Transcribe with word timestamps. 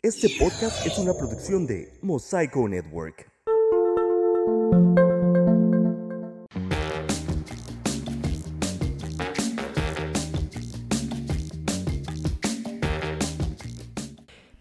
Este 0.00 0.28
podcast 0.38 0.86
es 0.86 0.96
una 0.96 1.12
producción 1.12 1.66
de 1.66 1.98
Mosaico 2.02 2.68
Network. 2.68 3.32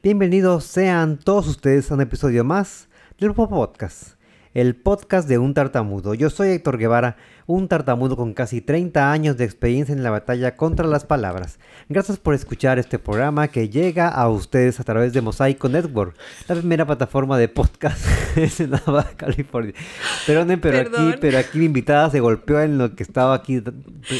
Bienvenidos 0.01 0.63
sean 0.63 1.19
todos 1.19 1.47
ustedes 1.47 1.91
a 1.91 1.93
un 1.93 2.01
episodio 2.01 2.43
más 2.43 2.89
del 3.19 3.35
Podcast, 3.35 4.16
el 4.57 4.75
podcast 4.75 5.29
de 5.29 5.37
un 5.37 5.53
tartamudo. 5.53 6.15
Yo 6.15 6.31
soy 6.31 6.47
Héctor 6.49 6.79
Guevara, 6.79 7.15
un 7.45 7.67
tartamudo 7.67 8.15
con 8.17 8.33
casi 8.33 8.59
30 8.59 9.11
años 9.11 9.37
de 9.37 9.43
experiencia 9.45 9.93
en 9.93 10.01
la 10.01 10.09
batalla 10.09 10.55
contra 10.55 10.87
las 10.87 11.05
palabras. 11.05 11.59
Gracias 11.89 12.17
por 12.17 12.33
escuchar 12.33 12.79
este 12.79 12.97
programa 12.97 13.49
que 13.49 13.69
llega 13.69 14.07
a 14.07 14.27
ustedes 14.29 14.79
a 14.79 14.83
través 14.83 15.13
de 15.13 15.21
Mosaico 15.21 15.69
Network, 15.69 16.15
la 16.47 16.55
primera 16.55 16.87
plataforma 16.87 17.37
de 17.37 17.49
podcast 17.49 18.03
en 18.59 18.71
Nava, 18.71 19.03
California. 19.15 19.75
Perdonen, 20.25 20.59
pero 20.59 20.77
Perdón. 20.79 21.09
aquí, 21.09 21.17
pero 21.21 21.37
aquí 21.37 21.59
mi 21.59 21.65
invitada 21.65 22.09
se 22.09 22.19
golpeó 22.19 22.59
en 22.59 22.79
lo 22.79 22.95
que 22.95 23.03
estaba 23.03 23.35
aquí 23.35 23.61
pre- 23.61 23.73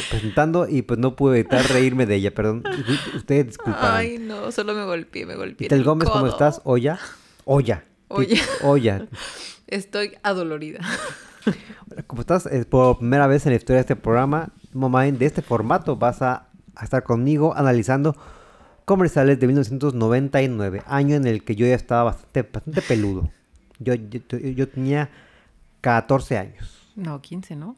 presentando 0.08 0.68
y 0.68 0.82
pues 0.82 1.00
no 1.00 1.16
pude 1.16 1.40
evitar 1.40 1.66
reírme 1.66 2.06
de 2.06 2.14
ella. 2.14 2.32
Perdón, 2.32 2.62
ustedes 3.16 3.48
disculparán. 3.48 3.96
Ay, 3.96 4.18
no, 4.18 4.52
solo 4.52 4.72
me 4.72 4.84
golpeé, 4.84 5.26
me 5.26 5.34
golpeé. 5.34 5.66
Tel 5.66 5.78
el 5.80 5.84
Gómez, 5.84 6.08
¿cómo 6.08 6.28
estás? 6.28 6.60
Olla. 6.62 6.96
Olla. 7.44 7.82
Olla. 8.06 8.36
Olla. 8.62 9.06
Estoy 9.68 10.16
adolorida. 10.22 10.80
Como 12.06 12.20
estás 12.20 12.46
eh, 12.46 12.64
por 12.68 12.98
primera 12.98 13.26
vez 13.26 13.46
en 13.46 13.52
la 13.52 13.56
historia 13.56 13.76
de 13.76 13.80
este 13.82 13.96
programa, 13.96 14.50
mamá, 14.72 15.04
de 15.04 15.24
este 15.26 15.42
formato 15.42 15.96
vas 15.96 16.20
a, 16.22 16.48
a 16.74 16.84
estar 16.84 17.02
conmigo 17.04 17.54
analizando 17.56 18.16
comerciales 18.84 19.38
de 19.38 19.46
1999, 19.46 20.82
año 20.86 21.16
en 21.16 21.26
el 21.26 21.44
que 21.44 21.54
yo 21.56 21.66
ya 21.66 21.74
estaba 21.74 22.04
bastante, 22.04 22.42
bastante 22.42 22.82
peludo. 22.82 23.30
Yo, 23.78 23.94
yo, 23.94 24.20
yo 24.38 24.68
tenía 24.68 25.10
14 25.80 26.38
años. 26.38 26.88
No, 26.96 27.20
15, 27.22 27.54
¿no? 27.56 27.76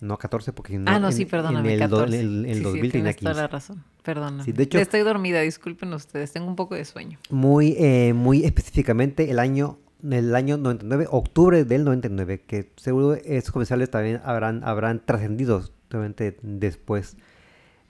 No 0.00 0.18
14 0.18 0.52
porque 0.52 0.80
ah, 0.86 0.98
no, 0.98 1.08
en- 1.08 1.12
sí, 1.12 1.24
perdóname, 1.26 1.74
En 1.74 1.82
el, 1.82 1.88
do- 1.90 1.98
14. 1.98 2.20
en 2.20 2.44
en 2.46 2.54
Sí, 2.54 2.54
sí, 2.58 2.62
2000 2.64 2.80
tenía 2.90 2.90
tienes 2.90 3.16
15. 3.16 3.30
toda 3.32 3.42
la 3.42 3.48
razón. 3.48 3.84
Sí, 4.44 4.50
de 4.52 4.62
hecho- 4.64 4.78
Estoy 4.78 5.00
dormida, 5.02 5.40
disculpen 5.42 5.92
ustedes, 5.92 6.32
tengo 6.32 6.48
un 6.48 6.56
poco 6.56 6.74
de 6.74 6.84
sueño. 6.84 7.18
muy, 7.30 7.76
eh, 7.78 8.12
muy 8.12 8.44
específicamente 8.44 9.30
el 9.30 9.38
año, 9.38 9.78
el 10.10 10.34
año 10.34 10.56
99, 10.56 11.06
octubre 11.10 11.64
del 11.64 11.84
99, 11.84 12.40
que 12.40 12.72
seguro 12.76 13.14
esos 13.14 13.52
comerciales 13.52 13.90
también 13.90 14.20
habrán, 14.24 14.62
habrán 14.64 15.04
trascendido 15.04 15.62
obviamente 15.90 16.36
después. 16.42 17.16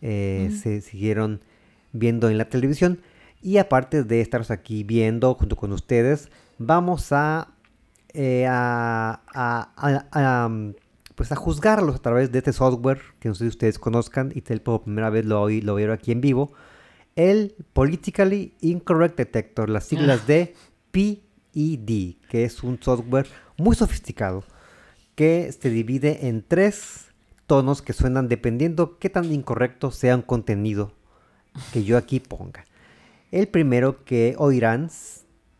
eh, 0.02 0.50
Se 0.62 0.80
siguieron 0.80 1.40
viendo 1.92 2.28
en 2.28 2.36
la 2.38 2.46
televisión. 2.48 3.00
Y 3.40 3.58
aparte 3.58 4.02
de 4.05 4.20
estaros 4.20 4.50
aquí 4.50 4.84
viendo 4.84 5.34
junto 5.34 5.56
con 5.56 5.72
ustedes, 5.72 6.28
vamos 6.58 7.12
a, 7.12 7.48
eh, 8.12 8.46
a, 8.48 9.20
a- 9.34 10.02
a- 10.12 10.46
um, 10.46 10.74
pues 11.14 11.30
a 11.33 11.36
juzgarlos 11.36 11.96
a 11.96 11.98
través 11.98 12.33
de 12.33 12.38
este 12.38 12.52
software 12.52 13.00
que 13.20 13.28
no 13.28 13.34
sé 13.34 13.44
si 13.44 13.48
ustedes 13.48 13.78
conozcan 13.78 14.33
y 14.34 14.40
por 14.40 14.83
primera 14.83 15.10
vez 15.10 15.24
lo, 15.27 15.48
lo 15.48 15.74
vieron 15.74 15.94
aquí 15.94 16.10
en 16.12 16.20
vivo 16.20 16.52
el 17.16 17.55
Politically 17.74 18.55
Incorrect 18.62 19.16
Detector, 19.18 19.68
las 19.68 19.84
siglas 19.84 20.27
de 20.27 20.55
PED, 21.55 22.17
que 22.28 22.45
es 22.45 22.62
un 22.62 22.83
software 22.83 23.27
muy 23.56 23.77
sofisticado 23.77 24.45
que 25.14 25.53
se 25.53 25.69
divide 25.70 26.28
en 26.28 26.42
tres 26.47 27.06
tonos 27.47 27.83
que 27.83 27.92
suenan 27.92 28.28
dependiendo 28.28 28.98
qué 28.98 29.11
tan 29.11 29.31
incorrecto 29.33 29.91
sea 29.91 30.17
un 30.17 30.23
contenido 30.23 30.92
que 31.73 31.84
yo 31.84 31.98
aquí 31.98 32.19
ponga. 32.20 32.64
El 33.30 33.48
primero 33.48 34.05
que 34.05 34.34
oirán, 34.39 34.89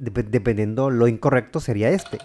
dep- 0.01 0.29
dependiendo 0.29 0.89
lo 0.91 1.07
incorrecto, 1.09 1.61
sería 1.61 1.91
este. 1.91 2.19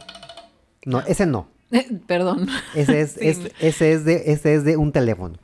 No, 0.85 1.01
ese 1.01 1.25
no. 1.25 1.49
Perdón. 2.07 2.47
Ese 2.75 3.01
es, 3.01 3.11
Sí, 3.13 3.27
es- 3.27 3.51
ese 3.59 3.91
es 3.91 4.05
de, 4.05 4.23
ese 4.31 4.55
es 4.55 4.63
de 4.63 4.77
un 4.77 4.91
teléfono. 4.93 5.37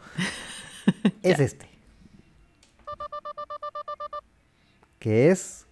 es 1.23 1.39
este. 1.39 1.67
Que 4.99 5.31
es. 5.31 5.62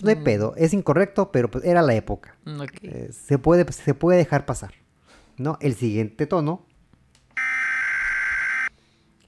Pues, 0.00 0.04
no 0.04 0.10
hay 0.10 0.16
Mm. 0.16 0.24
pedo. 0.24 0.54
Es 0.56 0.72
incorrecto, 0.74 1.30
pero 1.32 1.50
pues 1.50 1.64
era 1.64 1.82
la 1.82 1.94
época. 1.94 2.36
Ok. 2.46 2.72
Eh, 2.82 3.10
se, 3.12 3.38
puede, 3.38 3.70
se 3.72 3.94
puede 3.94 4.18
dejar 4.18 4.46
pasar. 4.46 4.72
¿No? 5.36 5.56
El 5.60 5.74
siguiente 5.74 6.26
tono. 6.26 6.66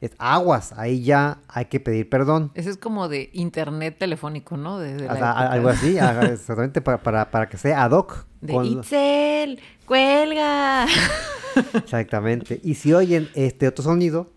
Es 0.00 0.10
aguas. 0.18 0.72
Ahí 0.72 1.04
ya 1.04 1.38
hay 1.46 1.66
que 1.66 1.78
pedir 1.78 2.08
perdón. 2.10 2.50
Ese 2.54 2.70
es 2.70 2.76
como 2.76 3.08
de 3.08 3.30
internet 3.32 3.96
telefónico, 3.98 4.56
¿no? 4.56 4.78
Desde 4.80 5.06
la 5.06 5.12
a- 5.30 5.52
algo 5.52 5.68
así. 5.68 5.96
Exactamente 6.32 6.80
para, 6.80 7.02
para, 7.02 7.30
para 7.30 7.48
que 7.48 7.56
sea 7.56 7.84
ad 7.84 7.92
hoc. 7.92 8.26
De 8.40 8.52
con- 8.52 8.66
Itzel, 8.66 9.60
cuelga. 9.86 10.86
Exactamente. 11.74 12.60
Y 12.64 12.74
si 12.74 12.92
oyen 12.92 13.28
este 13.34 13.68
otro 13.68 13.84
sonido, 13.84 14.32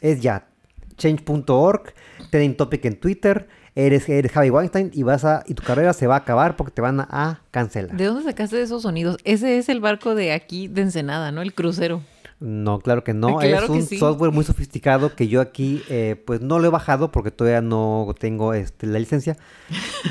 es 0.00 0.20
ya 0.20 0.48
change.org, 0.96 1.94
trending 2.30 2.56
topic 2.56 2.84
en 2.84 2.98
Twitter, 2.98 3.48
eres, 3.74 4.08
eres 4.08 4.32
Javi 4.32 4.50
Weinstein 4.50 4.90
y 4.92 5.02
vas 5.02 5.24
a 5.24 5.44
y 5.46 5.54
tu 5.54 5.62
carrera 5.62 5.92
se 5.92 6.06
va 6.06 6.14
a 6.14 6.18
acabar 6.18 6.56
porque 6.56 6.72
te 6.72 6.82
van 6.82 7.00
a, 7.00 7.08
a 7.10 7.40
cancelar. 7.50 7.96
¿De 7.96 8.04
dónde 8.04 8.24
sacaste 8.24 8.60
esos 8.60 8.82
sonidos? 8.82 9.18
Ese 9.24 9.58
es 9.58 9.68
el 9.68 9.80
barco 9.80 10.14
de 10.14 10.32
aquí 10.32 10.68
de 10.68 10.82
Ensenada, 10.82 11.32
¿no? 11.32 11.42
El 11.42 11.54
crucero. 11.54 12.02
No, 12.38 12.80
claro 12.80 13.02
que 13.02 13.14
no. 13.14 13.38
Claro 13.46 13.64
es 13.64 13.70
un 13.70 13.82
sí. 13.82 13.98
software 13.98 14.32
muy 14.32 14.44
sofisticado 14.44 15.14
que 15.14 15.28
yo 15.28 15.40
aquí 15.40 15.82
eh, 15.88 16.22
pues 16.26 16.40
no 16.40 16.58
lo 16.58 16.66
he 16.66 16.70
bajado 16.70 17.10
porque 17.12 17.30
todavía 17.30 17.62
no 17.62 18.14
tengo 18.18 18.54
este, 18.54 18.86
la 18.86 18.98
licencia. 18.98 19.36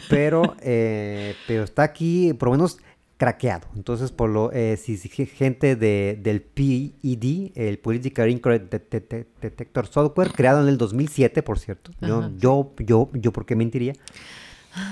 Pero, 0.10 0.56
eh, 0.62 1.36
pero 1.48 1.64
está 1.64 1.84
aquí 1.84 2.34
por 2.34 2.50
lo 2.50 2.54
menos 2.54 2.80
craqueado. 3.18 3.68
Entonces, 3.76 4.12
por 4.12 4.30
lo 4.30 4.52
eh, 4.52 4.78
si, 4.78 4.98
si 4.98 5.10
gente 5.10 5.76
de, 5.76 6.20
del 6.22 6.42
PED, 6.42 7.52
el 7.56 7.80
Political 7.80 8.30
Incorrect 8.30 8.72
De- 8.72 8.80
De- 8.80 9.00
De- 9.08 9.28
Detector 9.42 9.88
Software, 9.88 10.32
creado 10.32 10.62
en 10.62 10.68
el 10.68 10.78
2007, 10.78 11.42
por 11.44 11.60
cierto. 11.60 11.92
Yo, 12.02 12.30
yo, 12.38 12.74
yo, 12.80 13.10
yo, 13.14 13.32
¿por 13.32 13.46
qué 13.46 13.56
mentiría? 13.56 13.94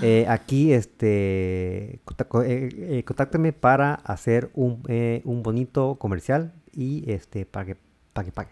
Eh, 0.01 0.25
aquí, 0.29 0.71
este, 0.71 1.95
eh, 1.95 1.99
eh, 2.45 3.03
contácteme 3.05 3.51
para 3.51 3.95
hacer 3.95 4.49
un, 4.53 4.81
eh, 4.87 5.21
un 5.25 5.43
bonito 5.43 5.95
comercial 5.95 6.53
y 6.73 7.03
este, 7.11 7.45
para 7.45 7.65
que, 7.65 7.77
para 8.13 8.25
que 8.25 8.31
pague. 8.31 8.49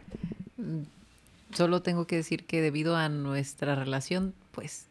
Solo 1.54 1.82
tengo 1.82 2.06
que 2.06 2.18
decir 2.18 2.46
que 2.46 2.62
debido 2.62 2.96
a 2.98 3.08
nuestra 3.10 3.76
relación, 3.76 4.34
pues 4.52 4.88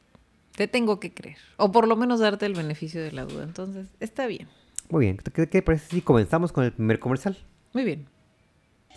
te 0.57 0.67
tengo 0.69 1.01
que 1.01 1.13
creer. 1.13 1.37
O 1.59 1.73
por 1.73 1.87
lo 1.89 1.97
menos 1.97 2.21
darte 2.21 2.47
el 2.47 2.55
beneficio 2.55 3.03
de 3.03 3.13
la 3.13 3.25
duda. 3.25 3.45
Entonces, 3.45 3.89
está 4.01 4.27
bien. 4.27 4.49
Muy 4.91 5.05
bien, 5.07 5.19
¿qué, 5.19 5.63
parece 5.63 5.87
si 5.89 6.03
comenzamos 6.03 6.51
con 6.53 6.65
el 6.65 6.73
primer 6.73 6.99
comercial? 6.99 7.37
Muy 7.73 7.85
bien. 7.85 8.09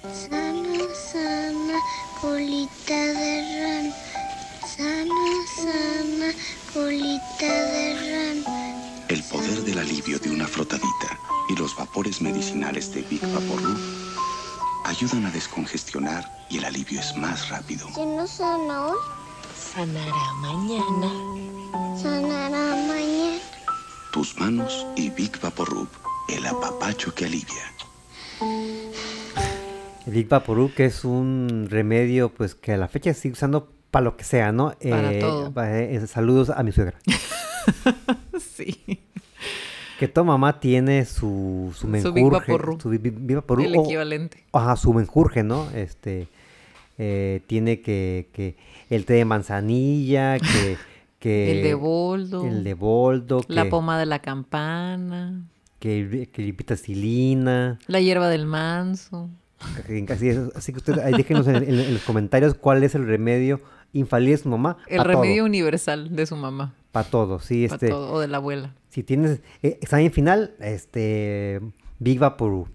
Sana, 0.02 0.80
sana, 0.96 1.80
colita 2.20 2.96
de 2.96 3.62
ran. 3.62 3.94
Sana, 4.68 5.14
sana, 5.56 6.34
colita 6.74 7.46
de 7.46 7.94
ran. 7.94 8.44
El 9.08 9.24
poder 9.24 9.62
del 9.64 9.78
alivio 9.78 10.18
de 10.18 10.32
una 10.32 10.48
frotadita 10.48 11.20
y 11.50 11.56
los 11.56 11.76
vapores 11.78 12.22
medicinales 12.22 12.92
de 12.94 13.04
Big 13.04 13.22
Vaporub 13.22 13.78
ayudan 14.86 15.28
a 15.28 15.32
descongestionar 15.32 16.26
y 16.50 16.58
el 16.58 16.66
alivio 16.66 17.00
es 17.00 17.16
más 17.16 17.50
rápido. 17.50 17.88
Si 17.94 18.04
no 18.06 18.26
sana 18.26 18.88
hoy, 18.88 18.98
Sanará 19.56 20.34
mañana. 20.42 22.02
sanará 22.02 22.76
mañana. 22.88 23.33
Tus 24.14 24.40
manos 24.40 24.86
y 24.96 25.10
Big 25.10 25.40
Vaporub, 25.42 25.88
el 26.30 26.46
apapacho 26.46 27.14
que 27.16 27.26
alivia. 27.26 27.74
Big 30.06 30.28
Vaporub, 30.30 30.72
que 30.74 30.86
es 30.86 31.04
un 31.04 31.68
remedio 31.70 32.30
pues 32.30 32.54
que 32.56 32.74
a 32.74 32.78
la 32.78 32.88
fecha 32.88 33.14
sigue 33.14 33.34
usando 33.34 33.72
para 33.90 34.04
lo 34.06 34.16
que 34.18 34.24
sea, 34.24 34.52
¿no? 34.52 34.74
Para 34.90 35.20
todo. 35.20 35.52
pa- 35.52 35.80
eh, 35.80 36.06
saludos 36.08 36.50
a 36.50 36.64
mi 36.64 36.72
suegra. 36.72 36.98
Sí. 38.56 39.00
Que 39.98 40.08
tu 40.08 40.24
mamá 40.24 40.60
tiene 40.60 41.06
su, 41.06 41.72
su 41.74 41.82
Su 41.82 41.88
menjurje. 41.88 42.14
Big 42.22 42.30
Vaporub. 42.32 42.82
Su 42.82 42.90
Big, 42.90 43.02
Big 43.02 43.36
Vaporub, 43.36 43.66
El 43.66 43.78
o- 43.78 43.84
equivalente. 43.86 44.44
Ajá, 44.52 44.76
su 44.76 44.94
menjurje, 44.94 45.44
¿no? 45.44 45.70
Este, 45.72 46.28
eh, 47.00 47.42
tiene 47.48 47.82
que, 47.82 48.28
que 48.34 48.56
el 48.90 49.06
té 49.06 49.14
de 49.14 49.26
manzanilla, 49.26 50.38
que... 50.40 50.78
que 51.24 51.52
el 51.58 51.64
de 51.64 51.74
boldo. 51.74 52.46
El 52.46 52.64
de 52.66 52.74
boldo, 52.74 53.42
La 53.48 53.70
poma 53.70 53.98
de 53.98 54.06
la 54.06 54.20
campana. 54.20 55.46
que, 55.80 56.30
que 56.32 56.52
vitacilina. 56.52 57.80
La 57.88 58.02
hierba 58.02 58.28
del 58.30 58.46
manso. 58.46 59.30
Así, 60.10 60.28
es, 60.28 60.40
así 60.56 60.74
que 60.74 60.80
ustedes 60.80 61.00
ahí 61.00 61.14
déjenos 61.14 61.48
en, 61.48 61.56
en- 61.56 61.80
en 61.80 61.94
los 61.94 62.04
comentarios 62.04 62.54
cuál 62.56 62.84
es 62.84 62.96
el 62.96 63.06
remedio 63.08 63.62
infalible 63.94 64.32
de 64.32 64.38
su 64.44 64.50
mamá. 64.50 64.78
El 64.88 64.98
todo, 64.98 65.08
remedio 65.08 65.46
universal 65.46 66.14
de 66.14 66.26
su 66.26 66.36
mamá. 66.36 66.74
Para 66.92 67.10
todo, 67.10 67.40
sí, 67.40 67.68
pa' 67.70 67.76
este... 67.76 67.88
todo, 67.88 68.12
o 68.12 68.20
de 68.20 68.28
la 68.28 68.38
abuela. 68.38 68.74
Si 68.90 69.04
tienes 69.04 69.40
eh, 69.62 69.80
examen 69.82 70.12
final, 70.12 70.52
este 70.60 71.62
Big 72.00 72.20
Vaporub. 72.20 72.68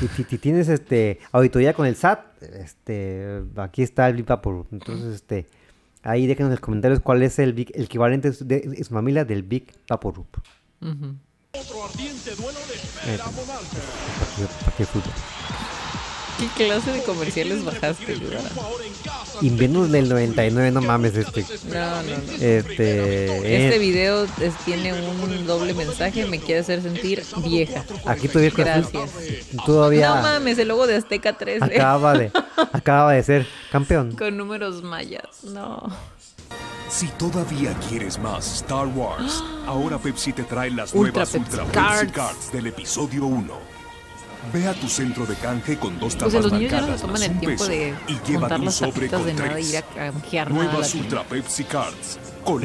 Si, 0.00 0.08
si- 0.08 0.24
si 0.24 0.36
tienes 0.38 0.68
este 0.68 1.18
auditoría 1.32 1.72
con 1.72 1.86
el 1.86 1.96
SAT, 1.96 2.42
este 2.42 3.40
aquí 3.56 3.82
está 3.82 4.06
el 4.08 4.16
Big 4.16 4.26
Vaporub. 4.26 4.66
Entonces, 4.72 5.14
este 5.14 5.46
Ahí 6.04 6.26
déjenos 6.26 6.48
en 6.48 6.52
los 6.52 6.60
comentarios 6.60 7.00
cuál 7.00 7.22
es 7.22 7.38
el, 7.38 7.54
big- 7.54 7.72
el 7.74 7.84
equivalente 7.84 8.30
de 8.30 8.36
su- 8.36 8.46
de, 8.46 8.60
de 8.60 8.84
su 8.84 8.92
familia 8.92 9.24
del 9.24 9.42
Big 9.42 9.72
Vaporub. 9.88 10.26
Ujú. 10.82 11.16
Eh, 13.06 13.16
partido- 14.18 14.48
partido 14.64 14.78
de 14.78 14.86
fútbol. 14.86 15.12
¿Qué 16.38 16.48
clase 16.66 16.90
de 16.92 17.02
comerciales 17.04 17.64
bajaste, 17.64 18.18
Yudara? 18.18 18.48
Invierno 19.40 19.86
del 19.86 20.08
99, 20.08 20.70
no 20.72 20.80
mames 20.82 21.14
este. 21.16 21.42
No, 21.68 22.02
no, 22.02 22.02
no. 22.02 22.32
Este, 22.32 22.56
Este 23.36 23.76
eh, 23.76 23.78
video 23.78 24.24
es- 24.24 24.54
tiene 24.64 24.92
un 24.92 25.46
doble 25.46 25.74
mensaje, 25.74 26.26
me 26.26 26.40
quiere 26.40 26.60
hacer 26.62 26.82
sentir 26.82 27.24
vieja. 27.44 27.84
aquí 28.06 28.28
todavía 28.28 28.50
Gracias. 28.56 29.10
todavía 29.64 30.08
No 30.16 30.22
mames, 30.22 30.58
el 30.58 30.68
logo 30.68 30.86
de 30.86 30.96
Azteca 30.96 31.36
13 31.38 31.64
acaba 31.64 32.14
de 32.18 32.30
acaba 32.72 33.12
de 33.12 33.22
ser 33.22 33.46
campeón. 33.70 34.12
con 34.16 34.36
números 34.36 34.82
mayas. 34.82 35.44
No. 35.44 35.82
Si 36.90 37.06
todavía 37.08 37.74
quieres 37.88 38.18
más 38.18 38.56
Star 38.56 38.86
Wars, 38.88 39.42
ahora 39.66 39.98
Pepsi 39.98 40.32
te 40.32 40.42
trae 40.44 40.70
las 40.70 40.92
Ultra 40.94 41.12
nuevas 41.24 41.30
Pepsi 41.30 41.50
Ultra 41.60 41.66
Cards. 41.72 42.00
Pepsi 42.00 42.12
Cards 42.12 42.52
del 42.52 42.66
episodio 42.68 43.24
1. 43.26 43.73
Ve 44.52 44.66
a 44.68 44.74
tu 44.74 44.88
centro 44.88 45.26
de 45.26 45.34
canje 45.36 45.76
con 45.78 45.98
dos 45.98 46.14
Pues 46.16 46.32
tapas 46.32 46.34
a 46.34 46.40
los 46.40 46.52
niños 46.52 46.70
ya 46.72 46.80
no 46.82 46.94
toman 46.96 47.22
el 47.22 47.38
tiempo 47.40 47.46
peso 47.64 47.68
de 47.70 47.94
y 48.08 48.14
contar 48.34 48.58
un 48.60 48.64
las 48.66 48.74
sobre 48.74 49.08
con 49.08 49.26
de 49.26 49.34
nada, 49.34 49.52
tres. 49.54 49.70
ir 49.70 49.76
a 49.78 49.82
canjear 49.82 50.50
Nuevas. 50.50 50.94
Ultra 50.94 51.22
Pepsi 51.24 51.64
Cards. 51.64 52.18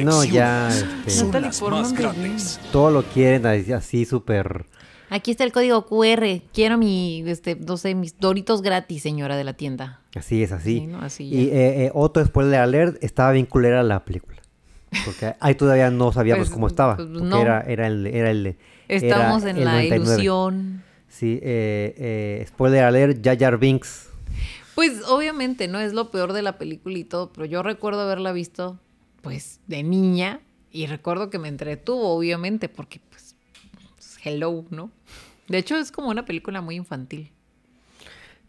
No, 0.04 0.24
ya 0.24 0.68
este, 0.68 1.10
Son 1.10 1.32
las 1.42 1.62
más 1.62 1.92
grandes. 1.92 2.60
todo 2.70 2.90
lo 2.90 3.02
quieren 3.02 3.46
así, 3.46 4.04
súper 4.04 4.66
Aquí 5.12 5.32
está 5.32 5.42
el 5.42 5.50
código 5.50 5.86
QR. 5.86 6.40
Quiero 6.54 6.78
mi, 6.78 7.24
este, 7.26 7.56
no 7.56 7.76
sé, 7.76 7.96
mis 7.96 8.16
doritos 8.20 8.62
gratis, 8.62 9.02
señora 9.02 9.36
de 9.36 9.42
la 9.42 9.54
tienda. 9.54 10.00
así 10.14 10.42
es 10.44 10.52
así. 10.52 10.80
Sí, 10.80 10.86
¿no? 10.86 11.00
Así 11.00 11.24
y 11.24 11.46
eh, 11.48 11.86
eh, 11.86 11.90
otro 11.94 12.24
spoiler 12.24 12.60
alert 12.60 13.02
estaba 13.02 13.32
bien 13.32 13.46
culera 13.46 13.82
la 13.82 14.04
película. 14.04 14.40
Porque 15.04 15.34
ahí 15.40 15.54
todavía 15.56 15.90
no 15.90 16.12
sabíamos 16.12 16.46
Pues, 16.46 16.54
cómo 16.54 16.66
estaba. 16.68 16.94
pues, 16.96 17.08
porque 17.08 17.24
no. 17.26 17.40
era, 17.42 17.60
era 17.62 17.86
el, 17.88 18.06
era 18.06 18.30
el 18.30 18.56
Estamos 18.86 19.42
era 19.42 19.50
en 19.50 19.56
el 19.58 19.64
la 19.64 19.72
99. 19.72 20.04
ilusión. 20.04 20.84
Sí, 21.10 21.40
eh, 21.42 21.94
eh, 21.98 22.44
spoiler 22.48 22.84
alert, 22.84 23.22
Jar 23.22 23.58
Binks. 23.58 24.08
Pues 24.76 25.02
obviamente, 25.08 25.68
¿no? 25.68 25.80
Es 25.80 25.92
lo 25.92 26.10
peor 26.10 26.32
de 26.32 26.40
la 26.40 26.56
película 26.56 26.96
y 26.96 27.04
todo, 27.04 27.32
pero 27.32 27.44
yo 27.44 27.62
recuerdo 27.62 28.00
haberla 28.00 28.32
visto, 28.32 28.78
pues, 29.20 29.60
de 29.66 29.82
niña 29.82 30.40
y 30.70 30.86
recuerdo 30.86 31.28
que 31.28 31.38
me 31.38 31.48
entretuvo, 31.48 32.16
obviamente, 32.16 32.68
porque, 32.68 33.00
pues, 33.10 33.34
hello, 34.24 34.64
¿no? 34.70 34.90
De 35.48 35.58
hecho, 35.58 35.76
es 35.76 35.90
como 35.90 36.08
una 36.08 36.24
película 36.24 36.62
muy 36.62 36.76
infantil. 36.76 37.32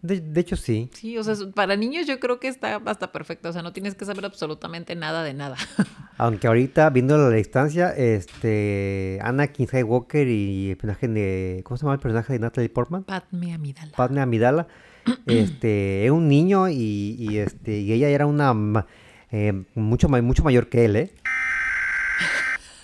De, 0.01 0.19
de 0.19 0.41
hecho, 0.41 0.55
sí. 0.55 0.89
Sí, 0.93 1.17
o 1.17 1.23
sea, 1.23 1.35
para 1.53 1.75
niños 1.75 2.07
yo 2.07 2.19
creo 2.19 2.39
que 2.39 2.47
está 2.47 2.81
hasta 2.85 3.11
perfecta, 3.11 3.49
o 3.49 3.53
sea, 3.53 3.61
no 3.61 3.71
tienes 3.71 3.93
que 3.93 4.05
saber 4.05 4.25
absolutamente 4.25 4.95
nada 4.95 5.23
de 5.23 5.35
nada. 5.35 5.57
Aunque 6.17 6.47
ahorita, 6.47 6.89
viéndolo 6.89 7.27
a 7.27 7.29
la 7.29 7.35
distancia, 7.35 7.91
este, 7.91 9.19
Anakin 9.21 9.67
Skywalker 9.67 10.27
y 10.27 10.71
el 10.71 10.77
personaje 10.77 11.07
de... 11.07 11.61
¿Cómo 11.63 11.77
se 11.77 11.83
llama 11.83 11.93
el 11.93 11.99
personaje 11.99 12.33
de 12.33 12.39
Natalie 12.39 12.69
Portman? 12.69 13.03
Padme 13.03 13.53
Amidala. 13.53 13.91
Padme 13.95 14.21
Amidala. 14.21 14.67
este, 15.27 16.03
era 16.03 16.13
un 16.13 16.27
niño 16.27 16.67
y, 16.69 17.15
y, 17.19 17.37
este, 17.37 17.79
y 17.79 17.93
ella 17.93 18.09
era 18.09 18.25
una... 18.25 18.85
eh, 19.31 19.63
mucho, 19.75 20.09
mucho 20.09 20.43
mayor 20.43 20.67
que 20.67 20.85
él, 20.85 20.95
¿eh? 20.95 21.11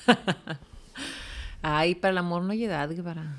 Ay, 1.62 1.96
para 1.96 2.12
el 2.12 2.18
amor 2.20 2.44
no 2.44 2.52
hay 2.52 2.64
edad, 2.64 2.90
para... 3.04 3.36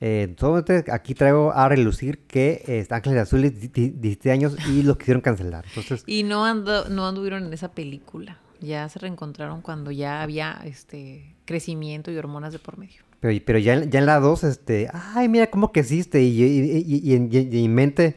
Eh, 0.00 0.34
solamente 0.38 0.84
aquí 0.92 1.14
traigo 1.14 1.52
a 1.52 1.68
relucir 1.68 2.18
que 2.26 2.62
eh, 2.66 2.86
Ángeles 2.90 3.18
Azules, 3.22 3.58
di- 3.60 3.68
di- 3.68 3.90
17 3.90 4.30
años 4.30 4.56
y 4.68 4.82
lo 4.82 4.98
quisieron 4.98 5.22
cancelar. 5.22 5.64
Entonces, 5.68 6.02
Y 6.06 6.22
no, 6.22 6.44
ando, 6.44 6.88
no 6.90 7.06
anduvieron 7.08 7.46
en 7.46 7.52
esa 7.52 7.72
película. 7.72 8.38
Ya 8.60 8.88
se 8.88 8.98
reencontraron 8.98 9.60
cuando 9.62 9.90
ya 9.90 10.22
había 10.22 10.60
este 10.64 11.34
crecimiento 11.46 12.10
y 12.10 12.16
hormonas 12.18 12.52
de 12.52 12.58
por 12.58 12.78
medio. 12.78 13.02
pero, 13.20 13.38
pero 13.46 13.58
ya, 13.58 13.74
en- 13.74 13.90
ya 13.90 13.98
en 14.00 14.06
la 14.06 14.20
2, 14.20 14.44
este, 14.44 14.88
ay, 14.92 15.28
mira 15.28 15.48
cómo 15.48 15.72
que 15.72 15.80
existe. 15.80 16.22
Y, 16.22 16.42
y- 16.42 16.84
y- 16.86 17.00
y 17.10 17.14
en, 17.14 17.30
en 17.32 17.74
mente, 17.74 18.14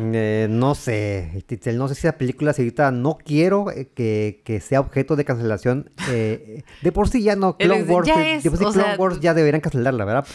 eh, 0.00 0.46
no 0.50 0.74
sé, 0.74 1.42
Titzel, 1.46 1.76
no 1.78 1.88
sé 1.88 1.94
si 1.94 2.06
la 2.06 2.16
película 2.18 2.52
si 2.52 2.62
ahorita 2.62 2.90
no 2.92 3.18
quiero 3.24 3.70
eh, 3.70 3.90
que, 3.94 4.42
que 4.44 4.60
sea 4.60 4.80
objeto 4.80 5.16
de 5.16 5.24
cancelación. 5.24 5.90
eh, 6.10 6.62
de 6.82 6.92
por 6.92 7.08
sí 7.08 7.22
ya 7.22 7.36
no, 7.36 7.56
Clone 7.58 7.82
Wars, 7.84 8.06
ya 8.06 8.18
de, 8.18 8.34
es, 8.36 8.42
de 8.44 8.50
por 8.50 8.58
sí 8.58 8.64
Clone 8.64 8.82
sea, 8.84 8.96
Wars 8.96 9.20
ya 9.20 9.34
deberían 9.34 9.60
cancelarla, 9.60 10.04
¿verdad? 10.04 10.26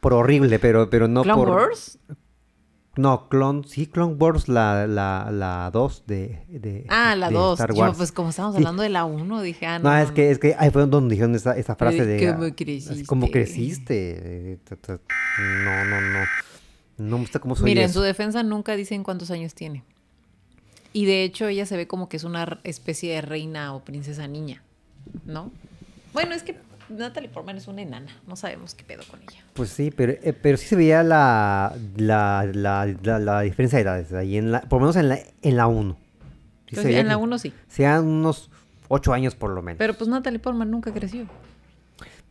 Por 0.00 0.14
horrible, 0.14 0.58
pero, 0.58 0.90
pero 0.90 1.08
no 1.08 1.22
¿Clone 1.22 1.38
por... 1.40 1.48
Wars? 1.50 1.98
No, 2.94 3.30
Clone, 3.30 3.62
sí, 3.66 3.86
Clone 3.86 4.16
Wars, 4.18 4.48
la, 4.50 4.86
la, 4.86 5.30
la 5.32 5.70
2 5.72 6.04
de, 6.06 6.44
de 6.50 6.84
Ah, 6.90 7.16
la 7.16 7.28
de 7.30 7.34
2. 7.36 7.58
Star 7.58 7.72
Yo, 7.74 7.80
Wars. 7.80 7.96
pues 7.96 8.12
como 8.12 8.28
estábamos 8.28 8.54
Sí. 8.56 8.58
hablando 8.60 8.82
de 8.82 8.90
la 8.90 9.06
1, 9.06 9.40
dije, 9.40 9.64
ah, 9.64 9.78
no. 9.78 9.88
No, 9.90 9.96
es 9.96 10.10
que, 10.10 10.30
es 10.30 10.38
que 10.38 10.54
ahí 10.58 10.68
fue 10.70 10.84
donde 10.86 11.14
dijeron 11.14 11.34
esa, 11.34 11.56
esa 11.56 11.74
frase 11.74 12.02
Eh, 12.02 12.04
de... 12.06 12.26
¿cómo 12.34 12.44
ah, 12.44 12.50
creciste? 12.54 13.06
como 13.06 13.30
creciste. 13.30 14.52
eh, 14.52 14.58
No, 15.64 15.84
no, 15.86 16.00
no. 16.02 16.18
No 16.98 17.16
me 17.16 17.22
gusta 17.24 17.38
cómo 17.38 17.54
soy 17.56 17.64
Mira, 17.64 17.82
en 17.82 17.92
su 17.92 18.00
defensa 18.00 18.42
nunca 18.42 18.76
dicen 18.76 19.02
cuántos 19.02 19.30
años 19.30 19.54
tiene. 19.54 19.84
Y 20.92 21.06
de 21.06 21.24
hecho 21.24 21.48
ella 21.48 21.64
se 21.66 21.76
ve 21.76 21.86
como 21.86 22.08
que 22.08 22.16
es 22.18 22.24
una 22.24 22.60
especie 22.64 23.14
de 23.14 23.22
reina 23.22 23.74
o 23.74 23.80
princesa 23.82 24.28
niña, 24.28 24.62
¿no? 25.24 25.50
Bueno, 26.12 26.34
es 26.34 26.42
que 26.42 26.56
Natalie 26.90 27.30
Portman 27.30 27.56
es 27.56 27.66
una 27.66 27.82
enana, 27.82 28.14
no 28.26 28.36
sabemos 28.36 28.74
qué 28.74 28.84
pedo 28.84 29.02
con 29.10 29.20
ella. 29.22 29.42
Pues 29.54 29.70
sí, 29.70 29.90
pero, 29.90 30.12
eh, 30.12 30.34
pero 30.34 30.58
sí 30.58 30.66
se 30.66 30.76
veía 30.76 31.02
la, 31.02 31.74
la, 31.96 32.46
la, 32.52 32.94
la, 33.02 33.18
la 33.18 33.40
diferencia 33.40 33.78
de 33.78 33.82
edades. 33.84 34.12
Ahí 34.12 34.36
en 34.36 34.52
la, 34.52 34.60
por 34.60 34.80
lo 34.80 34.86
menos 34.86 34.96
en 34.96 35.08
la, 35.08 35.18
en 35.40 35.56
la 35.56 35.66
1. 35.66 35.96
Sí 36.68 36.74
Pues, 36.74 36.86
en 36.86 37.08
la 37.08 37.14
que 37.14 37.22
1 37.22 37.38
sí. 37.38 37.52
Sean 37.68 38.06
unos 38.06 38.50
8 38.88 39.12
años 39.14 39.34
por 39.34 39.50
lo 39.50 39.62
menos. 39.62 39.78
Pero 39.78 39.94
pues 39.94 40.08
Natalie 40.08 40.38
Portman 40.38 40.70
nunca 40.70 40.92
creció. 40.92 41.26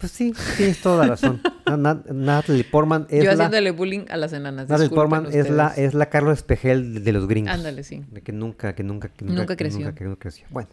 Pues 0.01 0.12
sí, 0.12 0.33
tienes 0.57 0.81
toda 0.81 1.03
la 1.06 1.12
razón. 1.12 1.42
Na- 1.65 1.77
na- 1.77 2.03
Natalie 2.12 2.65
Portman 2.65 3.07
es 3.09 3.19
Yo 3.24 3.30
la... 3.30 3.45
haciéndole 3.45 3.71
bullying 3.71 4.06
a 4.09 4.18
las 4.18 4.33
enanas. 4.33 4.68
Natalie 4.68 4.89
Portman 4.89 5.27
es 5.31 5.50
la, 5.50 5.68
es 5.69 5.94
la 5.94 6.07
Carlos 6.09 6.39
Espejel 6.39 6.95
de, 6.95 7.00
de 7.00 7.12
los 7.13 7.27
gringos. 7.27 7.53
Ándale, 7.53 7.83
sí. 7.83 8.03
De 8.12 8.21
que 8.21 8.33
nunca, 8.33 8.74
que 8.75 8.83
nunca, 8.83 9.07
que 9.09 9.24
nunca, 9.24 9.39
Nunca 9.39 9.56
creció. 9.56 9.80
nunca, 9.86 9.95
que 9.95 10.03
nunca 10.03 10.19
creció. 10.19 10.48
Bueno. 10.50 10.69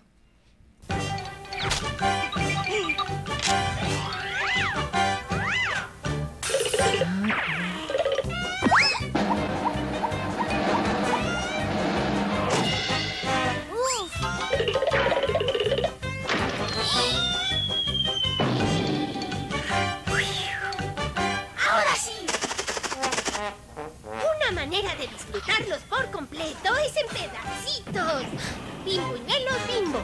Bimbuñuelos 28.99 29.59
bimbo. 29.69 29.99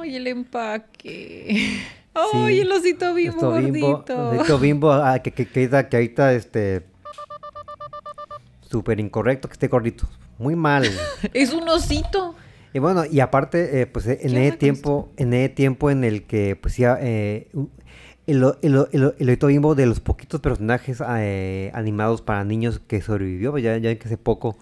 Ay, 0.00 0.16
el 0.16 0.26
empaque. 0.26 1.80
Ay, 2.14 2.54
Sí. 2.56 2.60
el 2.60 2.72
osito 2.72 3.14
bimbo 3.14 3.36
Esto 3.36 3.52
bimbo, 3.56 3.90
gordito. 3.92 4.28
osito 4.30 4.58
bimbo, 4.58 4.92
ah, 4.92 5.18
que, 5.20 5.30
que, 5.32 5.46
que 5.46 5.60
ahorita, 5.60 5.88
que 5.88 5.96
ahorita, 5.96 6.32
este, 6.34 6.84
súper 8.70 9.00
incorrecto 9.00 9.48
que 9.48 9.52
esté 9.54 9.68
gordito. 9.68 10.06
Muy 10.38 10.54
mal. 10.56 10.84
Es 11.32 11.52
un 11.54 11.68
osito. 11.68 12.34
y 12.74 12.78
bueno, 12.80 13.04
y 13.10 13.20
aparte, 13.20 13.80
eh, 13.80 13.86
pues 13.86 14.06
eh, 14.06 14.18
en 14.22 14.36
ese 14.36 14.56
tiempo, 14.58 15.10
en 15.16 15.32
ese 15.32 15.48
tiempo 15.50 15.90
en 15.90 16.04
el 16.04 16.24
que, 16.24 16.54
pues 16.56 16.76
ya, 16.76 16.98
eh, 17.00 17.48
el, 18.26 18.44
el, 18.62 18.86
el, 18.92 19.14
el 19.18 19.28
osito 19.28 19.46
bimbo 19.46 19.74
de 19.74 19.86
los 19.86 20.00
poquitos 20.00 20.40
personajes 20.40 21.02
eh, 21.16 21.70
animados 21.74 22.20
para 22.22 22.44
niños 22.44 22.78
que 22.86 23.00
sobrevivió, 23.00 23.52
pues 23.52 23.62
ya, 23.64 23.76
ya 23.78 23.88
ven 23.88 23.98
que 23.98 24.04
hace 24.06 24.18
poco 24.18 24.56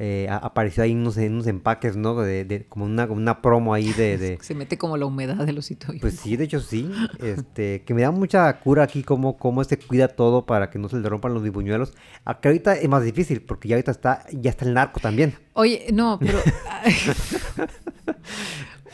eh, 0.00 0.28
apareció 0.30 0.84
ahí 0.84 0.94
unos, 0.94 1.16
en 1.16 1.32
unos 1.34 1.48
empaques, 1.48 1.96
¿no? 1.96 2.14
De, 2.20 2.44
de- 2.44 2.64
como, 2.66 2.84
una, 2.84 3.08
como 3.08 3.20
una 3.20 3.42
promo 3.42 3.74
ahí 3.74 3.92
de- 3.92 4.16
de, 4.16 4.38
Se 4.42 4.54
mete 4.54 4.78
como 4.78 4.96
la 4.96 5.06
humedad 5.06 5.44
del 5.44 5.58
osito. 5.58 5.92
Pues 6.00 6.14
sí, 6.14 6.36
de 6.36 6.44
hecho 6.44 6.60
sí. 6.60 6.88
Este, 7.20 7.82
que 7.82 7.94
me 7.94 8.02
da 8.02 8.10
mucha 8.12 8.52
cura 8.60 8.84
aquí 8.84 9.02
cómo, 9.02 9.36
cómo 9.36 9.64
se 9.64 9.76
cuida 9.78 10.06
todo 10.08 10.46
para 10.46 10.70
que 10.70 10.78
no 10.78 10.88
se 10.88 10.96
le 10.98 11.08
rompan 11.08 11.34
los 11.34 11.42
bibuñuelos. 11.42 11.94
Acá 12.24 12.48
ahorita 12.48 12.74
es 12.76 12.88
más 12.88 13.02
difícil 13.02 13.42
porque 13.42 13.68
ya 13.68 13.74
ahorita 13.74 13.90
está, 13.90 14.24
ya 14.32 14.50
está 14.50 14.64
el 14.64 14.74
narco 14.74 15.00
también. 15.00 15.34
Oye, 15.54 15.86
no, 15.92 16.18
pero... 16.20 16.38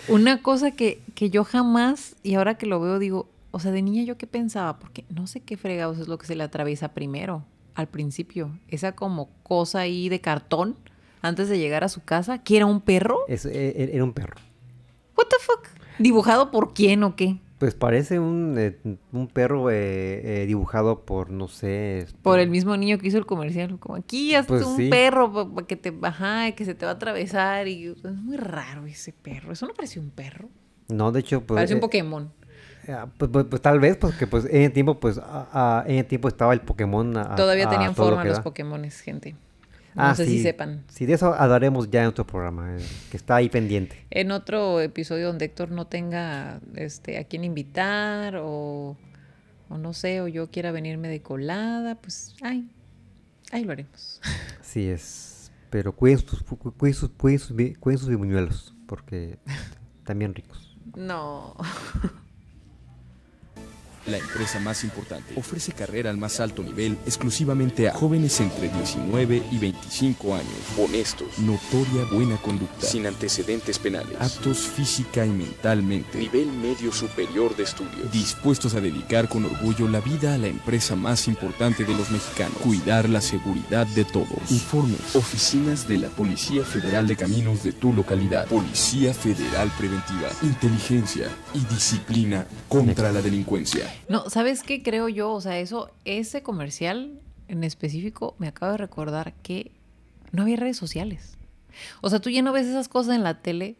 Una 0.09 0.43
cosa 0.43 0.71
que, 0.73 1.01
que 1.15 1.31
yo 1.31 1.45
jamás, 1.45 2.17
y 2.23 2.35
ahora 2.35 2.57
que 2.59 2.67
lo 2.67 2.81
veo, 2.81 2.99
digo, 2.99 3.29
o 3.51 3.61
sea, 3.61 3.71
de 3.71 3.81
niña 3.83 4.03
yo 4.03 4.19
qué 4.19 4.27
pensaba, 4.27 4.79
porque 4.79 5.05
no 5.09 5.27
sé 5.27 5.41
qué 5.41 5.57
fregados 5.57 5.99
es 5.99 6.09
lo 6.09 6.19
que 6.19 6.27
se 6.27 6.35
le 6.37 6.43
atraviesa 6.45 6.89
primero, 6.93 7.45
al 7.75 7.89
principio. 7.89 8.59
Esa 8.69 8.93
como 8.93 9.31
cosa 9.43 9.81
ahí 9.81 10.09
de 10.09 10.21
cartón, 10.21 10.77
antes 11.25 11.49
de 11.49 11.59
llegar 11.59 11.85
a 11.85 11.89
su 11.89 12.03
casa, 12.05 12.39
que 12.43 12.57
era 12.57 12.67
un 12.67 12.81
perro. 12.81 13.21
Es, 13.29 13.47
e- 13.47 13.51
e- 13.71 13.91
era 13.95 14.05
un 14.05 14.13
perro. 14.13 14.37
What 15.17 15.27
the 15.29 15.37
fuck? 15.41 15.69
¿Dibujado 15.99 16.51
por 16.51 16.75
quién 16.75 17.03
o 17.05 17.17
qué? 17.17 17.39
Pues 17.59 17.75
parece 17.75 18.19
un, 18.19 18.57
eh, 18.59 18.77
un 19.13 19.29
perro 19.29 19.71
eh, 19.71 20.43
eh, 20.43 20.47
dibujado 20.47 21.01
por, 21.07 21.31
no 21.31 21.49
sé... 21.49 22.01
este, 22.01 22.19
Por 22.21 22.41
el 22.41 22.51
mismo 22.51 22.77
niño 22.77 22.99
que 22.99 23.09
hizo 23.09 23.17
el 23.17 23.27
comercial. 23.27 23.79
Como 23.79 23.95
aquí 23.95 24.35
hasta 24.35 24.49
Pues 24.53 24.67
un 24.67 24.77
sí. 24.77 24.91
perro 24.91 25.55
que 25.67 25.77
te 25.77 25.95
ajá, 26.03 26.51
que 26.53 26.65
se 26.65 26.75
te 26.75 26.85
va 26.85 26.93
a 26.93 26.95
atravesar. 26.97 27.69
Y 27.69 27.87
es 27.87 28.05
muy 28.05 28.37
raro 28.37 28.85
ese 28.87 29.13
perro. 29.13 29.53
Eso 29.53 29.67
no 29.67 29.73
parece 29.73 30.01
un 30.01 30.11
perro. 30.11 30.49
No, 30.89 31.11
de 31.13 31.21
hecho, 31.21 31.41
pues... 31.43 31.57
parece 31.57 31.75
un 31.75 31.79
eh, 31.79 31.81
Pokémon. 31.81 32.33
ah, 32.89 33.07
pues, 33.17 33.31
pues- 33.31 33.47
pues 33.49 33.63
tal 33.63 33.81
vez, 33.81 33.97
porque 33.97 34.27
pues 34.27 34.45
en 34.47 34.63
el 34.63 34.73
tiempo, 34.73 34.99
pues, 35.01 35.17
a- 35.19 35.49
a- 35.81 35.85
en 35.87 35.97
el 36.01 36.05
tiempo 36.07 36.29
estaba 36.29 36.53
el 36.53 36.61
Pokémon 36.61 37.17
a- 37.17 37.35
Todavía 37.37 37.71
tenían 37.71 37.95
forma 37.95 38.25
los. 38.25 38.41
Pokémones, 38.41 39.01
gente. 39.01 39.37
No 39.95 40.03
Ah, 40.03 40.15
sé 40.15 40.25
sí. 40.27 40.39
si 40.39 40.43
sepan. 40.43 40.85
Sí, 40.89 41.07
de 41.07 41.13
eso 41.13 41.33
hablaremos 41.35 41.89
ya 41.91 42.03
en 42.03 42.09
otro 42.09 42.27
programa, 42.27 42.77
eh, 42.77 42.85
que 43.11 43.17
está 43.17 43.37
ahí 43.37 43.49
pendiente. 43.49 44.07
En 44.11 44.33
otro 44.33 44.81
episodio 44.81 45.29
donde 45.29 45.45
Héctor 45.45 45.71
no 45.71 45.87
tenga 45.87 46.61
este, 46.75 47.19
a 47.19 47.25
quién 47.25 47.45
invitar 47.45 48.37
o, 48.43 48.97
o 49.69 49.79
no 49.79 49.93
sé, 49.93 50.21
o 50.21 50.27
yo 50.29 50.51
quiera 50.51 50.73
venirme 50.73 51.09
de 51.09 51.23
colada, 51.23 51.95
pues 51.95 52.35
ay, 52.43 52.69
ahí 53.53 53.65
lo 53.65 53.73
haremos. 53.73 54.21
Así 54.61 54.89
es. 54.89 55.53
Pero 55.71 55.93
cuiden 55.95 56.19
sus, 56.19 56.43
cu- 56.43 56.57
cu- 56.59 56.73
cuiden 56.73 56.95
sus, 56.95 57.11
cuiden 57.11 57.39
sus, 57.39 57.55
bi- 57.57 57.75
cuiden 57.75 57.99
sus 57.99 58.17
buñuelos, 58.17 58.75
porque 58.87 59.39
también 60.05 60.35
ricos. 60.35 60.77
No. 60.97 61.55
La 64.07 64.19
empresa 64.19 64.61
más 64.61 64.85
importante 64.85 65.33
ofrece 65.37 65.73
carrera 65.73 66.11
al 66.11 66.19
más 66.19 66.39
alto 66.39 66.63
nivel 66.63 66.99
exclusivamente 67.07 67.89
a 67.89 67.95
jóvenes 67.95 68.39
entre 68.41 68.69
19 68.69 69.43
y 69.51 69.59
25 69.59 70.35
años. 70.35 70.47
Honestos, 70.79 71.39
notoria 71.39 72.05
buena 72.13 72.37
conducta, 72.37 72.87
sin 72.87 73.07
antecedentes 73.07 73.79
penales, 73.79 74.15
aptos 74.21 74.59
física 74.59 75.25
y 75.25 75.31
mentalmente, 75.31 76.19
nivel 76.19 76.49
medio 76.49 76.93
superior 76.93 77.57
de 77.57 77.63
estudios, 77.63 78.13
dispuestos 78.13 78.75
a 78.75 78.81
dedicar 78.81 79.29
con 79.29 79.47
orgullo 79.47 79.89
la 79.89 80.01
vida 80.01 80.35
a 80.35 80.39
la 80.39 80.49
empresa 80.49 80.97
más 80.97 81.27
importante 81.27 81.85
de 81.85 81.95
los 81.95 82.11
mexicanos, 82.11 82.59
cuidar 82.59 83.09
la 83.09 83.23
seguridad 83.23 83.87
de 83.87 84.05
todos. 84.05 84.51
Informes, 84.51 85.17
oficinas 85.17 85.89
de 85.89 85.99
la 85.99 86.09
Policía 86.09 86.63
Federal 86.63 87.07
de 87.07 87.17
Caminos 87.17 87.63
de 87.63 87.73
tu 87.73 87.95
localidad, 87.95 88.47
Policía 88.49 89.15
Federal 89.15 89.71
Preventiva, 89.79 90.29
inteligencia 90.43 91.29
y 91.55 91.61
disciplina 91.73 92.47
contra 92.69 93.11
la 93.11 93.23
delincuencia. 93.23 93.94
No, 94.09 94.29
¿sabes 94.31 94.63
qué 94.63 94.83
creo 94.83 95.09
yo? 95.09 95.33
O 95.33 95.41
sea, 95.41 95.59
eso, 95.59 95.91
ese 96.05 96.43
comercial 96.43 97.21
en 97.49 97.65
específico 97.65 98.35
me 98.39 98.49
acabo 98.49 98.73
de 98.73 98.79
recordar 98.79 99.33
que 99.43 99.71
no 100.33 100.43
había 100.43 100.57
redes 100.57 100.77
sociales. 100.77 101.37
O 102.01 102.11
sea, 102.11 102.21
tú 102.21 102.31
ya 102.31 102.43
no 102.43 102.53
ves 102.53 102.67
esas 102.67 102.89
cosas 102.89 103.15
en 103.17 103.23
la 103.23 103.41
tele 103.43 103.77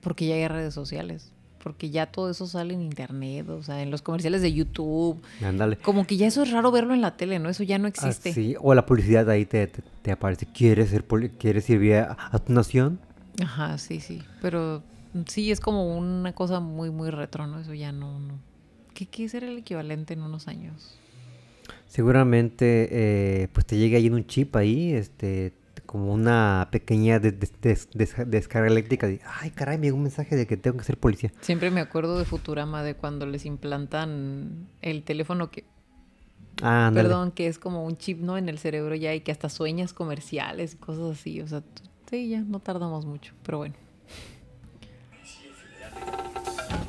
porque 0.00 0.26
ya 0.26 0.34
hay 0.36 0.46
redes 0.48 0.74
sociales. 0.74 1.32
Porque 1.62 1.90
ya 1.90 2.06
todo 2.06 2.30
eso 2.30 2.46
sale 2.46 2.72
en 2.72 2.80
internet, 2.82 3.48
o 3.48 3.62
sea, 3.62 3.82
en 3.82 3.90
los 3.90 4.00
comerciales 4.00 4.42
de 4.42 4.52
YouTube. 4.52 5.20
Ándale. 5.42 5.76
Como 5.78 6.06
que 6.06 6.16
ya 6.16 6.26
eso 6.28 6.42
es 6.44 6.52
raro 6.52 6.70
verlo 6.70 6.94
en 6.94 7.00
la 7.00 7.16
tele, 7.16 7.40
¿no? 7.40 7.48
Eso 7.48 7.64
ya 7.64 7.78
no 7.78 7.86
Ah, 7.86 7.88
existe. 7.88 8.32
sí, 8.32 8.54
O 8.60 8.74
la 8.74 8.86
publicidad 8.86 9.28
ahí 9.28 9.44
te, 9.44 9.66
te, 9.66 9.82
te 10.02 10.12
aparece. 10.12 10.46
¿Quieres, 10.46 10.90
ser 10.90 11.04
¿Quieres 11.04 11.64
servir 11.64 11.94
a, 11.96 12.16
a 12.30 12.38
tu 12.38 12.52
nación? 12.52 13.00
Ajá, 13.42 13.76
sí, 13.78 14.00
sí. 14.00 14.22
Pero 14.40 14.82
sí 15.26 15.50
es 15.50 15.58
como 15.60 15.98
una 15.98 16.32
cosa 16.32 16.60
muy, 16.60 16.90
muy 16.90 17.10
retro, 17.10 17.46
¿no? 17.48 17.58
Eso 17.58 17.74
ya 17.74 17.90
no, 17.90 18.18
no. 18.20 18.38
¿Qué, 18.98 19.06
qué 19.06 19.28
será 19.28 19.46
el 19.46 19.58
equivalente 19.58 20.14
en 20.14 20.22
unos 20.22 20.48
años? 20.48 20.98
Seguramente 21.86 22.88
eh, 22.90 23.48
pues 23.52 23.64
te 23.64 23.76
llega 23.78 23.96
ahí 23.96 24.06
en 24.08 24.14
un 24.14 24.26
chip 24.26 24.56
ahí, 24.56 24.92
este, 24.92 25.52
como 25.86 26.12
una 26.12 26.66
pequeña 26.72 27.20
des- 27.20 27.38
des- 27.38 27.52
des- 27.60 27.88
des- 27.94 28.14
descarga 28.28 28.66
eléctrica 28.66 29.06
de, 29.06 29.20
ay 29.40 29.50
caray, 29.52 29.78
me 29.78 29.86
llegó 29.86 29.98
un 29.98 30.02
mensaje 30.02 30.34
de 30.34 30.48
que 30.48 30.56
tengo 30.56 30.76
que 30.78 30.82
ser 30.84 30.98
policía. 30.98 31.30
Siempre 31.42 31.70
me 31.70 31.80
acuerdo 31.80 32.18
de 32.18 32.24
Futurama, 32.24 32.82
de 32.82 32.94
cuando 32.94 33.24
les 33.24 33.46
implantan 33.46 34.66
el 34.82 35.04
teléfono 35.04 35.48
que, 35.52 35.62
Ah, 36.60 36.90
perdón, 36.92 37.30
que 37.30 37.46
es 37.46 37.60
como 37.60 37.84
un 37.84 37.96
chip, 37.98 38.18
¿no? 38.18 38.36
En 38.36 38.48
el 38.48 38.58
cerebro 38.58 38.96
ya 38.96 39.14
y 39.14 39.20
que 39.20 39.30
hasta 39.30 39.48
sueñas 39.48 39.92
comerciales 39.92 40.74
y 40.74 40.76
cosas 40.76 41.16
así. 41.20 41.40
O 41.40 41.46
sea, 41.46 41.62
sí, 42.10 42.28
ya 42.30 42.40
no 42.40 42.58
tardamos 42.58 43.06
mucho, 43.06 43.32
pero 43.44 43.58
bueno. 43.58 43.76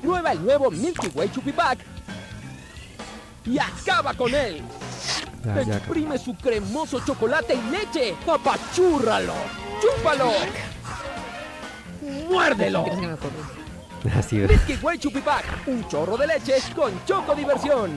Prueba 0.01 0.32
el 0.32 0.44
nuevo 0.44 0.72
Milky 0.72 1.08
Way 1.13 1.30
Chupipac 1.32 1.78
y 3.50 3.58
acaba 3.58 4.13
con 4.13 4.34
él. 4.34 4.62
Ya, 5.44 5.62
ya, 5.63 5.77
Exprime 5.77 6.18
su 6.18 6.36
cremoso 6.36 7.00
chocolate 7.06 7.56
y 7.56 7.72
leche. 7.72 8.15
¡Apachúrralo! 8.27 9.34
¡Chúpalo! 9.82 10.32
¡Muérdelo! 12.29 12.86
Así 14.15 14.41
es. 14.41 14.84
Way 14.84 14.98
Chupipac, 15.00 15.68
un 15.68 15.88
chorro 15.88 16.18
de 16.18 16.27
leche 16.27 16.53
con 16.75 16.94
choco 17.06 17.36
diversión. 17.36 17.91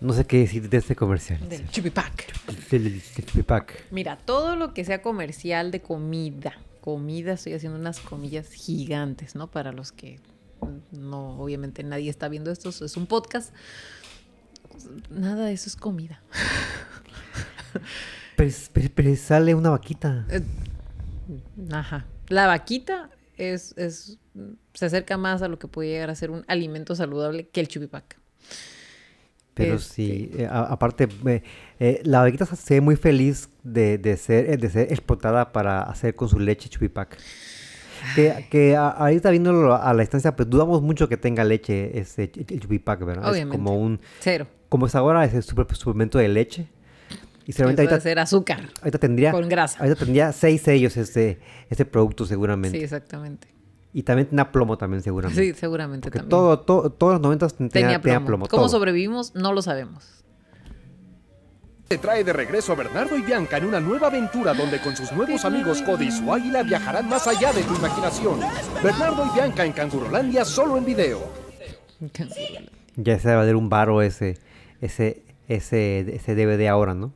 No 0.00 0.12
sé 0.12 0.26
qué 0.26 0.38
decir 0.38 0.68
de 0.68 0.78
este 0.78 0.96
comercial. 0.96 1.48
Del 1.48 1.68
Chupipac. 1.70 2.32
Del 2.70 3.00
Chupipac. 3.14 3.84
Mira, 3.92 4.16
todo 4.16 4.56
lo 4.56 4.74
que 4.74 4.84
sea 4.84 5.00
comercial 5.00 5.70
de 5.70 5.80
comida, 5.80 6.54
comida, 6.80 7.34
estoy 7.34 7.54
haciendo 7.54 7.78
unas 7.78 8.00
comillas 8.00 8.52
gigantes, 8.52 9.36
¿no? 9.36 9.46
Para 9.46 9.70
los 9.70 9.92
que 9.92 10.18
no, 10.92 11.38
obviamente 11.40 11.82
nadie 11.82 12.10
está 12.10 12.28
viendo 12.28 12.50
esto, 12.50 12.68
es 12.70 12.96
un 12.96 13.06
podcast. 13.06 13.52
Nada 15.10 15.46
de 15.46 15.52
eso 15.52 15.68
es 15.68 15.76
comida. 15.76 16.22
Pero, 18.36 18.48
es- 18.48 18.70
pero- 18.72 18.88
pero 18.94 19.16
sale 19.16 19.54
una 19.54 19.70
vaquita. 19.70 20.26
Eh, 20.30 20.42
Ajá. 21.70 22.06
La 22.28 22.46
vaquita 22.46 23.10
es, 23.36 23.74
es, 23.76 24.18
se 24.74 24.86
acerca 24.86 25.16
más 25.16 25.42
a 25.42 25.48
lo 25.48 25.58
que 25.58 25.68
puede 25.68 25.90
llegar 25.90 26.10
a 26.10 26.14
ser 26.14 26.30
un 26.30 26.44
alimento 26.48 26.94
saludable 26.94 27.48
que 27.48 27.60
el 27.60 27.68
chupipac. 27.68 28.18
Pero 29.54 29.74
Este- 29.76 29.92
sí, 29.94 30.30
eh, 30.34 30.46
a- 30.46 30.62
aparte, 30.64 31.08
eh, 31.26 31.42
eh, 31.78 32.00
la 32.04 32.20
vaquita 32.20 32.46
se 32.46 32.74
ve 32.74 32.80
muy 32.80 32.96
feliz 32.96 33.50
de, 33.62 33.98
de 33.98 34.16
ser, 34.16 34.58
de 34.58 34.70
ser 34.70 34.90
explotada 34.92 35.52
para 35.52 35.82
hacer 35.82 36.14
con 36.14 36.28
su 36.28 36.38
leche 36.38 36.68
chupipac. 36.70 37.18
Que, 38.14 38.46
que 38.50 38.76
a- 38.76 38.88
ahorita 38.90 39.30
viéndolo 39.30 39.74
a 39.74 39.92
la 39.94 40.00
distancia, 40.02 40.34
pues 40.36 40.48
dudamos 40.50 40.82
mucho 40.82 41.08
que 41.08 41.16
tenga 41.16 41.44
leche 41.44 41.98
ese 41.98 42.30
chupipac, 42.30 43.04
¿verdad? 43.04 43.30
Obviamente. 43.30 43.56
Es 43.56 43.58
como 43.62 43.78
un, 43.78 44.00
Cero. 44.20 44.46
como 44.68 44.86
es 44.86 44.94
ahora, 44.94 45.24
es 45.24 45.34
el 45.34 45.42
super- 45.42 45.74
suplemento 45.76 46.18
de 46.18 46.28
leche. 46.28 46.68
Y 47.46 47.52
seguramente 47.52 47.82
ahorita, 47.82 48.00
ser 48.00 48.18
azúcar. 48.20 48.68
ahorita 48.80 48.98
tendría, 48.98 49.32
con 49.32 49.48
grasa. 49.48 49.78
ahorita 49.80 49.96
tendría 49.98 50.30
seis 50.32 50.62
sellos 50.62 50.96
este, 50.96 51.40
este 51.70 51.84
producto 51.84 52.24
Sí, 52.24 52.28
seguramente. 52.30 52.82
exactamente. 52.82 53.48
Y 53.92 54.04
también 54.04 54.28
tenía 54.28 54.50
plomo 54.50 54.78
también 54.78 55.02
seguramente. 55.02 55.42
Sí, 55.42 55.52
seguramente 55.58 56.06
Porque 56.06 56.20
también. 56.20 56.30
todo, 56.30 56.60
todo, 56.60 56.90
todos 56.90 57.14
los 57.14 57.20
90 57.20 57.48
tenía, 57.48 57.68
tenía 57.68 58.00
tenía 58.00 58.18
plomo. 58.20 58.26
plomo. 58.26 58.46
¿Cómo 58.48 58.62
todo. 58.62 58.68
sobrevivimos? 58.70 59.34
No 59.34 59.52
lo 59.52 59.60
sabemos. 59.60 60.21
Te 61.88 61.98
trae 61.98 62.24
de 62.24 62.32
regreso 62.32 62.72
a 62.72 62.74
Bernardo 62.76 63.16
y 63.18 63.22
Bianca 63.22 63.58
en 63.58 63.66
una 63.66 63.78
nueva 63.78 64.06
aventura 64.06 64.54
donde 64.54 64.80
con 64.80 64.96
sus 64.96 65.12
nuevos 65.12 65.44
amigos 65.44 65.82
Cody 65.82 66.06
y 66.06 66.10
su 66.12 66.32
águila 66.32 66.62
viajarán 66.62 67.06
más 67.08 67.26
allá 67.26 67.52
de 67.52 67.62
tu 67.64 67.74
imaginación. 67.74 68.40
Bernardo 68.82 69.26
y 69.30 69.34
Bianca 69.34 69.64
en 69.66 69.72
Cangurolandia 69.72 70.44
solo 70.46 70.78
en 70.78 70.86
video. 70.86 71.20
Ya 72.96 73.18
se 73.18 73.28
va 73.28 73.34
a 73.34 73.36
valer 73.38 73.56
un 73.56 73.68
baro 73.68 74.00
ese, 74.00 74.38
ese, 74.80 75.22
ese, 75.48 76.16
ese 76.16 76.34
DVD 76.34 76.68
ahora, 76.68 76.94
¿no? 76.94 77.12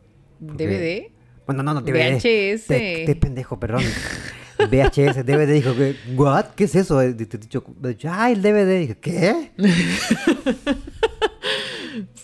Porque- 0.46 0.66
¿DVD? 0.66 1.10
Bueno, 1.46 1.62
no, 1.62 1.72
no, 1.74 1.80
DVD. 1.80 2.16
VHS. 2.16 2.66
Te, 2.66 3.04
te 3.06 3.16
pendejo, 3.16 3.58
perdón. 3.58 3.82
VHS, 4.58 5.24
DVD, 5.24 5.52
dijo, 5.52 5.74
que, 5.74 5.96
¿what? 6.16 6.46
¿Qué 6.56 6.64
es 6.64 6.74
eso? 6.74 6.98
Te, 6.98 7.14
te- 7.26 7.38
dicho, 7.38 7.64
ah, 8.10 8.30
el 8.30 8.42
DVD. 8.42 8.78
Dije, 8.80 8.98
¿qué? 8.98 9.52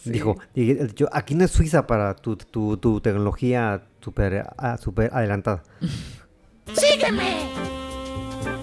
Dijo, 0.04 0.36
yo, 0.54 1.08
aquí 1.12 1.34
no 1.34 1.44
es 1.44 1.50
Suiza 1.50 1.86
para 1.86 2.14
tu, 2.14 2.36
tu, 2.36 2.76
tu 2.76 3.00
tecnología 3.00 3.82
súper 4.00 4.44
ah, 4.58 4.76
súper 4.78 5.10
adelantada. 5.12 5.62
¡Sígueme! 6.74 7.48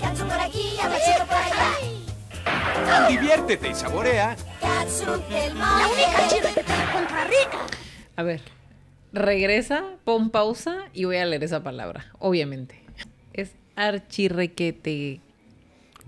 Katsu 0.01 0.23
por 0.25 0.39
aquí, 0.39 0.77
Abachito 0.81 1.25
por 1.27 1.37
allá. 1.37 3.07
Diviértete 3.09 3.69
y 3.69 3.75
saborea. 3.75 4.35
Katsu 4.61 5.05
del 5.29 5.55
mar. 5.55 5.81
La 5.81 5.87
única 5.87 6.27
chida 6.29 6.53
que 6.53 6.63
te 6.63 6.73
encuentra 6.73 7.23
rica. 7.25 7.59
A 8.15 8.23
ver, 8.23 8.41
regresa, 9.13 9.83
pon 10.03 10.29
pausa 10.29 10.85
y 10.93 11.05
voy 11.05 11.17
a 11.17 11.25
leer 11.25 11.43
esa 11.43 11.63
palabra, 11.63 12.05
obviamente. 12.19 12.81
Es 13.33 13.51
archirrequete, 13.75 15.21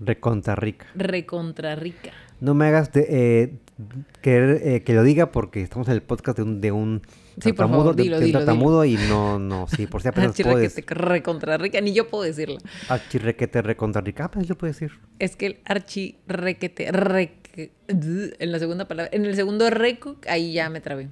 Recontra 0.00 0.54
rica. 0.56 0.86
recontra 0.94 1.74
rica. 1.76 2.10
No 2.40 2.54
me 2.54 2.66
hagas 2.66 2.92
de, 2.92 3.06
eh, 3.08 3.54
querer 4.20 4.60
eh, 4.66 4.82
que 4.82 4.92
lo 4.94 5.02
diga 5.02 5.32
porque 5.32 5.62
estamos 5.62 5.88
en 5.88 5.94
el 5.94 6.02
podcast 6.02 6.36
de 6.38 6.42
un, 6.44 6.60
de 6.60 6.72
un 6.72 7.02
Sí, 7.40 7.52
por 7.54 7.68
favor, 7.70 7.96
de- 7.96 8.02
dilo, 8.02 8.20
de 8.20 8.26
un 8.26 8.58
dilo, 8.58 8.84
y 8.84 8.96
no, 9.08 9.38
no, 9.38 9.66
sí, 9.66 9.86
por 9.86 10.02
si 10.02 10.08
apenas 10.08 10.36
puedo 10.36 10.50
Archirrequete, 10.56 10.82
decir. 10.82 10.98
recontra 10.98 11.56
rica, 11.56 11.80
ni 11.80 11.92
yo 11.94 12.08
puedo 12.08 12.24
decirla. 12.24 12.58
Archirrequete 12.88 13.62
recontra 13.62 14.02
rica. 14.02 14.24
Ah, 14.26 14.30
pues 14.30 14.46
yo 14.46 14.56
puedo 14.58 14.72
decir. 14.72 14.92
Es 15.18 15.36
que 15.36 15.46
el 15.46 15.58
archirrequete, 15.64 16.92
reque- 16.92 17.70
en 17.88 18.52
la 18.52 18.58
segunda 18.58 18.86
palabra, 18.86 19.10
en 19.14 19.24
el 19.24 19.34
segundo 19.34 19.68
reco, 19.70 20.16
ahí 20.28 20.52
ya 20.52 20.68
me 20.68 20.80
trabé. 20.80 21.08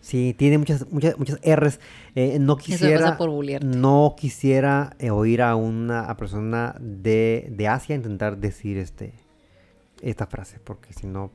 Sí, 0.00 0.34
tiene 0.36 0.58
muchas, 0.58 0.90
muchas, 0.90 1.16
muchas 1.16 1.38
R's. 1.44 1.78
Eh, 2.16 2.38
no 2.40 2.56
quisiera, 2.56 3.16
por 3.16 3.30
no 3.64 4.16
quisiera 4.18 4.96
eh, 4.98 5.10
oír 5.10 5.42
a 5.42 5.54
una 5.54 6.00
a 6.06 6.16
persona 6.16 6.74
de, 6.80 7.46
de 7.52 7.68
Asia 7.68 7.94
intentar 7.94 8.38
decir 8.38 8.78
este 8.78 9.14
esta 10.00 10.26
frase, 10.26 10.58
porque 10.64 10.92
si 10.92 11.06
no, 11.06 11.30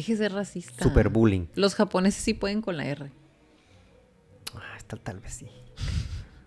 Dije 0.00 0.16
ser 0.16 0.32
racista. 0.32 0.82
super 0.82 1.10
bullying. 1.10 1.48
Los 1.54 1.74
japoneses 1.74 2.22
sí 2.22 2.32
pueden 2.32 2.62
con 2.62 2.74
la 2.78 2.86
R. 2.86 3.12
Ah, 4.54 4.78
tal 5.02 5.20
vez 5.20 5.34
sí. 5.34 5.46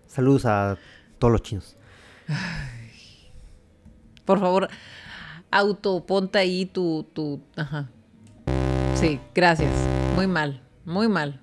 Saludos 0.08 0.44
a 0.44 0.76
todos 1.20 1.30
los 1.30 1.40
chinos. 1.42 1.76
Por 4.24 4.40
favor, 4.40 4.68
auto, 5.52 6.04
ponte 6.04 6.36
ahí 6.36 6.66
tu, 6.66 7.04
tu, 7.12 7.44
ajá. 7.54 7.90
Sí, 8.96 9.20
gracias. 9.32 9.70
Muy 10.16 10.26
mal, 10.26 10.60
muy 10.84 11.06
mal. 11.06 11.40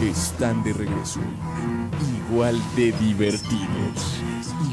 Están 0.00 0.64
de 0.64 0.72
regreso. 0.72 1.20
Igual 2.30 2.56
de 2.76 2.92
divertidos. 2.92 4.20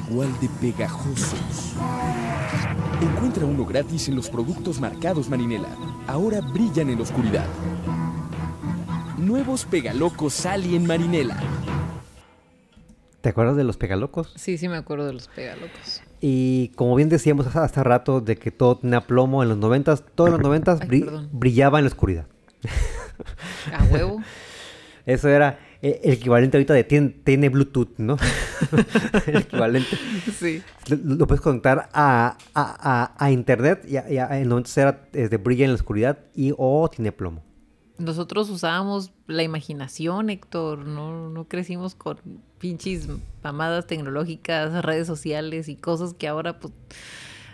Igual 0.07 0.29
de 0.41 0.49
pegajosos. 0.61 1.73
Encuentra 3.01 3.45
uno 3.45 3.65
gratis 3.65 4.07
en 4.09 4.15
los 4.15 4.29
productos 4.29 4.79
marcados 4.79 5.29
Marinela. 5.29 5.69
Ahora 6.07 6.41
brillan 6.41 6.89
en 6.89 6.97
la 6.97 7.03
oscuridad. 7.03 7.45
Nuevos 9.17 9.65
pegalocos 9.65 10.33
Sally 10.33 10.75
en 10.75 10.85
Marinela. 10.85 11.37
¿Te 13.21 13.29
acuerdas 13.29 13.55
de 13.55 13.63
los 13.63 13.77
pegalocos? 13.77 14.33
Sí, 14.35 14.57
sí 14.57 14.67
me 14.67 14.75
acuerdo 14.77 15.07
de 15.07 15.13
los 15.13 15.27
pegalocos. 15.29 16.01
Y 16.21 16.69
como 16.75 16.95
bien 16.95 17.09
decíamos 17.09 17.47
hace, 17.47 17.59
hace 17.59 17.83
rato 17.83 18.21
de 18.21 18.35
que 18.37 18.51
todo 18.51 18.77
tenía 18.77 19.01
plomo 19.01 19.41
en 19.43 19.49
los 19.49 19.57
noventas, 19.57 20.03
todo 20.13 20.27
en 20.27 20.33
los 20.33 20.41
noventas 20.41 20.79
bri- 20.81 21.27
brillaba 21.31 21.79
en 21.79 21.85
la 21.85 21.89
oscuridad. 21.89 22.25
A 23.73 23.83
huevo. 23.85 24.21
Eso 25.05 25.29
era 25.29 25.59
el 26.03 26.13
equivalente 26.13 26.57
ahorita 26.57 26.73
de 26.73 26.83
tiene, 26.83 27.09
tiene 27.09 27.49
Bluetooth, 27.49 27.97
¿no? 27.97 28.17
el 29.27 29.35
equivalente. 29.37 29.97
Sí. 30.37 30.61
Lo, 30.89 31.15
lo 31.15 31.27
puedes 31.27 31.41
conectar 31.41 31.89
a, 31.93 32.37
a- 32.53 33.13
a- 33.13 33.25
a 33.25 33.31
internet 33.31 33.85
y, 33.87 33.97
a- 33.97 34.09
y 34.11 34.17
a- 34.17 34.27
en 34.39 34.49
los 34.49 34.61
90 34.75 34.81
era 34.81 35.07
eh, 35.13 35.29
de 35.29 35.37
brilla 35.37 35.65
en 35.65 35.71
la 35.71 35.75
oscuridad 35.75 36.19
y 36.33 36.53
o 36.57 36.89
tiene 36.89 37.11
plomo. 37.11 37.43
Nosotros 37.97 38.49
usábamos 38.49 39.11
la 39.27 39.43
imaginación, 39.43 40.29
Héctor. 40.29 40.79
No, 40.79 41.29
no 41.29 41.47
crecimos 41.47 41.95
con 41.95 42.17
pinches 42.59 43.07
mamadas 43.43 43.87
tecnológicas, 43.87 44.83
redes 44.83 45.07
sociales 45.07 45.69
y 45.69 45.75
cosas 45.77 46.13
que 46.13 46.27
ahora, 46.27 46.59
pues, 46.59 46.73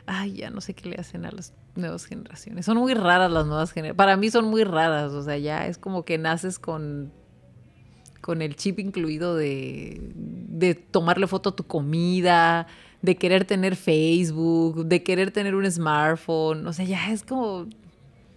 ay, 0.07 0.33
ya 0.37 0.49
no 0.49 0.59
sé 0.61 0.73
qué 0.73 0.89
le 0.89 0.95
hacen 0.95 1.25
a 1.25 1.31
las 1.31 1.53
nuevas 1.75 2.05
generaciones. 2.05 2.65
Son 2.65 2.77
muy 2.77 2.95
raras 2.95 3.31
las 3.31 3.45
nuevas 3.45 3.71
generaciones. 3.71 3.97
Para 3.97 4.17
mí 4.17 4.31
son 4.31 4.45
muy 4.45 4.63
raras. 4.63 5.11
O 5.11 5.21
sea, 5.21 5.37
ya 5.37 5.67
es 5.67 5.77
como 5.77 6.05
que 6.05 6.17
naces 6.17 6.57
con 6.57 7.11
con 8.21 8.41
el 8.41 8.55
chip 8.55 8.79
incluido 8.79 9.35
de, 9.35 9.99
de 10.15 10.75
tomarle 10.75 11.27
foto 11.27 11.49
a 11.49 11.55
tu 11.55 11.63
comida, 11.65 12.67
de 13.01 13.15
querer 13.17 13.45
tener 13.45 13.75
Facebook, 13.75 14.85
de 14.85 15.03
querer 15.03 15.31
tener 15.31 15.55
un 15.55 15.69
smartphone. 15.69 16.65
O 16.67 16.73
sea, 16.73 16.85
ya 16.85 17.11
es 17.11 17.23
como, 17.23 17.67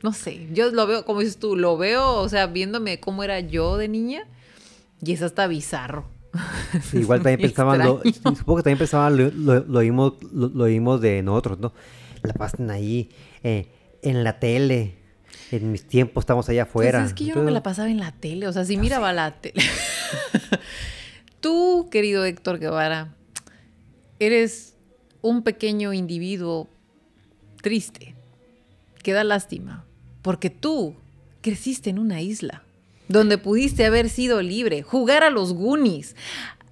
no 0.02 0.12
sé, 0.12 0.48
yo 0.52 0.70
lo 0.70 0.86
veo, 0.86 1.04
como 1.04 1.20
dices 1.20 1.38
tú, 1.38 1.56
lo 1.56 1.76
veo, 1.76 2.16
o 2.16 2.28
sea, 2.28 2.46
viéndome 2.46 3.00
cómo 3.00 3.22
era 3.22 3.40
yo 3.40 3.76
de 3.76 3.88
niña, 3.88 4.26
y 5.02 5.12
es 5.12 5.22
hasta 5.22 5.46
bizarro. 5.46 6.06
Sí, 6.82 6.98
igual 6.98 7.22
también 7.22 7.40
pensaban, 7.40 7.78
lo, 7.78 8.02
supongo 8.02 8.56
que 8.56 8.62
también 8.64 8.78
pensaban, 8.78 9.16
lo, 9.16 9.30
lo, 9.30 9.60
lo 9.64 9.78
oímos, 9.78 10.14
lo, 10.32 10.64
oímos 10.64 11.00
de 11.00 11.22
nosotros, 11.22 11.60
¿no? 11.60 11.72
La 12.22 12.32
pasan 12.32 12.70
ahí, 12.70 13.10
eh, 13.44 13.68
en 14.02 14.24
la 14.24 14.40
tele, 14.40 14.96
en 15.56 15.72
mis 15.72 15.84
tiempos 15.84 16.22
estamos 16.22 16.48
allá 16.48 16.64
afuera. 16.64 17.00
Pues 17.00 17.10
es 17.10 17.14
que 17.14 17.24
yo 17.24 17.34
no 17.34 17.42
me 17.42 17.50
la 17.50 17.62
pasaba 17.62 17.90
en 17.90 17.98
la 17.98 18.12
tele, 18.12 18.48
o 18.48 18.52
sea, 18.52 18.64
si 18.64 18.76
miraba 18.76 19.12
la 19.12 19.32
tele. 19.32 19.62
Tú, 21.40 21.88
querido 21.90 22.24
Héctor 22.24 22.58
Guevara, 22.58 23.14
eres 24.18 24.74
un 25.20 25.42
pequeño 25.42 25.92
individuo 25.92 26.68
triste, 27.62 28.14
que 29.02 29.12
da 29.12 29.24
lástima, 29.24 29.84
porque 30.22 30.50
tú 30.50 30.96
creciste 31.40 31.90
en 31.90 31.98
una 31.98 32.20
isla 32.20 32.62
donde 33.08 33.36
pudiste 33.38 33.84
haber 33.84 34.08
sido 34.08 34.40
libre, 34.40 34.82
jugar 34.82 35.22
a 35.22 35.30
los 35.30 35.52
Goonies, 35.52 36.16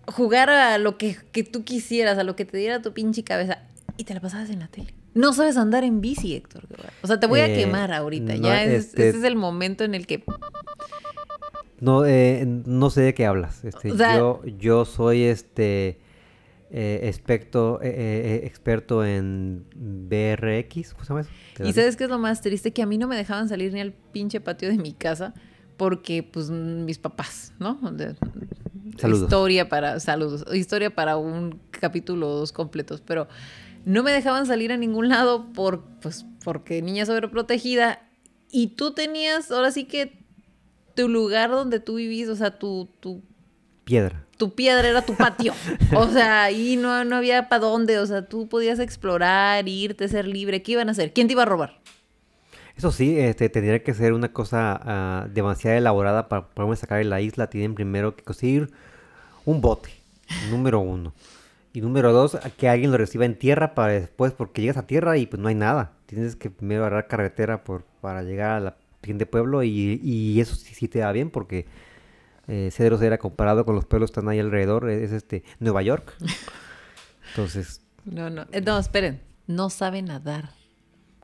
jugar 0.07 0.49
a 0.51 0.79
lo 0.79 0.97
que, 0.97 1.17
que 1.33 1.45
tú 1.45 1.65
quisieras, 1.65 2.19
a 2.19 2.25
lo 2.25 2.37
que 2.37 2.45
te 2.45 2.57
diera 2.57 2.81
tu 2.81 2.93
pinche 2.93 3.23
cabeza, 3.23 3.59
y 3.97 4.05
te 4.05 4.15
la 4.15 4.21
pasabas 4.21 4.51
en 4.51 4.61
la 4.61 4.68
tele. 4.68 4.95
No 5.14 5.33
sabes 5.33 5.57
andar 5.57 5.85
en 5.85 6.01
bici, 6.01 6.35
Héctor. 6.35 6.64
O 7.03 7.07
sea, 7.07 7.20
te 7.20 7.27
voy 7.27 7.40
a 7.40 7.46
Eh, 7.46 7.55
quemar 7.57 7.92
ahorita. 7.92 8.35
no, 8.37 8.42
ya 8.42 8.62
es, 8.64 8.87
este- 8.87 9.09
ese 9.11 9.18
es 9.18 9.25
el 9.25 9.37
momento 9.37 9.85
en 9.85 9.94
el 9.94 10.07
que 10.07 10.22
No, 11.81 12.05
eh, 12.07 12.44
no 12.46 12.90
sé 12.90 13.01
de 13.03 13.14
qué 13.14 13.27
hablas. 13.27 13.64
Este, 13.64 13.90
O 13.92 13.96
sea- 13.96 14.16
yo, 14.16 14.40
yo 14.59 14.85
soy 14.85 15.22
este 15.25 15.98
eh, 16.75 17.01
experto, 17.09 17.81
eh, 17.83 18.40
experto 18.46 19.05
en 19.05 19.66
BRX. 19.75 20.94
Y 21.62 21.72
sabes 21.75 21.96
qué 21.96 22.05
es 22.05 22.11
lo 22.11 22.18
más 22.18 22.40
triste, 22.40 22.72
que 22.72 22.81
a 22.83 22.87
mí 22.87 22.96
no 22.96 23.09
me 23.09 23.16
dejaban 23.16 23.46
salir 23.51 23.75
ni 23.75 23.81
al 23.83 23.92
pinche 23.92 24.40
patio 24.40 24.70
de 24.70 24.79
mi 24.79 24.92
casa 24.94 25.35
porque 25.77 26.22
pues 26.22 26.48
mis 26.51 26.96
papás, 26.98 27.53
¿no? 27.59 27.75
De- 27.92 28.14
Saludos. 28.98 29.25
Historia 29.25 29.68
para 29.68 30.01
saludos, 30.01 30.44
historia 30.55 30.88
para 30.94 31.16
un 31.18 31.59
capítulo 31.70 32.29
o 32.31 32.37
dos 32.38 32.53
completos, 32.53 33.03
pero 33.05 33.27
no 33.85 34.03
me 34.03 34.12
dejaban 34.12 34.47
salir 34.47 34.73
a 34.73 34.77
ningún 34.77 35.09
lado 35.09 35.53
por 35.53 35.85
pues 36.01 36.25
porque 36.45 36.83
niña 36.83 37.07
sobreprotegida 37.07 38.01
y 38.51 38.68
tú 38.68 38.92
tenías 38.92 39.51
ahora 39.51 39.71
sí 39.71 39.85
que 39.85 40.23
tu 40.95 41.09
lugar 41.09 41.51
donde 41.51 41.81
tú 41.81 41.95
vivís, 41.95 42.29
o 42.29 42.37
sea, 42.37 42.59
tu 42.59 42.88
tu 43.01 43.23
Piedra. 43.85 44.25
tu 44.37 44.55
piedra 44.55 44.88
era 44.88 45.03
tu 45.03 45.14
patio. 45.14 45.55
O 45.97 46.09
sea, 46.09 46.45
ahí 46.45 46.77
no, 46.77 47.05
no 47.05 47.16
había 47.16 47.49
para 47.49 47.61
dónde. 47.61 47.99
O 47.99 48.07
sea, 48.07 48.27
tú 48.27 48.49
podías 48.49 48.79
explorar, 48.79 49.68
irte, 49.68 50.09
ser 50.09 50.27
libre. 50.27 50.62
¿Qué 50.62 50.73
iban 50.73 50.88
a 50.88 50.92
hacer? 50.92 51.12
¿Quién 51.12 51.27
te 51.27 51.33
iba 51.33 51.42
a 51.42 51.47
robar? 51.47 51.81
Eso 52.77 52.90
sí, 52.92 53.18
este, 53.18 53.49
tendría 53.49 53.83
que 53.83 53.92
ser 53.92 54.12
una 54.12 54.33
cosa 54.33 54.81
ah, 54.83 55.27
demasiado 55.33 55.77
elaborada 55.77 56.29
para 56.29 56.49
poderme 56.49 56.77
sacar 56.77 56.99
de 56.99 57.05
la 57.05 57.21
isla. 57.21 57.51
Tienen 57.51 57.75
primero 57.75 58.16
que 58.16 58.23
conseguir 58.23 58.71
un 59.45 59.61
bote, 59.61 59.90
número 60.51 60.81
uno. 60.81 61.12
Y 61.75 61.81
número 61.81 62.13
dos, 62.13 62.37
que 62.59 62.69
alguien 62.69 62.91
lo 62.91 62.99
reciba 62.99 63.25
en 63.25 63.39
tierra 63.39 63.75
para 63.75 63.95
después, 63.95 64.33
porque 64.33 64.61
llegas 64.61 64.77
a 64.77 64.87
tierra 64.87 65.17
y 65.17 65.27
pues 65.27 65.41
no 65.41 65.49
hay 65.49 65.55
nada. 65.55 65.93
Tienes 66.07 66.37
que 66.37 66.51
primero 66.51 66.83
agarrar 66.85 67.07
carretera 67.09 67.65
por, 67.65 67.85
para 68.03 68.23
llegar 68.23 68.51
a 68.51 68.61
la 68.61 68.77
siguiente 69.01 69.25
pueblo 69.27 69.63
y, 69.63 69.99
y 70.03 70.41
eso 70.41 70.55
sí, 70.55 70.75
sí 70.75 70.87
te 70.89 70.99
da 70.99 71.11
bien 71.13 71.31
porque 71.31 71.67
eh, 72.47 72.69
Cedros 72.73 73.01
era 73.03 73.17
comparado 73.19 73.65
con 73.65 73.75
los 73.75 73.87
pueblos 73.87 74.11
que 74.11 74.21
están 74.21 74.29
ahí 74.29 74.39
alrededor, 74.39 74.91
es 74.91 75.13
este 75.13 75.45
Nueva 75.61 75.81
York. 75.83 76.15
Entonces, 77.31 77.81
No, 78.05 78.31
no. 78.31 78.47
Eh, 78.53 78.61
No, 78.61 78.79
esperen. 78.79 79.21
No 79.47 79.71
sabe 79.71 80.03
nadar. 80.03 80.51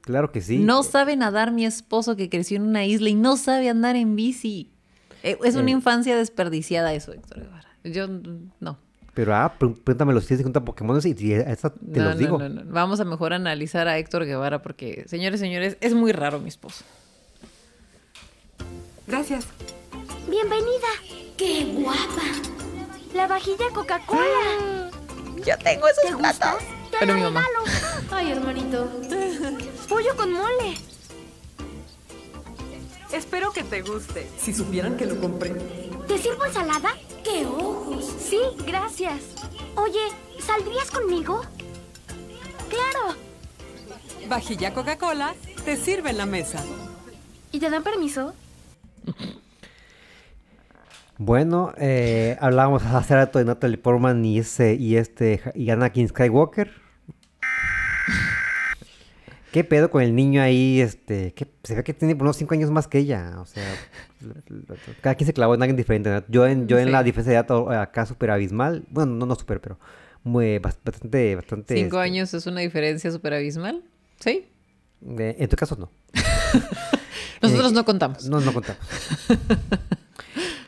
claro 0.00 0.32
que 0.32 0.40
sí. 0.40 0.58
No 0.58 0.82
sabe 0.82 1.14
nadar 1.16 1.52
mi 1.52 1.66
esposo 1.66 2.16
que 2.16 2.28
creció 2.30 2.56
en 2.56 2.62
una 2.62 2.84
isla 2.86 3.10
y 3.10 3.14
no 3.14 3.36
sabe 3.36 3.68
andar 3.68 3.96
en 3.96 4.16
bici. 4.16 4.72
Eh, 5.22 5.36
es 5.44 5.54
una 5.56 5.68
Eh. 5.68 5.72
infancia 5.72 6.16
desperdiciada 6.16 6.94
eso, 6.94 7.12
Héctor 7.12 7.40
Guevara. 7.42 7.68
Yo 7.84 8.08
mm, 8.08 8.50
no. 8.60 8.78
Pero 9.18 9.34
ah, 9.34 9.52
pr- 9.58 9.74
pregúntame 9.82 10.12
si 10.20 10.28
tienes 10.28 10.44
cuenta 10.44 10.64
Pokémon 10.64 10.96
y, 11.04 11.32
esta 11.40 11.70
te 11.70 11.98
No, 11.98 12.04
los 12.04 12.14
no, 12.14 12.20
digo. 12.20 12.38
no, 12.38 12.48
no. 12.48 12.62
Vamos 12.72 13.00
a 13.00 13.04
mejor 13.04 13.32
analizar 13.32 13.88
a 13.88 13.98
Héctor 13.98 14.24
Guevara 14.26 14.62
porque, 14.62 15.06
señores, 15.08 15.40
señores, 15.40 15.76
es 15.80 15.92
muy 15.92 16.12
raro 16.12 16.38
mi 16.38 16.46
esposo. 16.48 16.84
Gracias. 19.08 19.44
Bienvenida. 20.30 20.86
¡Qué 21.36 21.64
guapa! 21.64 22.22
La 23.12 23.26
vajilla 23.26 23.64
Coca-Cola. 23.74 24.88
Yo 25.44 25.58
tengo 25.64 25.88
esos 25.88 26.12
¿Te? 26.12 26.58
Te 26.92 26.98
Pero 27.00 27.14
la 27.14 27.14
mi 27.14 27.22
mamá. 27.24 27.42
regalo. 27.44 28.06
Ay, 28.12 28.30
hermanito. 28.30 28.88
Pollo 29.88 30.14
con 30.16 30.32
mole. 30.32 30.74
Espero 33.12 33.50
que 33.50 33.64
te 33.64 33.82
guste. 33.82 34.28
Si 34.38 34.54
supieran 34.54 34.96
que 34.96 35.06
lo 35.06 35.20
compré. 35.20 35.56
¿Te 36.08 36.16
sirvo 36.16 36.46
ensalada? 36.46 36.88
¡Qué 37.22 37.44
ojos! 37.44 38.04
Sí, 38.18 38.40
gracias. 38.66 39.34
Oye, 39.76 40.00
¿saldrías 40.40 40.90
conmigo? 40.90 41.42
Claro. 42.70 43.14
Vajilla 44.26 44.72
Coca-Cola 44.72 45.34
te 45.66 45.76
sirve 45.76 46.10
en 46.10 46.18
la 46.18 46.24
mesa. 46.24 46.64
¿Y 47.52 47.60
te 47.60 47.68
dan 47.68 47.82
permiso? 47.82 48.32
Bueno, 51.18 51.72
eh, 51.76 52.36
hablábamos 52.40 52.84
hace 52.84 53.14
rato 53.14 53.38
de 53.38 53.44
Natalie 53.44 53.76
Portman 53.76 54.24
y 54.24 54.38
ese 54.38 54.74
y 54.74 54.96
este 54.96 55.42
y 55.54 55.68
Anakin 55.68 56.08
Skywalker. 56.08 56.87
¿Qué 59.58 59.64
pedo 59.64 59.90
con 59.90 60.02
el 60.04 60.14
niño 60.14 60.40
ahí? 60.40 60.80
Este, 60.80 61.34
que 61.34 61.48
se 61.64 61.74
ve 61.74 61.82
que 61.82 61.92
tiene 61.92 62.14
unos 62.14 62.36
5 62.36 62.54
años 62.54 62.70
más 62.70 62.86
que 62.86 62.98
ella. 62.98 63.34
O 63.40 63.44
sea, 63.44 63.64
cada 65.00 65.16
quien 65.16 65.26
se 65.26 65.32
clavó 65.32 65.56
en 65.56 65.62
alguien 65.62 65.76
diferente. 65.76 66.10
¿no? 66.10 66.22
Yo 66.28 66.46
en, 66.46 66.68
yo 66.68 66.78
en 66.78 66.86
Sí. 66.86 66.92
la 66.92 67.02
diferencia 67.02 67.30
de 67.32 67.36
dato 67.38 67.68
acá 67.72 68.06
súper 68.06 68.30
abismal. 68.30 68.84
Bueno, 68.88 69.16
no, 69.16 69.26
no 69.26 69.34
súper, 69.34 69.60
pero 69.60 69.80
muy, 70.22 70.58
bas- 70.60 70.78
bastante, 70.84 71.34
bastante. 71.34 71.74
¿Cinco 71.74 71.96
este, 71.96 72.08
años 72.08 72.34
es 72.34 72.46
una 72.46 72.60
diferencia 72.60 73.10
súper 73.10 73.34
abismal? 73.34 73.82
¿Sí? 74.20 74.46
eh, 75.18 75.36
en 75.40 75.48
tu 75.48 75.56
caso 75.56 75.74
no. 75.74 75.90
Nosotros 77.42 77.72
Eh, 77.72 77.74
no 77.74 77.84
contamos. 77.84 78.28
No, 78.28 78.40
no 78.40 78.52
contamos. 78.54 78.80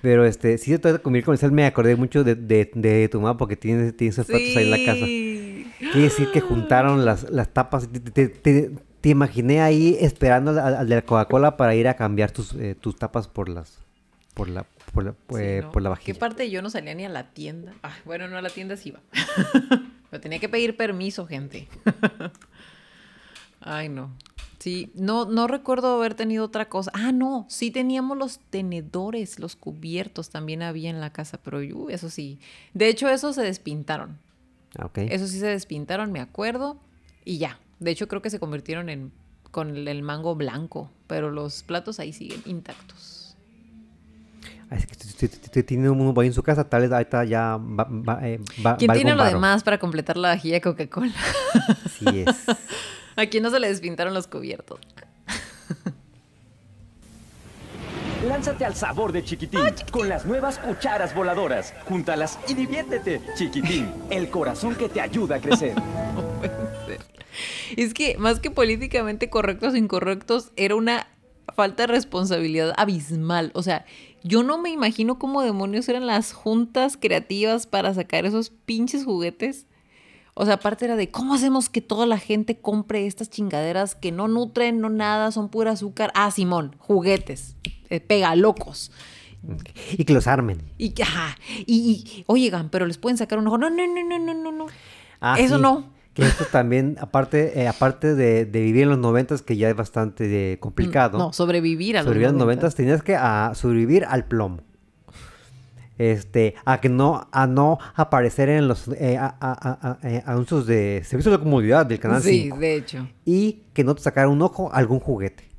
Pero 0.02 0.24
este, 0.24 0.56
sí, 0.56 0.70
de 0.72 0.78
todo 0.78 0.94
el 0.94 1.02
comercial 1.02 1.52
me 1.52 1.66
acordé 1.66 1.94
mucho 1.94 2.24
de, 2.24 2.34
de, 2.34 2.70
de 2.74 3.08
tu 3.08 3.20
mamá 3.20 3.36
porque 3.36 3.54
tiene, 3.54 3.92
tiene 3.92 4.12
sus 4.12 4.24
platos 4.24 4.56
ahí 4.56 4.64
en 4.64 4.70
la 4.70 4.76
casa. 4.84 5.04
Quiere 5.80 6.02
decir 6.02 6.30
que 6.32 6.40
juntaron 6.40 7.04
las, 7.04 7.30
las 7.30 7.48
tapas. 7.48 7.88
Te, 7.90 8.00
te- 8.00 8.28
te- 8.28 8.70
te 9.00 9.08
imaginé 9.08 9.62
ahí 9.62 9.96
esperando 10.00 10.50
al, 10.62 10.86
de 10.88 10.94
la 10.96 11.02
Coca-Cola 11.02 11.56
para 11.56 11.74
ir 11.74 11.88
a 11.88 11.94
cambiar 11.94 12.30
tus, 12.30 12.52
eh, 12.54 12.74
tus 12.78 12.96
tapas 12.96 13.28
por 13.28 13.48
las 13.48 13.78
por 14.34 14.48
la 14.48 14.64
por 14.92 15.04
la, 15.04 15.12
Sí, 15.12 15.36
eh, 15.38 15.60
¿no? 15.62 15.72
por 15.72 15.82
la 15.82 15.88
¿Qué 15.88 15.92
vajilla. 16.12 16.18
parte 16.18 16.50
yo 16.50 16.60
no 16.62 16.68
salía 16.70 16.94
ni 16.94 17.04
a 17.04 17.08
la 17.08 17.30
tienda? 17.30 17.72
Ah, 17.82 17.94
bueno, 18.04 18.28
no 18.28 18.36
a 18.36 18.42
la 18.42 18.50
tienda 18.50 18.76
sí 18.76 18.90
iba. 18.90 19.00
Pero 20.10 20.20
tenía 20.20 20.38
que 20.38 20.48
pedir 20.48 20.76
permiso, 20.76 21.26
gente. 21.26 21.66
Ay, 23.60 23.88
no. 23.88 24.10
Sí, 24.58 24.90
no, 24.94 25.24
no 25.24 25.46
recuerdo 25.46 25.96
haber 25.96 26.14
tenido 26.14 26.44
otra 26.44 26.68
cosa. 26.68 26.90
Ah, 26.94 27.12
no, 27.12 27.46
sí 27.48 27.70
teníamos 27.70 28.18
los 28.18 28.38
tenedores, 28.50 29.38
los 29.38 29.56
cubiertos 29.56 30.28
también 30.30 30.62
había 30.62 30.90
en 30.90 31.00
la 31.00 31.10
casa, 31.12 31.38
pero 31.42 31.58
uh, 31.60 31.88
eso 31.88 32.10
sí. 32.10 32.38
De 32.74 32.88
hecho, 32.88 33.08
esos 33.08 33.34
se 33.36 33.42
despintaron. 33.42 34.18
Ah. 34.78 34.88
Eso 34.94 35.26
sí 35.26 35.38
se 35.38 35.46
despintaron, 35.46 36.12
me 36.12 36.20
acuerdo. 36.20 36.78
Y 37.24 37.38
ya. 37.38 37.58
De 37.78 37.90
hecho, 37.90 38.08
creo 38.08 38.22
que 38.22 38.30
se 38.30 38.38
convirtieron 38.38 38.88
en 38.88 39.12
con 39.50 39.76
el, 39.76 40.02
mango 40.02 40.34
blanco. 40.36 40.90
Pero 41.06 41.30
los 41.30 41.62
platos 41.62 41.98
ahí 41.98 42.12
siguen 42.12 42.42
intactos. 42.46 43.36
Ah, 44.70 44.76
es 44.76 44.86
que 44.86 44.94
si- 44.94 45.26
si 45.28 45.62
tiene 45.64 45.90
uno 45.90 46.14
ahí 46.20 46.28
en 46.28 46.32
su 46.32 46.44
casa, 46.44 46.68
tal 46.68 46.82
vez 46.82 46.92
ahorita 46.92 47.24
ya 47.24 47.56
va, 47.56 47.88
va, 47.90 48.20
eh, 48.28 48.38
va- 48.64 48.76
¿Quién 48.76 48.92
tiene 48.92 49.14
lo 49.16 49.24
demás 49.24 49.64
para 49.64 49.78
completar 49.78 50.16
la 50.16 50.28
vajilla 50.28 50.54
de 50.54 50.60
Coca-Cola? 50.60 51.12
Así 51.84 52.04
es. 52.20 52.26
¿A 53.16 53.26
quién 53.26 53.42
no 53.42 53.50
se 53.50 53.58
le 53.58 53.66
despintaron 53.68 54.14
los 54.14 54.28
cubiertos? 54.28 54.78
Lánzate 58.26 58.66
al 58.66 58.74
sabor 58.74 59.12
de 59.12 59.24
Chiquitín 59.24 59.60
con 59.90 60.08
las 60.08 60.26
nuevas 60.26 60.58
cucharas 60.58 61.14
voladoras. 61.14 61.72
Júntalas 61.86 62.38
y 62.46 62.54
diviértete. 62.54 63.22
Chiquitín, 63.34 63.90
el 64.10 64.28
corazón 64.28 64.74
que 64.74 64.90
te 64.90 65.00
ayuda 65.00 65.36
a 65.36 65.40
crecer. 65.40 65.74
Es 67.76 67.94
que 67.94 68.18
más 68.18 68.40
que 68.40 68.50
políticamente 68.50 69.30
correctos 69.30 69.74
o 69.74 69.76
incorrectos, 69.76 70.50
era 70.56 70.74
una 70.74 71.06
falta 71.54 71.84
de 71.84 71.86
responsabilidad 71.86 72.74
abismal. 72.76 73.52
O 73.54 73.62
sea, 73.62 73.86
yo 74.24 74.42
no 74.42 74.58
me 74.58 74.70
imagino 74.70 75.18
cómo 75.18 75.40
demonios 75.42 75.88
eran 75.88 76.06
las 76.06 76.32
juntas 76.32 76.98
creativas 77.00 77.66
para 77.66 77.94
sacar 77.94 78.26
esos 78.26 78.50
pinches 78.50 79.04
juguetes. 79.04 79.66
O 80.40 80.46
sea, 80.46 80.54
aparte 80.54 80.86
era 80.86 80.96
de 80.96 81.10
cómo 81.10 81.34
hacemos 81.34 81.68
que 81.68 81.82
toda 81.82 82.06
la 82.06 82.16
gente 82.16 82.56
compre 82.56 83.06
estas 83.06 83.28
chingaderas 83.28 83.94
que 83.94 84.10
no 84.10 84.26
nutren, 84.26 84.80
no 84.80 84.88
nada, 84.88 85.32
son 85.32 85.50
pura 85.50 85.72
azúcar. 85.72 86.10
Ah, 86.14 86.30
Simón, 86.30 86.76
juguetes, 86.78 87.56
eh, 87.90 88.00
pega 88.00 88.34
locos. 88.36 88.90
Y 89.92 90.04
que 90.06 90.14
los 90.14 90.26
armen. 90.26 90.62
Y, 90.78 90.92
que, 90.92 91.02
ajá, 91.02 91.36
y, 91.66 92.02
y, 92.06 92.24
oigan, 92.26 92.70
pero 92.70 92.86
les 92.86 92.96
pueden 92.96 93.18
sacar 93.18 93.38
un 93.38 93.48
ojo. 93.48 93.58
No, 93.58 93.68
no, 93.68 93.86
no, 93.86 94.02
no, 94.02 94.18
no, 94.18 94.32
no, 94.34 94.50
no. 94.50 94.66
Ah, 95.20 95.36
Eso 95.38 95.56
sí, 95.56 95.62
no. 95.62 95.90
Que 96.14 96.22
esto 96.22 96.46
también, 96.50 96.96
aparte, 97.02 97.60
eh, 97.60 97.68
aparte 97.68 98.14
de, 98.14 98.46
de 98.46 98.60
vivir 98.62 98.84
en 98.84 98.88
los 98.88 98.98
noventas, 98.98 99.42
que 99.42 99.58
ya 99.58 99.68
es 99.68 99.76
bastante 99.76 100.52
eh, 100.54 100.58
complicado. 100.58 101.18
No, 101.18 101.34
sobrevivir 101.34 101.98
a 101.98 102.00
los 102.00 102.06
sobrevivir 102.06 102.28
a 102.28 102.32
los 102.32 102.38
90s. 102.38 102.44
noventas, 102.44 102.74
tenías 102.74 103.02
que 103.02 103.14
ah, 103.14 103.52
sobrevivir 103.54 104.06
al 104.06 104.24
plomo. 104.24 104.62
Este, 106.00 106.54
a 106.64 106.80
que 106.80 106.88
no, 106.88 107.28
a 107.30 107.46
no 107.46 107.76
aparecer 107.94 108.48
en 108.48 108.68
los 108.68 108.88
eh, 108.88 109.18
a- 109.18 109.36
a- 109.38 109.98
a- 110.00 110.08
eh, 110.08 110.22
anuncios 110.24 110.66
de 110.66 111.02
servicios 111.04 111.36
de 111.36 111.44
comodidad 111.44 111.84
del 111.84 112.00
canal 112.00 112.22
Sí, 112.22 112.44
5. 112.44 112.56
de 112.58 112.74
hecho. 112.74 113.08
Y 113.26 113.64
que 113.74 113.84
no 113.84 113.94
te 113.94 114.00
sacara 114.00 114.28
un 114.28 114.40
ojo 114.40 114.72
algún 114.72 114.98
juguete. 114.98 115.50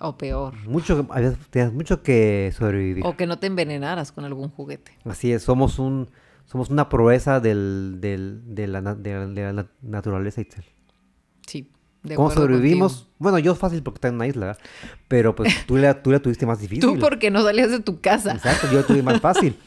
O 0.00 0.16
peor. 0.16 0.54
Mucho, 0.66 1.06
tenías 1.50 1.74
mucho 1.74 2.02
que 2.02 2.54
sobrevivir. 2.56 3.04
O 3.06 3.18
que 3.18 3.26
no 3.26 3.38
te 3.38 3.48
envenenaras 3.48 4.12
con 4.12 4.24
algún 4.24 4.48
juguete. 4.48 4.92
Así 5.04 5.30
es, 5.30 5.42
somos 5.42 5.78
un, 5.78 6.08
somos 6.46 6.70
una 6.70 6.88
proeza 6.88 7.38
del, 7.40 7.98
del- 8.00 8.40
de, 8.54 8.66
la, 8.68 8.80
de 8.80 9.12
la- 9.12 9.26
de 9.26 9.42
la 9.42 9.52
na- 9.52 9.70
naturaleza 9.82 10.40
Itzel. 10.40 10.64
Sí. 11.46 11.70
de 12.02 12.14
¿Cómo 12.16 12.30
sobrevivimos? 12.30 12.92
contigo. 12.94 13.14
Bueno, 13.18 13.38
yo 13.40 13.54
fácil 13.54 13.82
porque 13.82 13.98
está 13.98 14.08
en 14.08 14.14
una 14.14 14.26
isla, 14.26 14.56
pero 15.06 15.34
pues 15.36 15.66
tú 15.66 15.76
la, 15.76 16.02
tú 16.02 16.10
la 16.10 16.18
tuviste 16.18 16.46
más 16.46 16.58
difícil. 16.60 16.80
Tú 16.82 16.98
porque 16.98 17.30
no 17.30 17.42
salías 17.42 17.70
de 17.70 17.78
tu 17.80 18.00
casa. 18.00 18.32
Exacto, 18.32 18.66
yo 18.72 18.84
tuve 18.86 19.02
más 19.02 19.20
fácil. 19.20 19.54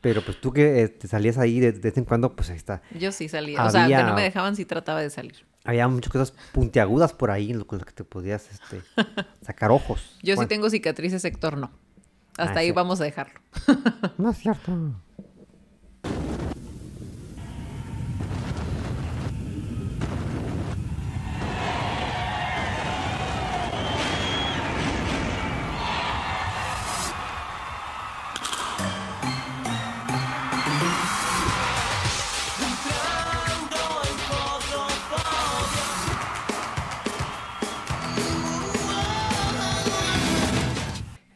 Pero 0.00 0.22
pues 0.24 0.40
tú 0.40 0.52
que 0.52 0.82
eh, 0.82 0.88
te 0.88 1.08
salías 1.08 1.36
ahí 1.36 1.60
de, 1.60 1.72
de 1.72 1.78
vez 1.80 1.96
en 1.98 2.04
cuando, 2.04 2.34
pues 2.34 2.48
ahí 2.50 2.56
está. 2.56 2.80
Yo 2.98 3.12
sí 3.12 3.28
salía. 3.28 3.62
O 3.64 3.70
sea, 3.70 3.84
Había- 3.84 4.02
no 4.04 4.14
me 4.14 4.22
dejaban, 4.22 4.56
sí 4.56 4.64
trataba 4.64 5.00
de 5.00 5.10
salir. 5.10 5.44
Había 5.64 5.86
muchas 5.88 6.10
cosas 6.10 6.32
puntiagudas 6.52 7.12
por 7.12 7.30
ahí 7.30 7.50
en 7.50 7.58
lo- 7.58 7.66
con 7.66 7.78
las 7.78 7.86
que 7.86 7.92
te 7.92 8.04
podías 8.04 8.48
este, 8.50 8.80
sacar 9.42 9.70
ojos. 9.70 10.16
Yo 10.22 10.36
sí 10.36 10.46
tengo 10.46 10.70
cicatrices, 10.70 11.24
Héctor, 11.24 11.58
no. 11.58 11.70
Hasta 12.38 12.54
Ah, 12.54 12.58
ahí 12.60 12.68
sí. 12.68 12.72
vamos 12.72 13.00
a 13.02 13.04
dejarlo. 13.04 13.40
No 14.16 14.30
es 14.30 14.38
cierto. 14.38 14.72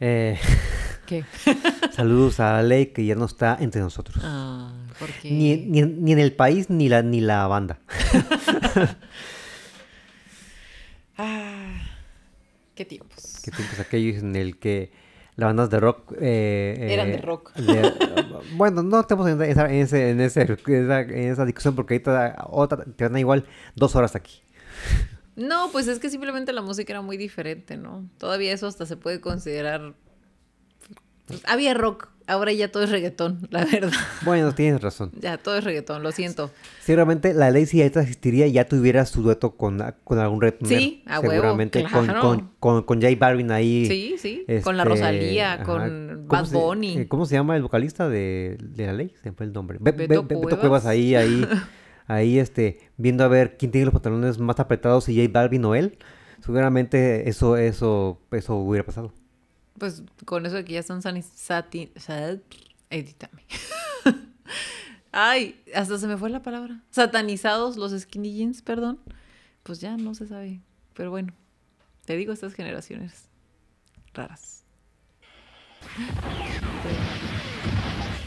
Eh, 0.07 0.37
¿Qué? 1.07 1.23
saludos 1.95 2.39
a 2.39 2.61
Ley 2.61 2.87
que 2.87 3.03
ya 3.05 3.15
no 3.15 3.25
está 3.25 3.57
entre 3.59 3.81
nosotros. 3.81 4.17
Ah, 4.23 4.71
¿por 4.99 5.09
qué? 5.09 5.31
Ni, 5.31 5.57
ni, 5.57 5.81
ni 5.81 6.11
en 6.11 6.19
el 6.19 6.31
país 6.33 6.69
ni 6.69 6.89
la, 6.89 7.01
ni 7.01 7.21
la 7.21 7.47
banda. 7.47 7.79
Ah, 11.17 11.81
qué 12.75 12.83
tiempos. 12.83 13.39
que 13.43 13.49
tiempos 13.51 13.79
aquellos 13.79 14.21
en 14.21 14.35
el 14.35 14.59
que 14.59 14.91
las 15.37 15.47
bandas 15.47 15.69
de 15.69 15.79
rock 15.79 16.11
eh, 16.19 16.87
Eran 16.89 17.07
de 17.07 17.13
eh, 17.15 17.21
rock. 17.21 17.53
de- 17.55 17.93
bueno 18.55 18.83
no 18.83 18.99
estamos 18.99 19.27
en 19.29 19.41
esa, 19.43 19.67
en 19.69 19.75
ese, 19.75 20.09
en, 20.09 20.19
ese- 20.19 20.41
esa, 20.43 20.99
en 21.01 21.31
esa 21.31 21.45
discusión 21.45 21.73
porque 21.75 21.93
ahorita 21.95 22.35
otra, 22.49 22.83
te 22.83 23.05
van 23.05 23.15
a 23.15 23.19
igual 23.21 23.45
dos 23.75 23.95
horas 23.95 24.15
aquí 24.17 24.41
No, 25.35 25.69
pues 25.71 25.87
es 25.87 25.99
que 25.99 26.09
simplemente 26.09 26.53
la 26.53 26.61
música 26.61 26.93
era 26.93 27.01
muy 27.01 27.17
diferente, 27.17 27.77
¿no? 27.77 28.07
Todavía 28.17 28.53
eso 28.53 28.67
hasta 28.67 28.85
se 28.85 28.95
puede 28.95 29.19
considerar. 29.19 29.93
pues, 31.25 31.41
había 31.45 31.73
rock, 31.73 32.07
ahora 32.27 32.53
ya 32.53 32.71
todo 32.71 32.83
es 32.83 32.89
reggaetón, 32.89 33.47
la 33.51 33.65
verdad. 33.65 33.91
bueno 34.25 34.53
tienes 34.55 34.79
razón 34.81 35.11
Ya 35.19 35.37
todo 35.37 35.57
es 35.57 35.63
reggaetón, 35.63 36.03
lo 36.03 36.11
siento. 36.11 36.51
seguramente 36.81 37.33
la 37.33 37.51
ley 37.51 37.65
si 37.65 37.81
ahorita 37.81 38.01
existiría 38.01 38.47
ya 38.47 38.65
tuviera 38.67 39.05
su 39.05 39.23
dueto 39.23 39.55
con, 39.57 39.83
con 40.03 40.19
algún 40.19 40.39
red 40.41 40.53
Sí, 40.63 41.03
a 41.07 41.19
huevo, 41.19 41.31
seguramente 41.33 41.83
con, 41.83 42.05
claro. 42.05 42.21
con, 42.21 42.51
con, 42.59 42.83
con 42.83 43.01
J 43.01 43.13
Balvin 43.19 43.51
ahí 43.51 43.85
Sí, 43.87 44.15
sí, 44.19 44.45
con 44.63 44.77
la 44.77 44.83
este, 44.83 44.89
Rosalía, 44.95 45.53
ajá. 45.55 45.63
con 45.63 46.25
¿Cómo 46.27 46.43
Bad 46.43 46.51
Bunny. 46.51 46.97
eh, 46.99 47.07
¿Cómo 47.07 47.25
se 47.25 47.35
llama 47.35 47.55
el 47.57 47.63
vocalista 47.63 48.07
de, 48.07 48.57
de 48.61 48.85
la 48.85 48.93
ley? 48.93 49.13
Se 49.21 49.29
me 49.31 49.35
fue 49.35 49.45
el 49.47 49.51
nombre. 49.53 49.77
Be- 49.81 49.91
Be- 49.91 50.07
Beto 50.07 50.23
Be- 50.23 50.35
Beto 50.35 50.41
Cuevas. 50.41 50.59
Cuevas 50.59 50.85
ahí, 50.85 51.13
ahí, 51.15 51.45
ahí, 52.07 52.39
este, 52.39 52.89
viendo 52.97 53.23
a 53.23 53.27
ver 53.27 53.57
quién 53.57 53.71
tiene 53.71 53.85
los 53.85 53.93
pantalones 53.93 54.37
más 54.39 54.59
apretados, 54.59 55.05
si 55.05 55.15
J 55.15 55.29
Balvin 55.31 55.65
o 55.65 55.75
él. 55.75 55.97
Seguramente 56.43 57.27
eso, 57.29 57.57
eso, 57.57 58.19
eso 58.31 58.55
hubiera 58.55 58.85
pasado. 58.85 59.11
Pues 59.79 60.03
con 60.25 60.45
eso 60.45 60.55
de 60.55 60.65
que 60.65 60.73
ya 60.73 60.79
están 60.79 61.01
sani- 61.01 61.23
sati- 61.23 61.91
sa- 61.97 62.37
edítame. 62.89 63.43
Ay, 65.11 65.61
hasta 65.73 65.97
se 65.97 66.07
me 66.07 66.17
fue 66.17 66.29
la 66.29 66.41
palabra. 66.43 66.81
Satanizados 66.91 67.77
los 67.77 67.91
skinny 67.99 68.33
jeans, 68.35 68.61
perdón. 68.61 68.99
Pues 69.63 69.79
ya 69.79 69.97
no 69.97 70.13
se 70.13 70.27
sabe. 70.27 70.61
Pero 70.93 71.09
bueno, 71.09 71.33
te 72.05 72.15
digo 72.17 72.31
estas 72.33 72.53
generaciones 72.53 73.29
raras. 74.13 74.63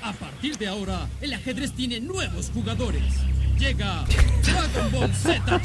A 0.03 0.13
partir 0.15 0.57
de 0.57 0.67
ahora, 0.67 1.07
el 1.21 1.33
ajedrez 1.35 1.73
tiene 1.73 2.01
nuevos 2.01 2.51
jugadores 2.53 3.03
llega 3.59 4.05
Dragon 4.43 4.93
Ball 4.93 5.15
Z 5.15 5.61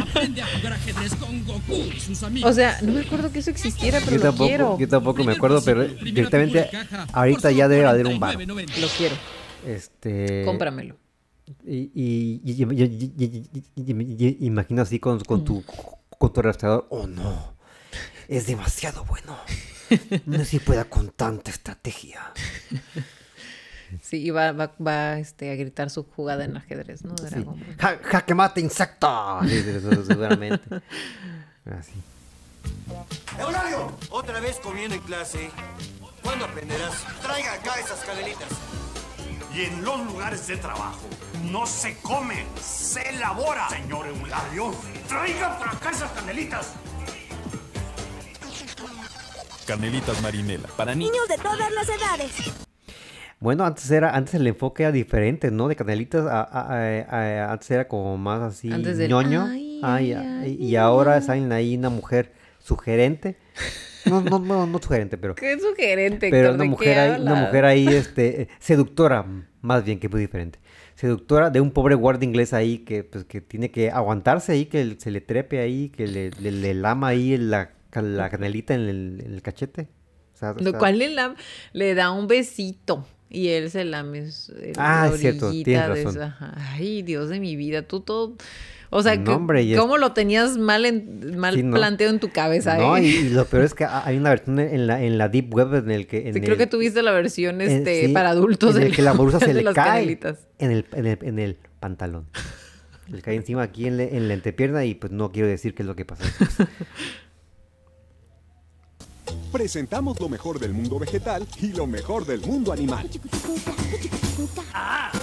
Aprende 0.00 0.42
a 0.42 0.46
jugar 0.46 0.72
ajedrez 0.74 1.14
con 1.14 1.44
Goku 1.44 1.74
y 1.74 2.00
sus 2.00 2.22
amigos. 2.22 2.50
O 2.50 2.54
sea, 2.54 2.78
no 2.82 2.92
me 2.92 3.00
acuerdo 3.00 3.32
que 3.32 3.40
eso 3.40 3.50
existiera, 3.50 4.00
pero 4.04 4.16
yo 4.16 4.22
tampoco, 4.22 4.44
lo 4.44 4.48
quiero. 4.48 4.78
Yo 4.78 4.88
tampoco 4.88 5.24
me 5.24 5.32
acuerdo, 5.32 5.62
pero 5.64 5.84
directamente 5.84 6.70
ahorita 7.12 7.50
ya 7.50 7.68
debe 7.68 7.86
haber 7.86 8.06
un 8.06 8.20
bar. 8.20 8.38
Lo 8.46 8.88
quiero. 8.96 9.16
Este. 9.66 10.44
Cómpramelo. 10.44 10.96
Y, 11.64 12.40
imagino 14.40 14.82
así 14.82 14.98
con, 14.98 15.20
con 15.20 15.44
tu 15.44 15.64
con 16.18 16.32
tu 16.32 16.42
rastreador. 16.42 16.86
Oh 16.90 17.06
no, 17.06 17.56
es 18.28 18.46
demasiado 18.46 19.04
bueno. 19.04 19.36
No 20.26 20.44
se 20.44 20.58
pueda 20.58 20.86
con 20.86 21.10
tanta 21.10 21.50
estrategia. 21.50 22.32
Sí, 24.02 24.22
y 24.22 24.30
va, 24.30 24.52
va, 24.52 24.72
va, 24.84 25.18
este, 25.18 25.50
a 25.50 25.56
gritar 25.56 25.90
su 25.90 26.04
jugada 26.04 26.44
en 26.44 26.56
ajedrez, 26.56 27.04
¿no? 27.04 27.16
Sí. 27.16 27.44
Ja, 27.78 27.98
jaque 28.02 28.34
mate 28.34 28.60
insecto. 28.60 29.40
Sí, 29.46 29.62
seguramente. 30.06 30.64
Así. 31.78 31.94
¡Eulario! 33.38 33.92
¿Otra 34.10 34.40
vez 34.40 34.58
comiendo 34.60 34.94
en 34.94 35.02
clase? 35.02 35.50
¿Cuándo 36.22 36.44
aprenderás? 36.44 37.04
Traiga 37.22 37.52
acá 37.54 37.78
esas 37.78 38.00
canelitas. 38.04 38.48
Y 39.54 39.62
en 39.62 39.84
los 39.84 40.04
lugares 40.06 40.46
de 40.48 40.56
trabajo, 40.56 41.08
no 41.44 41.66
se 41.66 41.96
come, 41.98 42.44
se 42.60 43.08
elabora. 43.10 43.68
Señor 43.70 44.06
Eulario, 44.06 44.74
traiga 45.08 45.58
para 45.58 45.72
acá 45.72 45.90
esas 45.90 46.10
canelitas. 46.12 46.72
Canelitas 49.66 50.20
Marinela. 50.22 50.68
Para 50.76 50.94
niños. 50.94 51.12
Niños 51.12 51.28
de 51.28 51.38
todas 51.38 51.72
las 51.72 51.88
edades. 51.88 52.32
Bueno, 53.38 53.64
antes 53.64 53.90
era, 53.90 54.14
antes 54.16 54.34
el 54.34 54.46
enfoque 54.46 54.82
era 54.84 54.92
diferente, 54.92 55.50
¿no? 55.50 55.68
De 55.68 55.76
canelitas, 55.76 56.24
a- 56.26 56.40
a- 56.42 56.72
a- 56.72 57.04
a- 57.10 57.52
antes 57.52 57.70
era 57.70 57.86
como 57.86 58.16
más 58.16 58.40
así 58.40 58.72
Antes 58.72 58.96
del, 58.96 59.10
ñoño. 59.10 59.44
"Ay, 59.44 59.80
Ay, 59.82 60.12
ay, 60.12 60.26
ay, 60.26 60.40
ay, 60.42 60.66
y 60.66 60.76
ahora 60.76 61.20
salen 61.20 61.52
ahí 61.52 61.76
una 61.76 61.90
mujer 61.90 62.32
sugerente. 62.58 63.36
No, 64.06 64.22
no, 64.22 64.38
no, 64.38 64.66
no 64.66 64.78
sugerente, 64.78 65.18
pero. 65.18 65.34
Qué 65.36 65.58
sugerente, 65.58 66.30
Pero 66.30 66.54
una 66.54 66.62
¿de 66.64 66.68
mujer 66.70 66.98
ahí, 66.98 67.20
una 67.20 67.34
mujer 67.34 67.64
ahí, 67.66 67.86
este, 67.88 68.48
seductora, 68.58 69.26
más 69.60 69.84
bien 69.84 69.98
que 70.00 70.08
muy 70.08 70.20
diferente. 70.20 70.58
Seductora 70.94 71.50
de 71.50 71.60
un 71.60 71.72
pobre 71.72 71.94
guardia 71.94 72.26
inglés 72.26 72.54
ahí 72.54 72.78
que, 72.78 73.04
pues, 73.04 73.24
que 73.24 73.42
tiene 73.42 73.70
que 73.70 73.90
aguantarse 73.90 74.52
ahí, 74.52 74.64
que 74.64 74.96
se 74.98 75.10
le 75.10 75.20
trepe 75.20 75.58
ahí, 75.60 75.90
que 75.90 76.06
le, 76.06 76.30
le, 76.40 76.52
le 76.52 76.72
lama 76.72 77.08
ahí 77.08 77.36
la, 77.36 77.72
la 77.92 78.30
canelita 78.30 78.72
en 78.74 78.80
el, 78.80 79.22
en 79.26 79.34
el 79.34 79.42
cachete. 79.42 79.88
O 80.34 80.38
sea, 80.38 80.54
Lo 80.58 80.72
cual 80.78 80.98
le, 80.98 81.10
lam- 81.14 81.34
le 81.74 81.94
da 81.94 82.10
un 82.12 82.26
besito 82.28 83.06
y 83.30 83.48
él 83.48 83.70
se 83.70 83.84
lame 83.84 84.18
el- 84.20 84.32
Ah, 84.76 85.08
la 85.10 85.16
cierto, 85.16 85.50
tienes 85.50 86.04
razón. 86.04 86.32
Ay, 86.56 87.02
Dios 87.02 87.28
de 87.28 87.40
mi 87.40 87.56
vida, 87.56 87.82
tú 87.82 88.00
todo... 88.00 88.36
O 88.88 89.02
sea, 89.02 89.16
No, 89.16 89.34
hombre, 89.34 89.62
y 89.64 89.72
es- 89.74 89.80
¿cómo 89.80 89.98
lo 89.98 90.12
tenías 90.12 90.56
mal, 90.58 90.84
en, 90.86 91.36
mal 91.36 91.56
Sí, 91.56 91.62
¿no? 91.64 91.74
planteado 91.74 92.12
en 92.14 92.20
tu 92.20 92.30
cabeza? 92.30 92.76
No, 92.76 92.96
eh? 92.96 93.02
y, 93.02 93.06
y 93.16 93.28
lo 93.30 93.44
peor 93.44 93.64
es 93.64 93.74
que 93.74 93.84
ha- 93.84 94.06
hay 94.06 94.16
una 94.16 94.30
versión 94.30 94.60
en 94.60 94.86
la, 94.86 95.02
en 95.02 95.18
la 95.18 95.28
Deep 95.28 95.52
Web 95.52 95.74
en 95.74 95.90
el 95.90 96.06
que... 96.06 96.28
En 96.28 96.34
Sí, 96.34 96.38
el, 96.38 96.44
creo 96.44 96.56
que 96.56 96.68
tuviste 96.68 97.02
la 97.02 97.10
versión 97.10 97.60
en- 97.60 97.70
este, 97.78 98.06
sí, 98.06 98.12
para 98.12 98.30
adultos 98.30 98.76
En 98.76 98.84
el 98.84 98.94
que 98.94 99.02
la 99.02 99.12
bolsa 99.12 99.40
se 99.40 99.52
le 99.54 99.64
cae 99.74 100.18
en 100.60 100.70
el, 100.70 100.86
en, 100.92 101.06
el, 101.06 101.18
en 101.20 101.38
el 101.40 101.56
pantalón. 101.80 102.26
Le 103.08 103.22
cae 103.22 103.34
encima 103.34 103.62
aquí 103.62 103.86
en, 103.86 103.96
la- 103.96 104.04
en 104.04 104.28
la 104.28 104.34
entrepierna 104.34 104.84
y 104.84 104.94
pues 104.94 105.12
no 105.12 105.32
quiero 105.32 105.48
decir 105.48 105.74
qué 105.74 105.82
es 105.82 105.86
lo 105.88 105.96
que 105.96 106.04
pasa. 106.04 106.24
Presentamos 109.52 110.20
lo 110.20 110.28
mejor 110.28 110.58
del 110.58 110.72
mundo 110.72 110.98
vegetal 110.98 111.46
y 111.60 111.68
lo 111.68 111.86
mejor 111.86 112.26
del 112.26 112.40
mundo 112.40 112.72
animal. 112.72 113.08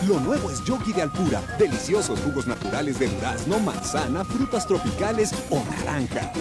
Lo 0.08 0.20
nuevo 0.20 0.52
es 0.52 0.63
Yogi 0.66 0.92
de 0.92 1.04
Alpura. 1.04 1.42
Deliciosos 1.58 2.20
jugos 2.22 2.48
naturales 2.48 3.00
de 3.00 3.08
durazno, 3.08 3.60
manzana, 3.60 4.26
frutas 4.26 4.68
tropicales 4.68 5.32
o 5.50 5.63
naranja. 5.63 6.32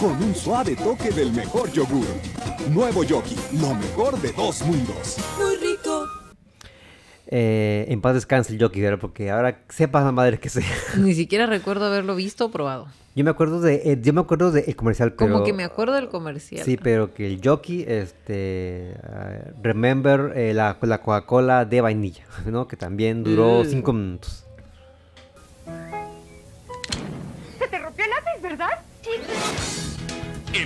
Con 0.00 0.22
un 0.22 0.34
suave 0.34 0.74
toque 0.74 1.10
del 1.10 1.32
mejor 1.32 1.70
yogur. 1.72 2.06
Nuevo 2.70 3.04
Yogi, 3.04 3.36
lo 3.60 3.74
mejor 3.74 4.20
de 4.20 4.32
dos 4.32 4.62
mundos. 4.62 5.16
Muy 5.38 5.56
rico. 5.56 5.85
Eh, 7.28 7.86
en 7.88 8.00
paz 8.00 8.14
descanse 8.14 8.52
el 8.52 8.60
jockey, 8.62 8.80
¿verdad? 8.82 8.98
porque 9.00 9.30
ahora 9.30 9.60
sepa 9.68 10.02
la 10.04 10.12
madre 10.12 10.38
que 10.38 10.48
sea. 10.48 10.64
Ni 10.98 11.14
siquiera 11.14 11.46
recuerdo 11.46 11.86
haberlo 11.86 12.14
visto 12.14 12.46
o 12.46 12.50
probado. 12.50 12.86
Yo 13.16 13.24
me 13.24 13.30
acuerdo 13.30 13.60
de, 13.62 13.76
eh, 13.84 13.98
yo 14.00 14.12
me 14.12 14.20
acuerdo 14.20 14.52
del 14.52 14.76
comercial, 14.76 15.14
pero... 15.14 15.32
Como 15.32 15.44
que 15.44 15.52
me 15.54 15.64
acuerdo 15.64 15.94
del 15.94 16.08
comercial. 16.08 16.62
Sí, 16.64 16.76
pero 16.76 17.14
que 17.14 17.26
el 17.26 17.40
jockey, 17.42 17.84
este, 17.88 18.94
ah, 19.04 19.38
remember 19.62 20.32
eh, 20.36 20.52
la, 20.52 20.76
la 20.82 21.00
Coca-Cola 21.00 21.64
de 21.64 21.80
vainilla, 21.80 22.24
¿no? 22.46 22.68
Que 22.68 22.76
también 22.76 23.24
duró 23.24 23.64
Mm. 23.64 23.66
cinco 23.66 23.92
minutos. 23.94 24.45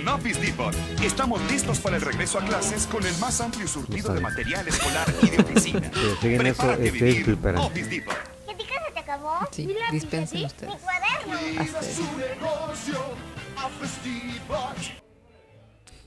En 0.01 0.07
Office 0.07 0.41
Depot 0.41 0.73
estamos 1.03 1.39
listos 1.51 1.79
para 1.79 1.97
el 1.97 2.01
regreso 2.01 2.39
a 2.39 2.41
clases 2.41 2.87
con 2.87 3.05
el 3.05 3.15
más 3.19 3.39
amplio 3.39 3.67
surtido 3.67 4.11
de 4.15 4.19
material 4.19 4.67
escolar 4.67 5.07
y 5.21 5.29
de 5.29 5.43
oficina. 5.43 5.91
Pero 5.93 6.15
siguen 6.19 6.47
eso, 6.47 6.71
este, 6.71 6.89
vivir 6.89 7.15
disculpen. 7.17 7.57
Office 7.57 7.87
Depot. 7.87 8.15
¿Que 8.47 8.55
tu 8.55 8.63
casa 8.63 8.85
te 8.95 8.99
acabó? 8.99 9.33
Sí, 9.51 9.67
Mi 9.67 9.73
lápiz, 9.75 9.91
dispensen 9.91 10.39
¿sí? 10.39 10.45
ustedes. 10.47 10.73
Mi 10.73 10.79
cuaderno. 10.79 11.61
Eso. 11.61 11.91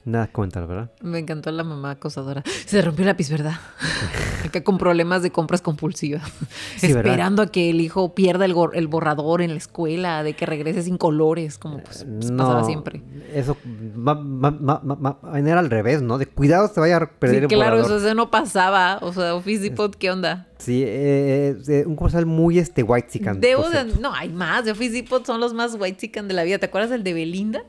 Nada 0.05 0.27
que 0.27 0.33
comentar, 0.33 0.67
¿verdad? 0.67 0.91
Me 1.01 1.21
encantó 1.21 1.53
la 1.53 1.63
mamá 1.63 1.93
acosadora. 1.93 2.43
Se 2.67 2.83
rompió 2.83 3.05
el 3.05 3.07
lápiz, 3.07 3.31
¿verdad? 3.31 3.61
Acá 4.55 4.65
con 4.65 4.79
problemas 4.79 5.23
de 5.23 5.31
compras 5.31 5.61
compulsivas. 5.63 6.23
Sí, 6.77 6.89
¿verdad? 6.89 7.05
Esperando 7.07 7.43
a 7.43 7.47
que 7.47 7.71
el 7.71 7.81
hijo 7.81 8.15
pierda 8.15 8.45
el, 8.45 8.55
el 8.75 8.89
borrador 8.89 9.43
en 9.43 9.51
la 9.53 9.57
escuela, 9.57 10.23
de 10.23 10.35
que 10.35 10.45
regrese 10.47 10.83
sin 10.83 10.97
colores, 10.99 11.57
como 11.59 11.79
pues, 11.83 12.05
pues, 12.09 12.31
pasaba 12.33 12.61
No, 12.61 12.67
siempre. 12.67 13.03
eso 13.33 13.57
ma- 13.95 14.15
ma- 14.15 14.51
ma- 14.51 14.81
ma- 14.85 14.97
ma- 15.23 15.39
era 15.39 15.59
al 15.61 15.71
revés, 15.71 16.03
¿no? 16.03 16.19
De 16.19 16.27
cuidado 16.27 16.69
te 16.69 16.81
vaya 16.81 16.97
a 16.97 17.07
perder 17.11 17.39
Sí, 17.39 17.43
el 17.45 17.49
claro, 17.49 17.77
borrador. 17.77 17.99
eso, 17.99 18.07
eso 18.07 18.15
no 18.15 18.31
pasaba. 18.31 18.99
O 19.03 19.13
sea, 19.13 19.35
Office 19.35 19.63
Depot, 19.63 19.95
¿qué 19.97 20.11
onda? 20.11 20.49
Sí, 20.59 20.83
eh, 20.85 21.57
eh, 21.69 21.85
un 21.87 21.97
comercial 21.97 22.27
muy 22.27 22.59
este 22.59 22.83
white 22.83 23.09
chican. 23.09 23.41
Debo 23.41 23.69
de... 23.71 23.85
No, 24.01 24.13
hay 24.15 24.29
más. 24.31 24.65
De 24.65 24.71
Office 24.73 24.93
Depot 24.93 25.25
son 25.25 25.41
los 25.41 25.55
más 25.55 25.77
white 25.79 25.99
chican 25.99 26.29
de 26.29 26.35
la 26.35 26.43
vida. 26.45 26.59
¿Te 26.59 26.67
acuerdas 26.67 26.91
del 26.91 27.03
de 27.05 27.13
Belinda? 27.15 27.63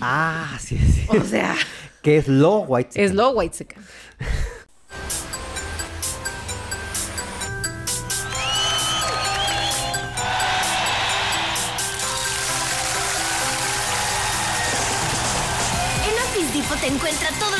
Ah, 0.00 0.56
sí, 0.60 0.78
sí. 0.78 1.06
O 1.08 1.20
sea, 1.22 1.54
Que 2.02 2.16
es 2.18 2.28
lo 2.28 2.60
white 2.60 2.90
chican. 2.90 3.04
es 3.04 3.14
lo 3.14 3.30
white 3.30 3.66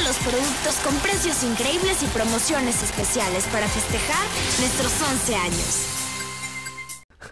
los 0.07 0.16
productos 0.19 0.77
con 0.85 0.95
precios 1.01 1.42
increíbles 1.42 2.01
y 2.01 2.07
promociones 2.07 2.81
especiales 2.81 3.45
para 3.51 3.66
festejar 3.66 4.25
nuestros 4.61 4.92
11 5.03 5.35
años. 5.35 5.87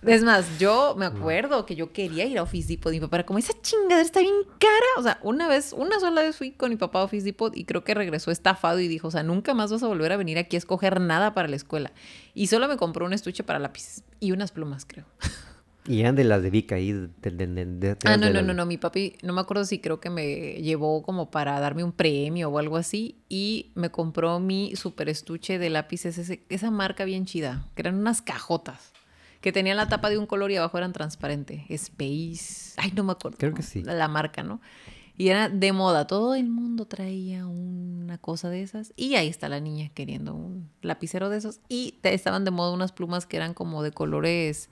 Es 0.02 0.24
más, 0.24 0.58
yo 0.58 0.96
me 0.98 1.06
acuerdo 1.06 1.66
que 1.66 1.76
yo 1.76 1.92
quería 1.92 2.24
ir 2.24 2.36
a 2.36 2.42
Office 2.42 2.66
Depot 2.66 2.92
y 2.92 2.96
mi 2.96 3.00
papá 3.00 3.18
era 3.18 3.26
como, 3.26 3.38
esa 3.38 3.52
chingadera 3.62 4.00
está 4.00 4.20
bien 4.20 4.34
cara. 4.58 4.86
O 4.98 5.04
sea, 5.04 5.20
una 5.22 5.46
vez, 5.46 5.72
una 5.72 6.00
sola 6.00 6.22
vez 6.22 6.36
fui 6.36 6.50
con 6.50 6.70
mi 6.70 6.76
papá 6.76 6.98
a 6.98 7.04
Office 7.04 7.24
Depot 7.24 7.56
y 7.56 7.64
creo 7.64 7.84
que 7.84 7.94
regresó 7.94 8.32
estafado 8.32 8.80
y 8.80 8.88
dijo, 8.88 9.06
o 9.06 9.10
sea, 9.12 9.22
nunca 9.22 9.54
más 9.54 9.70
vas 9.70 9.84
a 9.84 9.86
volver 9.86 10.10
a 10.10 10.16
venir 10.16 10.36
aquí 10.36 10.56
a 10.56 10.58
escoger 10.58 11.00
nada 11.00 11.32
para 11.32 11.46
la 11.46 11.54
escuela. 11.54 11.92
Y 12.34 12.48
solo 12.48 12.66
me 12.66 12.76
compró 12.76 13.06
un 13.06 13.12
estuche 13.12 13.44
para 13.44 13.60
lápices 13.60 14.02
y 14.18 14.32
unas 14.32 14.50
plumas, 14.50 14.84
creo. 14.84 15.04
Y 15.86 16.00
eran 16.00 16.14
de 16.16 16.24
las 16.24 16.42
de 16.42 16.50
Vika 16.50 16.76
ahí. 16.76 16.92
De, 16.92 17.08
de- 17.30 17.46
de- 17.46 17.96
Ah, 18.04 18.16
no, 18.16 18.30
no, 18.30 18.40
no, 18.42 18.54
no, 18.54 18.64
mi 18.66 18.78
papi, 18.78 19.16
no 19.22 19.32
me 19.34 19.40
acuerdo 19.42 19.64
si 19.64 19.80
creo 19.80 20.00
que 20.00 20.08
me 20.10 20.54
llevó 20.62 21.02
como 21.02 21.30
para 21.30 21.60
darme 21.60 21.84
un 21.84 21.92
premio 21.92 22.48
o 22.48 22.58
algo 22.58 22.76
así 22.76 23.18
y 23.28 23.70
me 23.74 23.90
compró 23.90 24.40
mi 24.40 24.76
super 24.76 25.08
estuche 25.10 25.58
de 25.58 25.68
lápices, 25.70 26.16
ese- 26.16 26.42
esa 26.48 26.70
marca 26.70 27.04
bien 27.04 27.26
chida, 27.26 27.66
que 27.74 27.82
eran 27.82 27.96
unas 27.96 28.22
cajotas, 28.22 28.92
que 29.42 29.52
tenían 29.52 29.76
la 29.76 29.88
tapa 29.88 30.08
de 30.08 30.16
un 30.16 30.26
color 30.26 30.50
y 30.50 30.56
abajo 30.56 30.78
eran 30.78 30.94
transparente, 30.94 31.66
Space, 31.68 32.72
ay, 32.78 32.92
no 32.96 33.04
me 33.04 33.12
acuerdo. 33.12 33.36
Creo 33.38 33.52
que 33.52 33.62
sí. 33.62 33.82
La 33.82 34.08
marca, 34.08 34.42
¿no? 34.42 34.60
Y 35.16 35.28
era 35.28 35.48
de 35.48 35.72
moda, 35.72 36.06
todo 36.06 36.34
el 36.34 36.48
mundo 36.48 36.86
traía 36.86 37.46
una 37.46 38.18
cosa 38.18 38.48
de 38.50 38.62
esas 38.62 38.92
y 38.96 39.14
ahí 39.16 39.28
está 39.28 39.48
la 39.48 39.60
niña 39.60 39.90
queriendo 39.94 40.34
un 40.34 40.70
lapicero 40.82 41.28
de 41.28 41.36
esos 41.38 41.60
y 41.68 41.98
estaban 42.02 42.44
de 42.44 42.50
moda 42.50 42.72
unas 42.72 42.90
plumas 42.92 43.24
que 43.26 43.36
eran 43.36 43.54
como 43.54 43.82
de 43.84 43.92
colores 43.92 44.70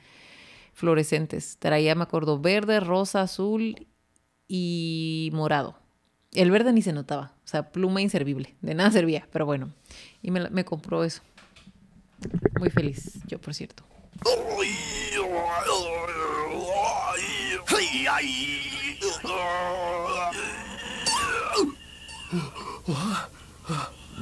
fluorescentes. 0.72 1.56
Traía, 1.58 1.94
me 1.94 2.02
acuerdo, 2.02 2.40
verde, 2.40 2.80
rosa, 2.80 3.22
azul 3.22 3.87
y 4.48 5.30
morado. 5.32 5.78
El 6.32 6.50
verde 6.50 6.72
ni 6.72 6.82
se 6.82 6.92
notaba, 6.92 7.35
o 7.44 7.48
sea, 7.48 7.70
pluma 7.72 8.00
inservible, 8.00 8.54
de 8.62 8.74
nada 8.74 8.90
servía, 8.90 9.28
pero 9.32 9.44
bueno. 9.44 9.72
Y 10.22 10.30
me, 10.30 10.48
me 10.50 10.64
compró 10.64 11.04
eso. 11.04 11.22
Muy 12.58 12.70
feliz, 12.70 13.18
yo 13.26 13.38
por 13.40 13.54
cierto. 13.54 13.85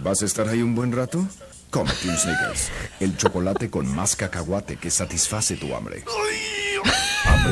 ¿Vas 0.02 0.22
a 0.22 0.24
estar 0.24 0.48
ahí 0.48 0.62
un 0.62 0.74
buen 0.74 0.92
rato? 0.92 1.26
Cómete 1.70 2.08
un 2.08 2.16
Snickers. 2.16 2.70
El 2.98 3.16
chocolate 3.16 3.70
con 3.70 3.94
más 3.94 4.16
cacahuate 4.16 4.76
que 4.76 4.90
satisface 4.90 5.56
tu 5.56 5.74
hambre. 5.74 6.04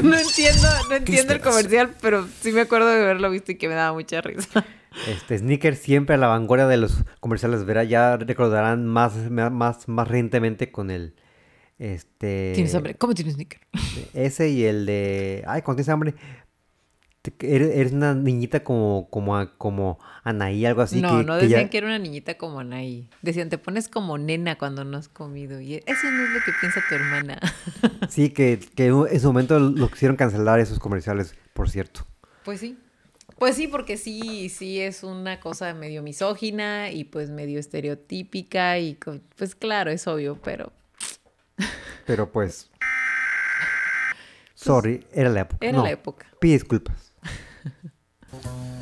No 0.03 0.17
entiendo, 0.17 0.69
no 0.89 0.95
entiendo 0.97 1.35
el 1.35 1.41
comercial, 1.41 1.95
pero 2.01 2.27
sí 2.41 2.53
me 2.53 2.63
acuerdo 2.63 2.89
de 2.89 3.03
haberlo 3.03 3.31
visto 3.31 3.53
y 3.53 3.57
que 3.57 3.69
me 3.69 3.75
daba 3.75 3.93
mucha 3.93 4.21
risa. 4.21 4.65
Este 5.07 5.39
Sneakers 5.39 5.79
siempre 5.79 6.15
a 6.15 6.19
la 6.19 6.27
vanguardia 6.27 6.67
de 6.67 6.79
los 6.79 7.05
comerciales, 7.21 7.65
verá, 7.65 7.85
ya 7.85 8.17
recordarán 8.17 8.87
más, 8.87 9.15
más, 9.31 9.89
más 9.89 10.09
recientemente 10.09 10.73
con 10.73 10.91
el 10.91 11.15
este 11.79 12.53
Tienes 12.55 12.75
hambre, 12.75 12.95
cómete 12.95 13.23
un 13.23 13.31
sneaker. 13.31 13.61
ese 14.15 14.49
y 14.49 14.65
el 14.65 14.87
de 14.87 15.45
ay, 15.47 15.63
cuando 15.63 15.77
tienes 15.83 15.91
hambre 15.91 16.15
eres, 17.41 17.93
una 17.93 18.15
niñita 18.15 18.65
como 18.65 19.09
como 19.11 19.39
como 19.59 19.99
Anaí 20.25 20.65
algo 20.65 20.83
así 20.83 21.01
no, 21.01 21.19
que, 21.19 21.25
no 21.25 21.37
que 21.37 21.43
decían 21.43 21.63
ya- 21.65 21.71
que 21.71 21.79
era 21.79 21.87
una 21.89 21.99
niñita 21.99 22.37
como 22.39 22.61
Anaí. 22.61 23.09
Decían, 23.23 23.49
te 23.51 23.59
pones 23.59 23.89
como 23.89 24.17
nena 24.19 24.57
cuando 24.59 24.85
no 24.85 24.97
has 24.97 25.09
comido. 25.09 25.61
Y 25.61 25.75
eso 25.87 26.11
no 26.11 26.25
es 26.25 26.31
lo 26.31 26.41
que 26.45 26.53
piensa 26.61 26.83
tu 26.89 26.95
hermana. 26.95 27.39
sí 28.09 28.31
que, 28.31 28.59
que 28.75 28.87
en 28.87 29.21
su 29.21 29.27
momento 29.29 29.59
lo 29.59 29.89
quisieron 29.91 30.17
cancelar 30.17 30.61
esos 30.61 30.79
comerciales, 30.79 31.35
por 31.55 31.69
cierto. 31.71 32.07
Pues 32.45 32.61
sí. 32.61 32.79
Pues 33.39 33.55
sí, 33.57 33.69
porque 33.69 33.97
sí, 33.97 34.49
sí 34.49 34.81
es 34.81 35.05
una 35.05 35.39
cosa 35.39 35.73
medio 35.75 36.03
misógina 36.03 36.91
y 36.91 37.05
pues 37.05 37.31
medio 37.31 37.61
estereotípica 37.61 38.79
y 38.81 38.99
pues 39.37 39.55
claro, 39.55 39.91
es 39.93 40.07
obvio, 40.09 40.39
pero 40.43 40.73
Pero 42.07 42.29
pues. 42.33 42.69
Sorry, 44.55 45.05
era 45.13 45.29
la 45.31 45.41
época. 45.43 45.65
era 45.67 45.77
No, 45.79 45.85
la 45.85 45.91
época. 45.93 46.27
Pide 46.41 46.55
disculpas. 46.55 47.08
Thank 48.31 48.45
you. 48.45 48.78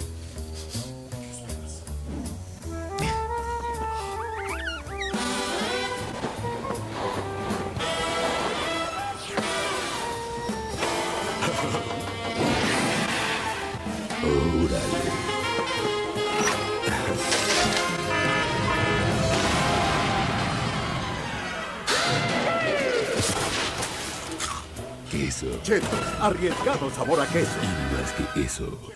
Queso. 25.40 25.60
Chetos, 25.62 25.90
arriesgado 26.20 26.90
sabor 26.90 27.20
a 27.20 27.26
queso. 27.26 27.50
Y 27.62 27.94
más 27.94 28.12
que 28.34 28.40
eso. 28.44 28.92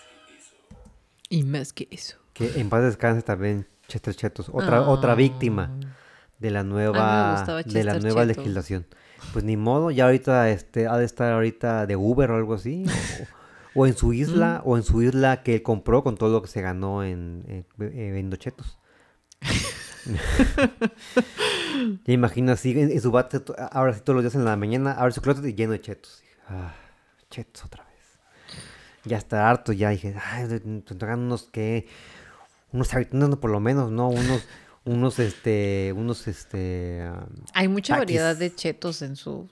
Y 1.29 1.43
más 1.43 1.73
que 1.73 1.87
eso. 1.91 2.17
Que 2.33 2.59
en 2.59 2.69
paz 2.69 2.81
descanse 2.83 3.21
también 3.21 3.67
Chester 3.87 4.15
Chetos. 4.15 4.49
Otra, 4.51 4.77
Ah. 4.77 4.89
otra 4.89 5.15
víctima 5.15 5.69
de 6.39 6.49
la 6.51 6.63
nueva, 6.63 7.45
de 7.65 7.83
la 7.83 7.93
nueva 7.99 8.21
Chetos. 8.25 8.37
legislación. 8.37 8.87
Pues 9.33 9.45
ni 9.45 9.55
modo, 9.55 9.91
ya 9.91 10.05
ahorita 10.05 10.49
este, 10.49 10.87
ha 10.87 10.97
de 10.97 11.05
estar 11.05 11.31
ahorita 11.31 11.85
de 11.85 11.95
Uber 11.95 12.31
o 12.31 12.35
algo 12.37 12.55
así. 12.55 12.85
O, 13.75 13.81
o 13.83 13.87
en 13.87 13.95
su 13.95 14.11
isla, 14.13 14.61
Mm. 14.65 14.69
o 14.69 14.77
en 14.77 14.83
su 14.83 15.01
isla 15.03 15.43
que 15.43 15.55
él 15.55 15.61
compró 15.63 16.03
con 16.03 16.17
todo 16.17 16.31
lo 16.31 16.41
que 16.41 16.47
se 16.47 16.61
ganó 16.61 17.03
en, 17.03 17.43
en, 17.47 17.65
en 17.97 18.13
Vendo 18.13 18.35
Chetos. 18.37 18.79
Ya 22.05 22.13
imagino 22.13 22.51
así 22.51 22.71
en, 22.71 22.91
en 22.91 23.01
su 23.01 23.11
bate, 23.11 23.41
ahora 23.71 23.93
sí 23.93 24.01
todos 24.01 24.15
los 24.15 24.23
días 24.23 24.35
en 24.35 24.45
la 24.45 24.55
mañana, 24.55 24.91
abre 24.93 25.11
su 25.13 25.21
closet 25.21 25.45
y 25.45 25.53
lleno 25.53 25.71
de 25.73 25.81
chetos. 25.81 26.21
Ah, 26.53 26.73
chetos 27.29 27.63
otra 27.65 27.83
vez. 27.85 27.91
Ya 29.05 29.17
está 29.17 29.49
harto, 29.49 29.71
ya 29.71 29.89
dije, 29.89 30.15
ay, 30.31 30.59
tocan 30.85 31.19
unos 31.21 31.43
que, 31.43 31.87
unos 32.71 32.89
no, 33.11 33.39
por 33.39 33.49
lo 33.51 33.59
menos, 33.59 33.91
¿no? 33.91 34.09
Unos, 34.09 34.43
unos, 34.85 35.19
este, 35.19 35.93
unos, 35.95 36.27
este... 36.27 37.03
ah, 37.07 37.25
Hay 37.53 37.67
mucha 37.67 37.93
taquis. 37.95 38.01
variedad 38.17 38.35
de 38.35 38.53
chetos 38.53 39.01
en 39.01 39.15
su, 39.15 39.49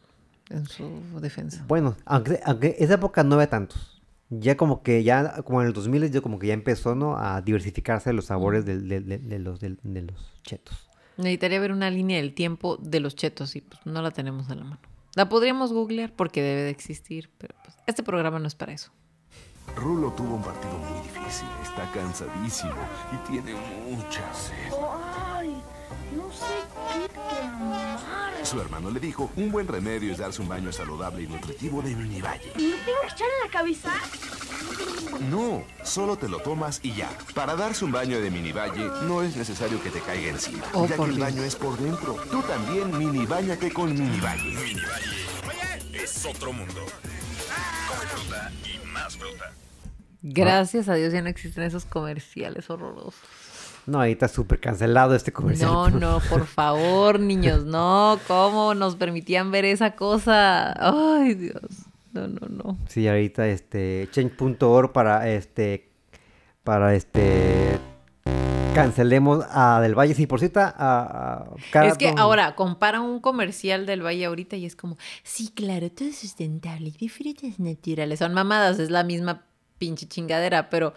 en 0.49 0.67
su 0.67 1.01
defensa. 1.21 1.63
Bueno, 1.67 1.95
aunque, 2.05 2.39
aunque 2.45 2.75
esa 2.79 2.95
época 2.95 3.23
no 3.23 3.35
había 3.35 3.49
tantos. 3.49 3.95
Ya 4.31 4.57
como 4.57 4.83
que 4.83 5.03
ya, 5.03 5.41
como 5.41 5.62
en 5.62 5.67
el 5.67 5.73
2000, 5.73 6.12
yo 6.12 6.21
como 6.21 6.38
que 6.38 6.47
ya 6.47 6.53
empezó, 6.53 6.93
¿no? 6.93 7.17
A 7.17 7.41
diversificarse 7.41 8.13
los 8.13 8.25
sabores 8.25 8.63
del- 8.65 8.88
del- 8.88 9.07
del- 9.07 9.27
de, 9.29 9.39
los, 9.39 9.59
de 9.59 10.01
los 10.03 10.33
chetos. 10.43 10.88
Necesitaría 11.17 11.59
ver 11.59 11.71
una 11.71 11.89
línea 11.89 12.17
del 12.17 12.35
tiempo 12.35 12.77
de 12.77 12.99
los 12.99 13.15
chetos 13.15 13.55
y 13.55 13.62
pues 13.62 13.83
no 13.85 14.01
la 14.03 14.12
tenemos 14.12 14.49
a 14.51 14.55
la 14.55 14.63
mano. 14.65 14.79
La 15.19 15.27
podríamos 15.27 15.73
googlear 15.73 16.13
porque 16.13 16.41
debe 16.41 16.62
de 16.62 16.69
existir, 16.69 17.29
pero 17.38 17.53
pues 17.62 17.75
este 17.88 18.03
programa 18.03 18.39
no 18.39 18.47
es 18.47 18.55
para 18.55 18.71
eso. 18.71 18.89
Rulo 19.75 20.13
tuvo 20.13 20.36
un 20.36 20.41
partido 20.41 20.77
muy 20.77 21.01
difícil, 21.01 21.45
está 21.62 21.91
cansadísimo 21.91 22.71
y 23.12 23.29
tiene 23.29 23.53
mucha 23.89 24.34
sed. 24.34 24.71
Su 28.43 28.60
hermano 28.60 28.89
le 28.89 28.99
dijo, 28.99 29.30
un 29.36 29.52
buen 29.52 29.67
remedio 29.67 30.12
es 30.12 30.17
darse 30.17 30.41
un 30.41 30.47
baño 30.47 30.71
saludable 30.71 31.21
y 31.21 31.28
nutritivo 31.28 31.82
de 31.84 31.95
mini 31.95 32.19
valle. 32.21 32.52
¿Me 32.56 32.62
tengo 32.62 33.02
que 33.02 33.08
echar 33.08 33.28
en 33.28 33.45
la 33.45 33.52
cabeza? 33.52 33.93
No, 35.30 35.63
solo 35.84 36.15
te 36.17 36.28
lo 36.28 36.39
tomas 36.39 36.80
y 36.82 36.93
ya. 36.95 37.10
Para 37.36 37.56
darse 37.56 37.86
un 37.86 37.91
baño 37.91 38.19
de 38.19 38.32
mini 38.32 38.52
valle 38.52 38.86
no 39.04 39.21
es 39.21 39.36
necesario 39.36 39.82
que 39.84 39.91
te 39.91 39.99
caiga 39.99 40.30
encima, 40.30 40.63
Oh, 40.73 40.88
ya 40.88 40.95
que 40.95 41.04
el 41.04 41.19
baño 41.19 41.43
es 41.43 41.56
por 41.56 41.78
dentro. 41.78 42.15
Tú 42.32 42.41
también 42.43 42.97
mini 42.97 43.25
bañate 43.28 43.71
con 43.71 43.93
mini 43.93 44.19
valle. 44.19 44.43
Mini 44.43 44.82
Valle 45.45 46.04
es 46.04 46.25
otro 46.25 46.52
mundo. 46.52 46.86
Come 47.88 48.08
fruta 48.08 48.52
y 48.65 48.88
más 48.88 49.15
fruta. 49.17 49.52
Gracias 50.21 50.89
a 50.89 50.95
Dios 50.95 51.13
ya 51.13 51.21
no 51.21 51.30
existen 51.30 51.63
esos 51.63 51.86
comerciales 51.86 52.69
horrorosos. 52.69 53.15
No, 53.89 53.99
ahí 53.99 54.13
está 54.13 54.28
súper 54.28 54.60
cancelado 54.60 55.15
este 55.15 55.32
comercial. 55.32 55.71
No, 55.71 55.89
no, 55.89 56.19
por 56.30 56.45
favor, 56.45 57.19
niños, 57.19 57.65
no. 57.65 58.19
¿Cómo 58.28 58.73
nos 58.73 58.95
permitían 58.95 59.52
ver 59.52 59.65
esa 59.65 59.95
cosa? 59.95 60.73
Ay, 60.80 61.34
Dios. 61.34 61.62
No, 62.13 62.28
no, 62.28 62.47
no. 62.47 62.78
Sí, 62.88 63.08
ahorita 63.08 63.47
este 63.47 64.08
change.org 64.12 64.91
para 64.91 65.30
este 65.30 65.89
para 66.63 66.95
este 66.95 67.80
cancelemos 68.73 69.45
a 69.49 69.82
Del 69.82 69.97
Valle. 69.97 70.13
Sí, 70.13 70.28
por 70.28 70.39
cita 70.39 70.73
a, 70.78 71.45
a 71.73 71.86
Es 71.86 71.97
que 71.97 72.13
ahora 72.15 72.56
compara 72.56 73.02
un 73.02 73.19
comercial 73.19 73.86
del 73.86 74.04
Valle 74.04 74.25
ahorita 74.25 74.56
y 74.56 74.65
es 74.65 74.75
como, 74.75 74.97
sí, 75.23 75.52
claro, 75.54 75.89
todo 75.91 76.08
es 76.08 76.17
sustentable 76.17 76.93
y 76.97 77.10
frutas 77.10 77.60
naturales. 77.60 78.19
Son 78.19 78.34
mamadas, 78.34 78.80
es 78.80 78.89
la 78.89 79.04
misma 79.04 79.43
pinche 79.78 80.08
chingadera, 80.08 80.69
pero 80.69 80.93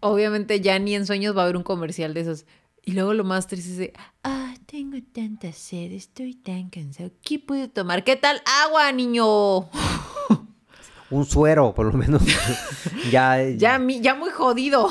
obviamente 0.00 0.60
ya 0.60 0.78
ni 0.78 0.94
en 0.94 1.06
sueños 1.06 1.36
va 1.36 1.40
a 1.42 1.44
haber 1.44 1.56
un 1.56 1.62
comercial 1.62 2.14
de 2.14 2.20
esos. 2.22 2.46
Y 2.82 2.92
luego 2.92 3.12
lo 3.14 3.24
más 3.24 3.46
triste 3.46 3.70
es 3.72 3.76
de, 3.78 3.92
ah, 4.24 4.54
tengo 4.66 4.96
tanta 5.12 5.52
sed, 5.52 5.92
estoy 5.92 6.34
tan 6.34 6.70
cansado, 6.70 7.10
¿qué 7.22 7.38
puedo 7.38 7.68
tomar? 7.68 8.04
¿Qué 8.04 8.16
tal 8.16 8.40
agua, 8.64 8.90
niño? 8.92 9.68
un 11.10 11.26
suero, 11.26 11.74
por 11.74 11.86
lo 11.86 11.92
menos. 11.92 12.22
ya 13.10 13.42
Ya, 13.50 13.78
mi- 13.78 14.00
ya 14.00 14.14
muy 14.14 14.30
jodido. 14.30 14.88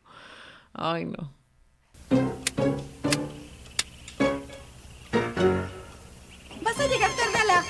Ay, 0.72 1.04
no. 1.04 1.32
Vas 6.62 6.78
a 6.78 6.86
llegar 6.86 7.10
tarde 7.16 7.38
a 7.38 7.44
la... 7.44 7.64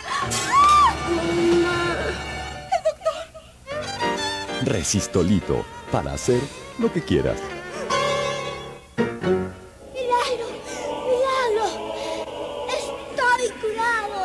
Resistolito, 4.65 5.65
para 5.91 6.13
hacer 6.13 6.41
lo 6.79 6.93
que 6.93 7.03
quieras. 7.03 7.41
¡Milagro! 9.93 10.47
¡Milagro! 11.07 11.67
¡Estoy 13.19 13.51
curado! 13.61 14.25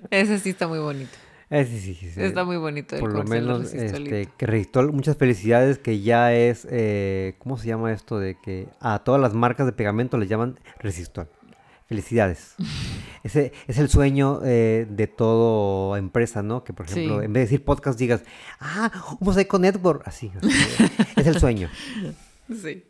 Ese 0.10 0.38
sí 0.38 0.50
está 0.50 0.68
muy 0.68 0.78
bonito. 0.78 1.10
Ese 1.50 1.80
sí, 1.80 1.94
sí, 1.94 2.10
sí. 2.10 2.22
Está 2.22 2.44
muy 2.44 2.56
bonito 2.56 2.94
el 2.94 3.00
Por 3.00 3.12
lo 3.12 3.24
menos, 3.24 3.74
este, 3.74 4.28
que 4.36 4.46
Resistol, 4.46 4.92
muchas 4.92 5.16
felicidades, 5.16 5.78
que 5.78 6.00
ya 6.00 6.32
es, 6.32 6.66
eh, 6.70 7.34
¿cómo 7.38 7.58
se 7.58 7.66
llama 7.66 7.92
esto? 7.92 8.20
De 8.20 8.36
que 8.40 8.68
a 8.78 9.00
todas 9.00 9.20
las 9.20 9.34
marcas 9.34 9.66
de 9.66 9.72
pegamento 9.72 10.16
les 10.16 10.28
llaman 10.28 10.60
Resistol. 10.78 11.28
Felicidades. 11.90 12.54
Ese 13.24 13.52
es 13.66 13.78
el 13.78 13.88
sueño 13.90 14.38
eh, 14.44 14.86
de 14.88 15.08
todo 15.08 15.96
empresa, 15.96 16.40
¿no? 16.40 16.62
Que, 16.62 16.72
por 16.72 16.86
ejemplo, 16.86 17.18
Sí. 17.18 17.24
en 17.24 17.32
vez 17.32 17.40
de 17.40 17.46
decir 17.46 17.64
podcast, 17.64 17.98
digas, 17.98 18.22
ah, 18.60 18.92
un 19.18 19.26
mosaico 19.26 19.58
network. 19.58 20.06
Así, 20.06 20.30
así, 20.40 20.50
es 21.16 21.26
el 21.26 21.40
sueño. 21.40 21.68
Sí. 22.62 22.84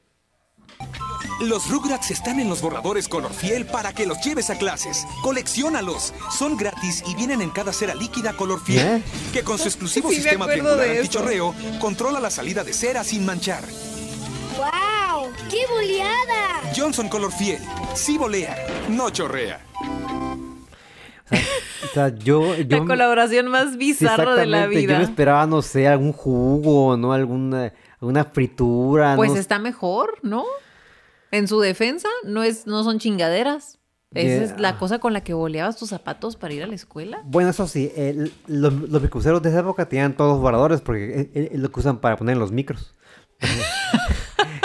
Los 1.42 1.70
Rugrats 1.70 2.10
están 2.10 2.40
en 2.40 2.48
los 2.50 2.60
borradores 2.60 3.08
color 3.08 3.32
fiel 3.32 3.64
para 3.66 3.94
que 3.94 4.04
los 4.06 4.22
lleves 4.22 4.50
a 4.50 4.56
clases. 4.58 5.06
Colecciónalos. 5.22 6.12
Son 6.30 6.56
gratis 6.58 7.02
y 7.06 7.14
vienen 7.14 7.40
en 7.40 7.50
cada 7.50 7.72
cera 7.72 7.94
líquida 7.94 8.34
color 8.34 8.60
fiel. 8.62 8.86
¿Eh? 8.86 9.02
Que 9.32 9.42
con 9.42 9.58
su 9.58 9.64
exclusivo 9.68 10.10
Sí, 10.10 10.16
sistema 10.16 10.46
triangular 10.46 10.88
antichorreo 10.90 11.54
controla 11.80 12.20
la 12.20 12.30
salida 12.30 12.64
de 12.64 12.72
cera 12.74 13.02
sin 13.04 13.24
manchar. 13.24 13.64
¡Wow! 14.58 14.89
¡Qué 15.48 15.58
boleada! 15.68 16.72
Johnson 16.76 17.08
color 17.08 17.32
fiel. 17.32 17.58
Sí 17.94 18.18
volea, 18.18 18.56
no 18.88 19.10
chorrea. 19.10 19.60
O 21.32 21.92
sea, 21.94 22.08
yo... 22.16 22.56
yo 22.56 22.78
La 22.80 22.84
colaboración 22.84 23.48
más 23.48 23.72
Sí, 23.72 23.76
bizarra 23.78 24.34
de 24.36 24.46
la 24.46 24.58
exactamente, 24.64 24.82
Yo 24.82 24.88
me 24.88 24.94
vida. 24.98 25.02
esperaba, 25.02 25.46
no 25.46 25.62
sé, 25.62 25.88
algún 25.88 26.12
jugo, 26.12 26.96
¿no? 26.96 27.12
Alguna, 27.12 27.72
alguna 28.00 28.24
fritura. 28.24 29.16
Pues 29.16 29.32
no 29.32 29.38
está 29.38 29.58
mejor, 29.58 30.18
¿no? 30.22 30.44
En 31.30 31.46
su 31.48 31.60
defensa, 31.60 32.08
no 32.24 32.42
es, 32.42 32.66
no 32.66 32.82
son 32.84 32.98
chingaderas. 32.98 33.78
Esa 34.12 34.26
Yeah. 34.26 34.42
es 34.42 34.60
la 34.60 34.76
cosa 34.76 34.98
con 34.98 35.12
la 35.12 35.22
que 35.22 35.34
boleabas 35.34 35.76
tus 35.76 35.90
zapatos 35.90 36.34
para 36.34 36.52
ir 36.52 36.64
a 36.64 36.66
la 36.66 36.74
escuela. 36.74 37.22
Bueno, 37.26 37.50
eso 37.50 37.68
sí, 37.68 37.92
el- 37.94 38.32
los, 38.48 38.72
los 38.74 39.00
microbuseros 39.00 39.40
de 39.40 39.50
esa 39.50 39.60
época 39.60 39.88
tenían 39.88 40.16
todos 40.16 40.40
voladores 40.40 40.80
porque 40.80 41.28
es, 41.32 41.50
es 41.52 41.58
lo 41.60 41.70
que 41.70 41.78
usan 41.78 41.98
para 42.00 42.16
poner 42.16 42.32
en 42.32 42.40
los 42.40 42.50
micros. 42.50 42.94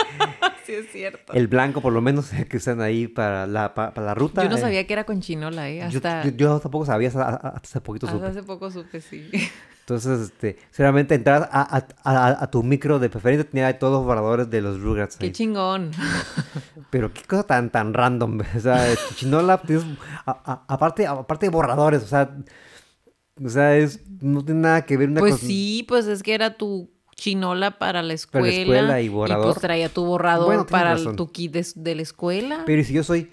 Sí, 0.66 0.74
es 0.74 0.92
cierto. 0.92 1.34
El 1.34 1.48
blanco, 1.48 1.82
por 1.82 1.94
lo 1.94 2.02
menos, 2.02 2.30
que 2.50 2.58
usan 2.58 2.82
ahí 2.82 3.08
para 3.08 3.46
la, 3.48 3.74
pa- 3.76 3.94
para 3.94 4.08
la 4.08 4.14
ruta. 4.16 4.44
Yo 4.44 4.50
no 4.50 4.58
eh. 4.58 4.62
sabía 4.62 4.88
que 4.88 4.94
era 4.94 5.04
con 5.06 5.22
chinola, 5.22 5.70
¿eh? 5.70 5.80
Yo, 5.92 5.98
Hasta, 5.98 6.24
yo- 6.26 6.32
yo 6.32 6.60
tampoco 6.60 6.86
sabía, 6.86 7.10
hasta, 7.10 7.30
hasta 7.30 7.48
hace 7.58 7.82
poquito 7.82 8.08
hasta 8.08 8.18
supe. 8.18 8.30
hace 8.30 8.44
poco 8.44 8.72
supe, 8.72 9.00
sí. 9.02 9.30
Entonces, 9.82 10.20
este, 10.22 10.58
seguramente 10.72 11.14
entrar 11.14 11.48
a, 11.52 11.62
a- 11.78 11.88
a- 12.04 12.44
a 12.44 12.50
tu 12.50 12.64
micro 12.64 12.98
de 12.98 13.08
preferencia 13.08 13.48
tenía 13.48 13.78
todos 13.78 13.94
los 14.00 14.06
voladores 14.06 14.50
de 14.50 14.60
los 14.64 14.80
Rugrats. 14.82 15.18
Qué 15.18 15.28
ahí. 15.28 15.32
chingón. 15.32 15.92
Pero 16.90 17.14
qué 17.14 17.22
cosa 17.24 17.44
tan, 17.44 17.70
tan 17.70 17.94
random. 17.94 18.42
O 18.56 18.60
sea, 18.60 18.84
tu 19.10 19.14
chinola, 19.14 19.62
tienes, 19.62 19.86
a- 20.26 20.42
a- 20.68 20.74
aparte, 20.74 21.06
aparte 21.06 21.46
de 21.46 21.50
borradores, 21.52 22.02
o 22.02 22.08
sea, 22.08 22.36
o 23.44 23.50
sea, 23.50 23.78
es, 23.78 24.02
no 24.22 24.44
tiene 24.44 24.62
nada 24.62 24.86
que 24.86 24.98
ver 24.98 25.10
una 25.10 25.20
Pues 25.20 25.36
cosa- 25.36 25.46
sí, 25.46 25.86
pues 25.88 26.08
es 26.08 26.24
que 26.24 26.34
era 26.34 26.58
tu 26.58 26.90
chinola 27.16 27.78
para 27.80 28.04
la 28.04 28.14
escuela. 28.14 28.46
Para 28.46 28.54
la 28.56 28.62
escuela 28.62 29.02
y 29.02 29.10
borrador. 29.10 29.46
pues 29.46 29.60
traía 29.62 29.90
tu 29.90 30.06
borrador 30.06 30.46
Bueno, 30.46 30.66
para 30.68 30.96
tu 31.16 31.32
kit 31.32 31.52
de, 31.54 31.66
de 31.76 31.96
la 31.96 32.02
escuela. 32.02 32.64
Pero 32.66 32.82
¿y 32.82 32.84
si 32.84 32.94
yo 32.94 33.04
soy 33.04 33.30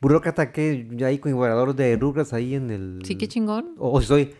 burócrata 0.00 0.52
que 0.52 0.88
ahí 1.04 1.18
con 1.18 1.30
igualador 1.30 1.74
de 1.74 1.96
Rugrats 1.96 2.32
ahí 2.32 2.54
en 2.54 2.70
el... 2.70 3.00
Sí, 3.04 3.16
qué 3.16 3.28
chingón. 3.28 3.74
O, 3.78 3.90
o 3.90 4.00
si 4.00 4.06
soy 4.06 4.34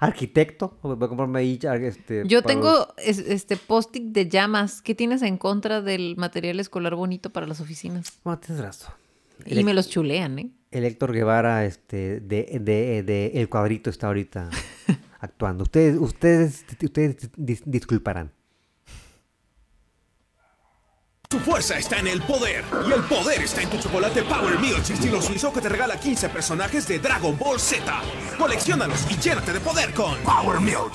arquitecto, 0.00 0.76
o 0.82 0.96
voy 0.96 1.04
a 1.06 1.08
comprarme 1.08 1.38
ahí 1.38 1.58
este... 1.82 2.24
Yo 2.26 2.42
para 2.42 2.54
tengo 2.54 2.88
es- 2.98 3.18
este 3.18 3.56
post-it 3.56 4.02
de 4.12 4.28
llamas. 4.28 4.82
¿Qué 4.82 4.94
tienes 4.94 5.22
en 5.22 5.38
contra 5.38 5.80
del 5.82 6.16
material 6.16 6.58
escolar 6.60 6.94
bonito 6.94 7.30
para 7.30 7.46
las 7.46 7.60
oficinas? 7.60 8.12
Bueno, 8.24 8.40
tienes 8.40 8.62
razón. 8.64 8.92
Y 9.46 9.62
me 9.64 9.74
los 9.74 9.88
chulean, 9.88 10.38
¿eh? 10.38 10.50
El 10.70 10.84
Héctor 10.84 11.12
Guevara, 11.12 11.64
este, 11.64 12.20
de, 12.20 12.58
de, 12.60 13.02
de 13.02 13.26
El 13.34 13.48
Cuadrito 13.48 13.90
está 13.90 14.08
ahorita 14.08 14.50
actuando. 15.24 15.64
Ustedes, 15.64 15.96
ustedes, 15.98 16.64
ustedes 16.82 17.30
dis- 17.36 17.62
disculparán. 17.64 18.32
Tu 21.28 21.38
fuerza 21.40 21.76
está 21.78 21.98
en 21.98 22.06
el 22.06 22.22
poder 22.22 22.64
y 22.88 22.92
el 22.92 23.02
poder 23.04 23.40
está 23.42 23.62
en 23.62 23.70
tu 23.70 23.78
chocolate 23.78 24.22
Power 24.22 24.58
Milk 24.60 24.88
estilo 24.88 25.20
suizo 25.20 25.52
que 25.52 25.60
te 25.60 25.68
regala 25.68 25.98
15 25.98 26.28
personajes 26.28 26.86
de 26.86 26.98
Dragon 27.00 27.36
Ball 27.36 27.58
Z. 27.58 27.82
Colecciónalos 28.38 29.04
y 29.10 29.16
llénate 29.16 29.52
de 29.52 29.60
poder 29.60 29.92
con 29.94 30.16
Power 30.18 30.60
Milk. 30.60 30.92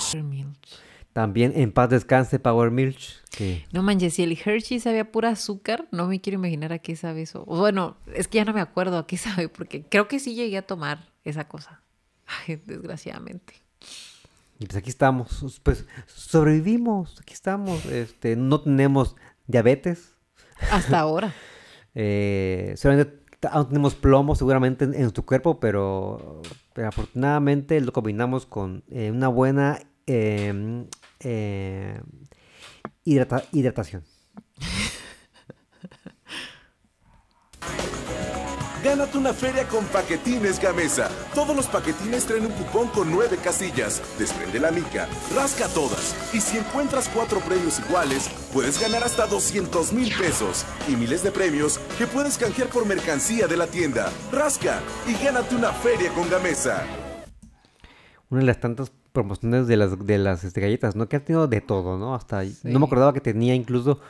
También 1.11 1.51
en 1.55 1.73
paz 1.73 1.89
descanse 1.89 2.39
Power 2.39 2.71
Milch, 2.71 3.21
que 3.31 3.65
No 3.73 3.83
manches, 3.83 4.13
si 4.13 4.23
el 4.23 4.39
Hershey 4.39 4.79
sabía 4.79 5.11
pura 5.11 5.29
azúcar, 5.31 5.87
no 5.91 6.07
me 6.07 6.21
quiero 6.21 6.35
imaginar 6.39 6.71
a 6.71 6.79
qué 6.79 6.95
sabe 6.95 7.23
eso. 7.23 7.43
Bueno, 7.45 7.97
es 8.13 8.27
que 8.29 8.37
ya 8.37 8.45
no 8.45 8.53
me 8.53 8.61
acuerdo 8.61 8.97
a 8.99 9.07
qué 9.07 9.17
sabe, 9.17 9.49
porque 9.49 9.83
creo 9.83 10.07
que 10.07 10.19
sí 10.19 10.35
llegué 10.35 10.57
a 10.59 10.61
tomar 10.61 11.09
esa 11.25 11.47
cosa. 11.49 11.81
Ay, 12.47 12.61
desgraciadamente. 12.65 13.55
Y 14.59 14.65
pues 14.65 14.77
aquí 14.77 14.89
estamos, 14.89 15.59
pues 15.63 15.85
sobrevivimos, 16.05 17.19
aquí 17.21 17.33
estamos, 17.33 17.85
este, 17.85 18.35
no 18.35 18.61
tenemos 18.61 19.15
diabetes, 19.47 20.13
Hasta 20.71 20.99
ahora. 20.99 21.33
eh, 21.95 22.73
solamente 22.77 23.17
aún 23.49 23.69
tenemos 23.69 23.95
plomo 23.95 24.35
seguramente 24.35 24.83
en, 24.85 24.93
en 24.93 25.11
tu 25.11 25.25
cuerpo, 25.25 25.59
pero, 25.61 26.41
pero 26.73 26.89
afortunadamente 26.89 27.79
lo 27.79 27.93
combinamos 27.93 28.45
con 28.45 28.83
eh, 28.89 29.11
una 29.11 29.29
buena 29.29 29.79
eh, 30.07 30.85
eh, 31.21 32.01
hidrata- 33.05 33.45
hidratación. 33.53 34.03
Gánate 38.83 39.17
una 39.17 39.33
feria 39.33 39.67
con 39.67 39.85
paquetines 39.85 40.59
Gamesa. 40.59 41.09
Todos 41.39 41.55
los 41.55 41.67
paquetines 41.67 42.25
traen 42.25 42.47
un 42.47 42.51
cupón 42.51 42.89
con 42.89 43.09
nueve 43.09 43.37
casillas. 43.41 44.01
Desprende 44.19 44.59
la 44.59 44.71
mica, 44.71 45.07
rasca 45.33 45.69
todas. 45.69 46.13
Y 46.33 46.41
si 46.41 46.57
encuentras 46.57 47.07
cuatro 47.07 47.39
premios 47.39 47.79
iguales, 47.79 48.29
puedes 48.51 48.77
ganar 48.77 49.05
hasta 49.05 49.25
200 49.25 49.93
mil 49.93 50.13
pesos. 50.17 50.65
Y 50.89 50.97
miles 50.97 51.23
de 51.23 51.31
premios 51.31 51.77
que 51.97 52.07
puedes 52.07 52.37
canjear 52.37 52.67
por 52.67 52.85
mercancía 52.85 53.47
de 53.47 53.55
la 53.55 53.67
tienda. 53.67 54.11
Rasca 54.33 54.81
y 55.07 55.13
gánate 55.23 55.55
una 55.55 55.71
feria 55.71 56.11
con 56.11 56.29
Gamesa. 56.29 56.83
Una 58.29 58.41
de 58.41 58.45
las 58.45 58.59
tantas 58.59 58.91
promociones 59.13 59.65
de 59.67 59.77
las, 59.77 59.97
de 60.05 60.17
las 60.17 60.43
este, 60.43 60.59
galletas, 60.59 60.97
¿no? 60.97 61.07
Que 61.07 61.15
ha 61.15 61.23
tenido 61.23 61.47
de 61.47 61.61
todo, 61.61 61.97
¿no? 61.97 62.15
Hasta 62.15 62.43
no 62.63 62.79
me 62.79 62.85
acordaba 62.85 63.13
que 63.13 63.21
tenía 63.21 63.55
incluso 63.55 64.01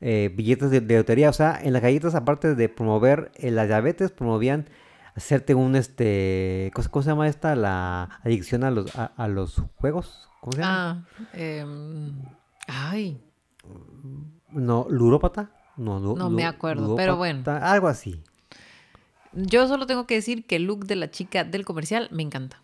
eh, 0.00 0.32
billetes 0.32 0.70
de, 0.70 0.80
de 0.80 0.98
lotería. 0.98 1.30
O 1.30 1.32
sea, 1.32 1.58
en 1.60 1.72
las 1.72 1.82
galletas, 1.82 2.14
aparte 2.14 2.54
de 2.54 2.68
promover 2.68 3.32
eh, 3.34 3.50
la 3.50 3.66
diabetes, 3.66 4.12
promovían 4.12 4.68
hacerte 5.16 5.54
un 5.54 5.74
este. 5.76 6.70
¿Cómo, 6.74 6.82
se- 6.84 6.90
cómo 6.90 7.02
se 7.02 7.10
llama 7.10 7.28
esta? 7.28 7.54
La 7.56 8.20
adicción 8.24 8.62
a 8.64 8.70
los, 8.70 8.94
a, 8.96 9.06
a 9.16 9.28
los 9.28 9.62
juegos. 9.76 10.28
¿Cómo 10.40 10.52
se 10.52 10.58
llama? 10.60 11.06
Ah, 11.18 11.26
em, 11.32 12.12
ay, 12.68 13.20
No, 14.52 14.86
lurópata. 14.88 15.50
No, 15.76 15.98
lu- 16.00 16.16
No 16.16 16.30
me 16.30 16.44
acuerdo, 16.46 16.94
pero 16.96 17.16
bueno. 17.16 17.42
Algo 17.60 17.88
así. 17.88 18.22
yo 19.32 19.66
solo 19.68 19.86
tengo 19.86 20.06
que 20.06 20.14
decir 20.14 20.46
que 20.46 20.56
el 20.56 20.62
look 20.64 20.86
de 20.86 20.96
la 20.96 21.10
chica 21.10 21.44
del 21.44 21.64
comercial 21.64 22.08
me 22.12 22.22
encanta. 22.22 22.62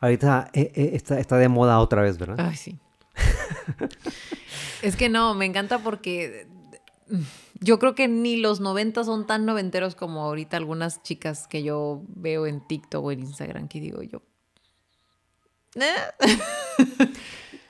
Ahorita 0.00 0.50
eh, 0.54 0.72
eh, 0.74 0.90
está, 0.94 1.20
está 1.20 1.36
de 1.36 1.48
moda 1.48 1.78
otra 1.78 2.02
vez, 2.02 2.18
¿verdad? 2.18 2.44
Ay, 2.48 2.56
sí. 2.56 2.78
es 4.82 4.96
que 4.96 5.08
no, 5.08 5.34
me 5.34 5.44
encanta 5.46 5.78
porque 5.78 6.48
yo 7.60 7.78
creo 7.78 7.94
que 7.94 8.08
ni 8.08 8.36
los 8.36 8.60
90 8.60 9.04
son 9.04 9.26
tan 9.26 9.44
noventeros 9.46 9.94
como 9.94 10.22
ahorita 10.24 10.56
algunas 10.56 11.02
chicas 11.02 11.46
que 11.48 11.62
yo 11.62 12.02
veo 12.08 12.46
en 12.46 12.66
TikTok 12.66 13.04
o 13.04 13.12
en 13.12 13.20
Instagram 13.20 13.68
que 13.68 13.80
digo 13.80 14.02
yo. 14.02 14.22
"Eh". 15.74 15.92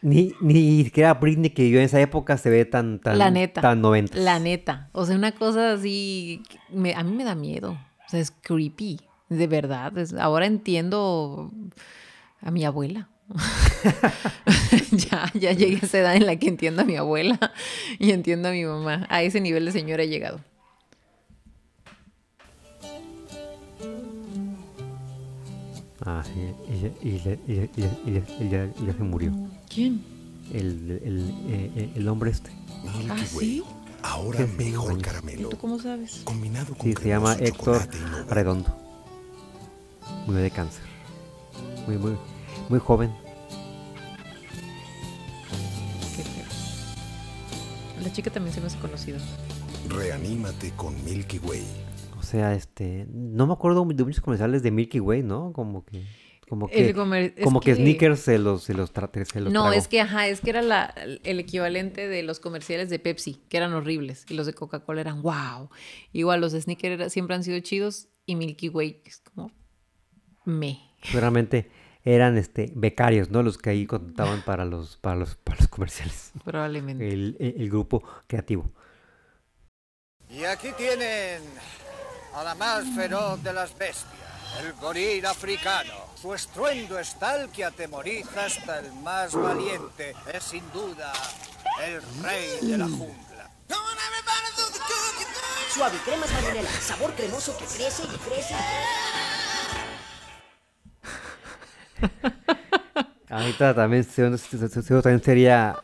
Ni, 0.01 0.33
ni 0.41 0.85
siquiera 0.85 1.15
Britney 1.15 1.51
que 1.51 1.71
yo 1.71 1.79
en 1.79 1.85
esa 1.85 2.01
época 2.01 2.37
se 2.39 2.51
ve 2.51 2.65
tan, 2.65 3.01
tan, 3.01 3.19
la 3.19 3.31
neta. 3.33 3.61
tan 3.61 3.81
90. 3.83 4.17
La 4.17 4.39
neta. 4.39 4.91
O 4.93 5.05
sea, 5.05 5.17
una 5.17 5.33
cosa 5.33 5.73
así, 5.73 6.43
me- 6.71 6.95
a 6.95 7.03
mí 7.03 7.13
me 7.17 7.25
da 7.25 7.35
miedo. 7.35 7.73
O 8.07 8.09
sea, 8.09 8.21
es 8.21 8.31
creepy. 8.31 9.01
De 9.29 9.47
verdad. 9.49 9.99
es- 9.99 10.15
ahora 10.15 10.47
entiendo 10.47 11.51
a 12.41 12.51
mi 12.53 12.65
abuela. 12.65 13.09
ya, 14.93 15.31
ya 15.35 15.53
llegué 15.53 15.77
a 15.83 15.87
esa 15.87 15.99
edad 15.99 16.17
en 16.17 16.27
la 16.27 16.37
que 16.37 16.49
entiendo 16.49 16.83
a 16.83 16.85
mi 16.85 16.97
abuela 16.97 17.39
y 17.99 18.13
entiendo 18.13 18.49
a 18.49 18.53
mi 18.53 18.65
mamá. 18.65 19.07
A 19.11 19.23
ese 19.23 19.41
nivel 19.41 19.65
de 19.67 19.73
señora 19.73 20.03
he 20.03 20.09
llegado. 20.09 20.41
Ah, 26.05 26.23
sí, 26.25 26.55
y, 26.73 26.81
ya- 26.81 26.93
y 27.03 27.19
ya- 27.19 27.39
y 27.47 27.55
ya- 27.57 27.69
y 27.77 27.83
ya- 27.83 27.99
y 28.07 28.13
ya- 28.13 28.45
y 28.45 28.49
ya- 28.49 28.73
y 28.83 28.87
ya 28.87 28.93
se 28.93 29.03
murió. 29.03 29.33
¿Quién? 29.73 30.03
El, 30.53 31.01
el, 31.05 31.35
eh, 31.49 31.71
eh, 31.77 31.91
el 31.97 32.09
hombre 32.09 32.31
este. 32.31 32.51
¿Ah, 33.11 33.17
sí? 33.27 33.63
Ahora 34.03 34.39
Sí, 34.39 34.45
sí, 34.47 34.65
mejor 34.65 34.93
años. 34.93 35.03
caramelo. 35.03 35.49
¿Tú 35.51 35.59
cómo 35.59 35.79
sabes? 35.81 36.21
Combinado 36.25 36.75
con 36.75 36.87
Sí, 36.87 36.95
se 37.03 37.09
llama 37.09 37.35
Héctor. 37.39 37.83
Redondo. 38.31 38.75
Murió 40.27 40.43
de 40.43 40.51
cáncer. 40.51 40.83
Muy, 41.87 41.99
muy, 41.99 42.17
muy 42.69 42.79
joven. 42.81 43.11
Qué 46.17 46.23
feo. 46.23 46.45
La 48.03 48.13
chica 48.13 48.31
también 48.31 48.55
se 48.55 48.61
me 48.61 48.67
hace 48.67 48.79
conocida. 48.79 49.19
Reanímate 49.89 50.73
con 50.77 51.03
Milky 51.05 51.39
Way. 51.39 51.63
O 52.19 52.23
sea, 52.23 52.55
este, 52.55 53.07
no 53.11 53.47
me 53.47 53.53
acuerdo 53.55 53.85
de 53.87 54.05
muchos 54.05 54.21
comerciales 54.21 54.63
de 54.63 54.71
Milky 54.71 55.01
Way, 55.01 55.23
¿no? 55.23 55.53
Como 55.53 55.85
que, 55.85 56.05
como 56.49 56.69
El 56.69 56.87
que, 56.89 56.95
comer- 56.95 57.35
como 57.43 57.61
que, 57.61 57.71
que- 57.75 57.77
Snickers 57.77 58.21
se 58.21 58.39
los, 58.39 58.65
se 58.65 58.75
los, 58.75 58.93
tra- 58.93 59.11
se 59.25 59.41
los 59.41 59.53
No, 59.53 59.63
tragó. 59.63 59.73
es 59.79 59.89
que, 59.89 60.01
ajá, 60.01 60.27
es 60.29 60.41
que 60.41 60.51
era 60.51 60.61
la, 60.63 60.93
el 61.25 61.41
equivalente 61.41 62.07
de 62.09 62.23
los 62.23 62.41
comerciales 62.41 62.91
de 62.91 62.99
Pepsi, 62.99 63.41
que 63.49 63.57
eran 63.57 63.73
horribles, 63.73 64.27
y 64.29 64.35
los 64.35 64.47
de 64.47 64.53
Coca-Cola 64.53 65.01
eran 65.01 65.23
wow. 65.23 65.71
Igual 66.13 66.41
los 66.41 66.53
de 66.53 66.61
Snickers 66.61 66.95
era- 66.95 67.09
siempre 67.11 67.35
han 67.37 67.45
sido 67.45 67.59
chidos, 67.61 68.09
y 68.27 68.35
Milky 68.37 68.69
Way 68.69 69.03
es 69.07 69.21
como 69.21 69.51
me. 70.45 70.81
Seguramente 71.03 71.71
eran 72.15 72.39
este 72.39 72.71
becarios, 72.75 73.31
¿no? 73.31 73.43
Los 73.43 73.59
que 73.59 73.71
ahí 73.71 73.87
contaban 73.87 74.43
para 74.43 74.65
los, 74.65 74.97
para 74.97 75.17
los, 75.17 75.35
para 75.37 75.59
los 75.59 75.69
comerciales. 75.69 76.33
Probablemente. 76.45 77.09
El, 77.09 77.37
el- 77.39 77.55
el 77.61 77.69
grupo 77.71 78.03
creativo. 78.27 78.71
Y 80.31 80.45
aquí 80.45 80.69
tienen 80.77 81.43
a 82.35 82.45
la 82.45 82.55
más 82.55 82.85
feroz 82.95 83.43
de 83.43 83.53
las 83.53 83.77
bestias, 83.79 84.13
el 84.63 84.73
gorila 84.75 85.31
africano. 85.31 85.93
Su 86.21 86.35
estruendo 86.35 86.99
es 86.99 87.19
tal 87.19 87.51
que 87.51 87.65
atemoriza 87.65 88.45
hasta 88.47 88.81
el 88.81 88.93
más 88.95 89.33
valiente. 89.35 90.15
Es 90.33 90.43
sin 90.45 90.71
duda 90.73 91.13
el 91.87 92.03
rey 92.23 92.59
de 92.63 92.77
la 92.77 92.87
jungla. 92.87 93.51
Suave, 95.75 95.97
crema 96.05 96.27
marinela, 96.27 96.69
sabor 96.81 97.13
cremoso 97.15 97.57
que 97.57 97.65
crece 97.67 98.03
y 98.03 98.17
crece. 98.29 98.55
Ahorita 103.31 103.75
también, 103.75 104.07
también 104.07 105.23
sería 105.23 105.77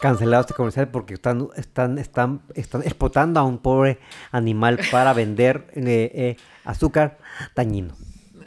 cancelado 0.00 0.40
este 0.42 0.54
comercial 0.54 0.88
porque 0.88 1.14
están, 1.14 1.48
están, 1.56 1.96
están, 1.98 2.42
están 2.54 2.82
explotando 2.82 3.40
a 3.40 3.44
un 3.44 3.58
pobre 3.58 3.98
animal 4.30 4.78
para 4.90 5.12
vender 5.14 5.68
eh, 5.74 6.10
eh, 6.14 6.36
azúcar 6.64 7.18
dañino. 7.54 7.94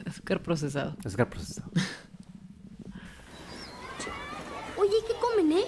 Azúcar 0.06 0.42
procesado. 0.42 0.96
Azúcar 1.04 1.30
procesado. 1.30 1.72
Oye, 4.78 4.96
¿qué 5.08 5.14
comen, 5.20 5.52
eh? 5.54 5.66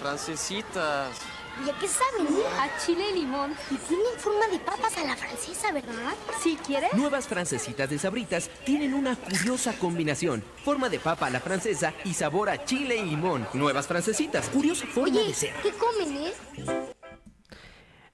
Francesitas. 0.00 1.33
¿Y 1.64 1.70
a 1.70 1.78
qué 1.78 1.86
saben? 1.86 2.26
A 2.58 2.78
chile 2.84 3.10
y 3.10 3.20
limón. 3.20 3.52
Y 3.70 3.76
tienen 3.76 4.06
forma 4.18 4.46
de 4.48 4.58
papas 4.58 4.96
a 4.98 5.04
la 5.04 5.16
francesa, 5.16 5.72
¿verdad? 5.72 6.14
¿Sí 6.42 6.58
quieres? 6.66 6.92
Nuevas 6.94 7.28
francesitas 7.28 7.88
de 7.88 7.98
sabritas 7.98 8.50
tienen 8.64 8.92
una 8.94 9.14
curiosa 9.16 9.72
combinación. 9.78 10.42
Forma 10.64 10.88
de 10.88 10.98
papa 10.98 11.26
a 11.26 11.30
la 11.30 11.40
francesa 11.40 11.94
y 12.04 12.14
sabor 12.14 12.48
a 12.50 12.64
chile 12.64 12.96
y 12.96 13.04
limón. 13.04 13.46
Nuevas 13.54 13.86
francesitas, 13.86 14.48
curiosa 14.48 14.86
forma 14.86 15.10
Oye, 15.18 15.28
de 15.28 15.34
ser. 15.34 15.54
¿qué 15.62 15.70
comen, 15.72 16.16
eh? 16.26 16.32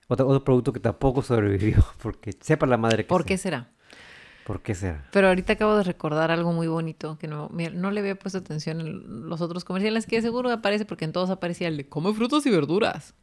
Otro, 0.08 0.26
otro 0.26 0.44
producto 0.44 0.72
que 0.72 0.80
tampoco 0.80 1.22
sobrevivió 1.22 1.84
porque 2.02 2.32
sepa 2.40 2.66
la 2.66 2.76
madre 2.76 3.04
que 3.04 3.08
¿Por 3.08 3.22
sea. 3.22 3.28
qué 3.28 3.38
será? 3.38 3.70
¿Por 4.44 4.62
qué 4.62 4.74
será? 4.74 5.06
Pero 5.12 5.28
ahorita 5.28 5.52
acabo 5.52 5.76
de 5.76 5.84
recordar 5.84 6.30
algo 6.30 6.52
muy 6.52 6.66
bonito 6.66 7.16
que 7.18 7.28
no, 7.28 7.48
mira, 7.52 7.70
no 7.70 7.90
le 7.90 8.00
había 8.00 8.18
puesto 8.18 8.38
atención 8.38 8.80
en 8.80 9.28
los 9.28 9.40
otros 9.40 9.64
comerciales, 9.64 10.06
que 10.06 10.20
seguro 10.22 10.50
aparece 10.50 10.84
porque 10.84 11.04
en 11.04 11.12
todos 11.12 11.30
aparecía 11.30 11.68
el 11.68 11.76
de 11.76 11.88
come 11.88 12.12
frutas 12.12 12.44
y 12.46 12.50
verduras. 12.50 13.14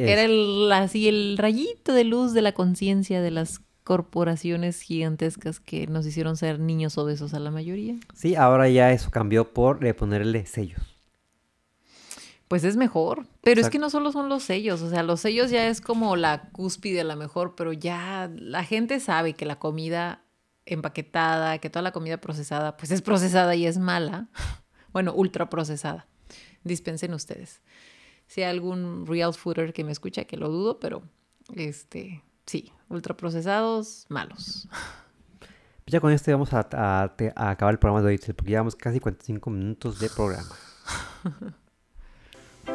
Es- 0.00 0.10
Era 0.10 0.22
el, 0.24 0.70
así 0.72 1.08
el 1.08 1.36
rayito 1.38 1.92
de 1.92 2.04
luz 2.04 2.32
de 2.34 2.42
la 2.42 2.52
conciencia 2.52 3.20
de 3.22 3.30
las 3.30 3.60
corporaciones 3.84 4.82
gigantescas 4.82 5.60
que 5.60 5.86
nos 5.86 6.04
hicieron 6.06 6.36
ser 6.36 6.60
niños 6.60 6.98
obesos 6.98 7.32
a 7.32 7.38
la 7.40 7.50
mayoría. 7.50 7.96
Sí, 8.14 8.34
ahora 8.34 8.68
ya 8.68 8.92
eso 8.92 9.10
cambió 9.10 9.54
por 9.54 9.84
eh, 9.86 9.94
ponerle 9.94 10.44
sellos. 10.44 10.82
Pues 12.48 12.64
es 12.64 12.76
mejor. 12.76 13.26
Pero 13.42 13.60
es 13.60 13.68
que 13.68 13.78
no 13.78 13.90
solo 13.90 14.10
son 14.12 14.28
los 14.28 14.42
sellos, 14.42 14.80
o 14.82 14.88
sea, 14.90 15.02
los 15.02 15.20
sellos 15.20 15.50
ya 15.50 15.68
es 15.68 15.80
como 15.82 16.16
la 16.16 16.48
cúspide 16.50 17.02
a 17.02 17.04
la 17.04 17.16
mejor, 17.16 17.54
pero 17.56 17.72
ya 17.74 18.30
la 18.34 18.64
gente 18.64 19.00
sabe 19.00 19.34
que 19.34 19.44
la 19.44 19.58
comida 19.58 20.22
empaquetada, 20.64 21.58
que 21.58 21.70
toda 21.70 21.82
la 21.82 21.92
comida 21.92 22.18
procesada, 22.20 22.76
pues 22.76 22.90
es 22.90 23.02
procesada 23.02 23.54
y 23.54 23.66
es 23.66 23.78
mala. 23.78 24.28
Bueno, 24.90 25.12
ultra 25.14 25.50
procesada. 25.50 26.06
Dispensen 26.64 27.12
ustedes. 27.12 27.60
Si 28.28 28.42
hay 28.42 28.50
algún 28.50 29.06
real 29.06 29.34
fooder 29.34 29.72
que 29.72 29.82
me 29.84 29.90
escucha, 29.92 30.24
que 30.24 30.36
lo 30.36 30.48
dudo, 30.48 30.78
pero 30.78 31.02
este, 31.56 32.22
sí, 32.46 32.72
ultra 32.88 33.16
procesados, 33.16 34.04
malos. 34.08 34.68
Pues 35.40 35.92
ya 35.92 36.00
con 36.00 36.12
esto 36.12 36.30
vamos 36.30 36.52
a, 36.52 36.68
a- 36.72 37.16
te- 37.16 37.32
a 37.34 37.50
acabar 37.50 37.72
el 37.74 37.78
programa 37.78 38.02
de 38.06 38.08
hoy, 38.08 38.18
porque 38.18 38.50
llevamos 38.50 38.76
casi 38.76 39.00
45 39.00 39.48
minutos 39.50 39.98
de 39.98 40.10
programa. 40.10 40.54
Él 42.66 42.74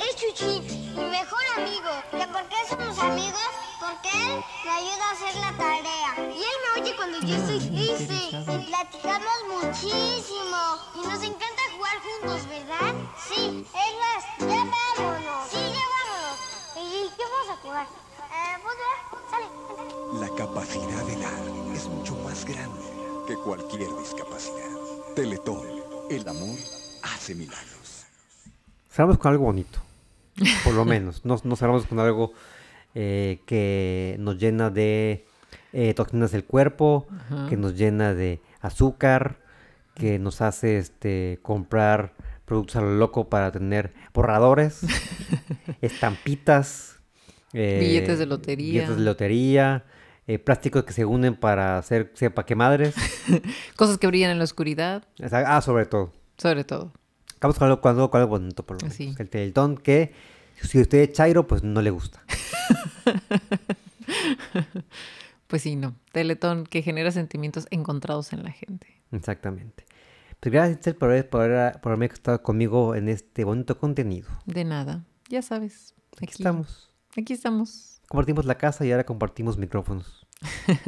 es 0.00 0.16
Chuchín, 0.16 0.62
mi 0.94 1.10
mejor 1.10 1.42
amigo. 1.56 1.90
¿Y 2.12 2.32
por 2.32 2.48
qué 2.48 2.56
somos 2.68 2.98
amigos? 3.00 3.40
Él 4.12 4.44
me 4.64 4.70
ayuda 4.70 5.08
a 5.08 5.12
hacer 5.12 5.34
la 5.36 5.52
tarea. 5.56 6.32
Y 6.32 6.38
él 6.38 6.56
me 6.62 6.80
oye 6.82 6.96
cuando 6.96 7.20
yo 7.20 7.34
estoy 7.36 7.58
triste. 7.58 8.14
Y 8.32 8.66
platicamos 8.66 9.38
muchísimo. 9.48 10.58
Y 10.94 11.06
nos 11.06 11.22
encanta 11.22 11.62
jugar 11.76 11.96
juntos, 12.00 12.48
¿verdad? 12.48 12.94
Sí, 13.28 13.66
es 13.66 13.92
más, 14.00 14.24
ya 14.38 14.64
vámonos. 14.64 15.48
Sí, 15.50 15.56
ya 15.56 15.86
vámonos. 15.94 16.36
¿Y 16.76 17.08
qué 17.16 17.22
vamos 17.30 17.50
a 17.50 17.56
jugar? 17.62 17.86
Eh, 17.86 18.58
pues 18.62 18.76
ya, 18.82 19.30
sale. 19.30 19.46
La 20.20 20.28
capacidad 20.36 21.04
de 21.04 21.16
dar 21.16 21.74
es 21.74 21.86
mucho 21.86 22.14
más 22.16 22.44
grande 22.44 22.82
que 23.26 23.34
cualquier 23.36 23.88
discapacidad. 23.96 24.70
Teletón, 25.14 25.66
el 26.10 26.28
amor 26.28 26.58
hace 27.02 27.34
milagros. 27.34 28.04
Cerramos 28.90 29.18
con 29.18 29.32
algo 29.32 29.44
bonito, 29.44 29.78
por 30.64 30.74
lo 30.74 30.84
menos. 30.84 31.24
No, 31.24 31.40
no 31.42 31.56
cerramos 31.56 31.86
con 31.86 31.98
algo 31.98 32.32
eh, 32.98 33.40
que 33.44 34.16
nos 34.18 34.38
llena 34.38 34.70
de 34.70 35.26
eh, 35.74 35.92
toxinas 35.94 36.32
del 36.32 36.44
cuerpo, 36.44 37.06
que 37.50 37.56
nos 37.58 37.76
llena 37.76 38.14
de 38.14 38.40
azúcar, 38.62 39.36
que 39.94 40.18
nos 40.18 40.40
hace 40.40 40.78
este, 40.78 41.38
comprar 41.42 42.14
productos 42.46 42.76
a 42.76 42.80
lo 42.80 42.94
loco 42.96 43.28
para 43.28 43.52
tener 43.52 43.92
borradores, 44.14 44.80
estampitas, 45.82 46.96
eh, 47.52 47.78
Billetes 47.80 48.18
de 48.18 48.26
lotería. 48.26 48.72
billetes 48.82 48.96
de 48.96 49.02
lotería, 49.02 49.84
eh, 50.26 50.38
plásticos 50.38 50.84
que 50.84 50.92
se 50.92 51.04
unen 51.04 51.34
para 51.36 51.78
hacer 51.78 52.12
sepa 52.14 52.44
qué 52.46 52.54
madres. 52.54 52.94
Cosas 53.76 53.98
que 53.98 54.06
brillan 54.06 54.30
en 54.30 54.38
la 54.38 54.44
oscuridad, 54.44 55.04
Ah, 55.32 55.60
sobre 55.60 55.86
todo. 55.86 56.12
sobre 56.36 56.64
todo. 56.64 56.92
Acabamos 57.36 57.58
con 57.58 57.66
algo, 57.68 57.80
con 57.82 57.90
algo- 57.96 58.10
con 58.10 58.20
algo 58.22 58.30
bonito, 58.38 58.64
por 58.64 58.76
lo 58.76 58.82
menos. 58.82 58.96
Sí. 58.96 59.14
El 59.18 59.28
teletón 59.28 59.76
que, 59.76 60.12
si 60.62 60.80
usted 60.80 60.98
es 60.98 61.12
chairo, 61.12 61.46
pues 61.46 61.62
no 61.62 61.82
le 61.82 61.90
gusta. 61.90 62.22
Pues 65.46 65.62
sí, 65.62 65.76
no. 65.76 65.94
Teletón 66.12 66.64
que 66.64 66.82
genera 66.82 67.12
sentimientos 67.12 67.68
encontrados 67.70 68.32
en 68.32 68.42
la 68.42 68.50
gente. 68.50 69.00
Exactamente. 69.12 69.84
Pues 70.40 70.52
gracias, 70.52 70.94
por, 70.96 71.10
haber- 71.10 71.28
por, 71.28 71.40
haber- 71.42 71.80
por 71.80 71.92
haber 71.92 72.12
estado 72.12 72.42
conmigo 72.42 72.94
en 72.96 73.08
este 73.08 73.44
bonito 73.44 73.78
contenido. 73.78 74.28
De 74.46 74.64
nada. 74.64 75.04
Ya 75.28 75.42
sabes. 75.42 75.94
Aquí 76.20 76.32
estamos. 76.38 76.90
Aquí 77.16 77.32
estamos. 77.32 78.00
Compartimos 78.08 78.44
la 78.44 78.56
casa 78.58 78.84
y 78.84 78.90
ahora 78.90 79.04
compartimos 79.06 79.56
micrófonos. 79.56 80.26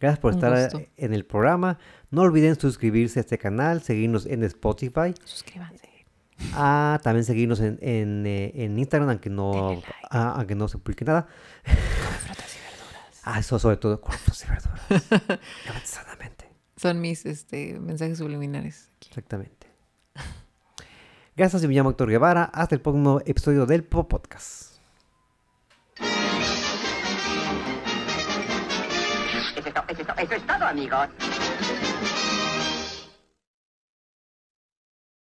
Gracias 0.00 0.18
por 0.18 0.32
Un 0.32 0.38
estar 0.38 0.72
gusto. 0.72 0.82
en 0.96 1.14
el 1.14 1.24
programa. 1.26 1.78
No 2.10 2.22
olviden 2.22 2.58
suscribirse 2.58 3.20
a 3.20 3.22
este 3.22 3.38
canal, 3.38 3.82
seguirnos 3.82 4.26
en 4.26 4.44
Spotify. 4.44 5.14
Suscríbanse. 5.24 5.88
Ah, 6.54 6.98
también 7.02 7.24
seguirnos 7.24 7.60
en, 7.60 7.78
en, 7.82 8.26
eh, 8.26 8.52
en 8.54 8.78
Instagram, 8.78 9.08
aunque 9.10 9.30
no, 9.30 9.82
aunque 10.10 10.54
no 10.54 10.68
se 10.68 10.78
publique 10.78 11.04
nada. 11.04 11.26
Ah, 13.22 13.38
eso 13.38 13.58
sobre 13.58 13.76
todo 13.76 14.00
con 14.00 14.14
frutas 14.14 14.42
y 14.44 14.48
verduras. 14.48 15.40
Son 16.76 16.98
mis 17.02 17.26
este, 17.26 17.78
mensajes 17.78 18.16
subliminares. 18.16 18.88
Exactamente. 19.06 19.66
Gracias, 21.36 21.60
yo 21.60 21.68
me 21.68 21.74
llamo 21.74 21.90
Héctor 21.90 22.08
Guevara. 22.08 22.44
Hasta 22.44 22.74
el 22.76 22.80
próximo 22.80 23.20
episodio 23.26 23.66
del 23.66 23.84
Pop 23.84 24.08
Podcast. 24.10 24.78
Eso 29.54 29.68
es, 29.68 29.74
to- 29.74 29.84
eso 29.88 30.00
es 30.00 30.06
to- 30.06 30.14
eso 30.16 30.34
es 30.34 30.46
todo, 30.46 30.64
amigos. 30.66 31.08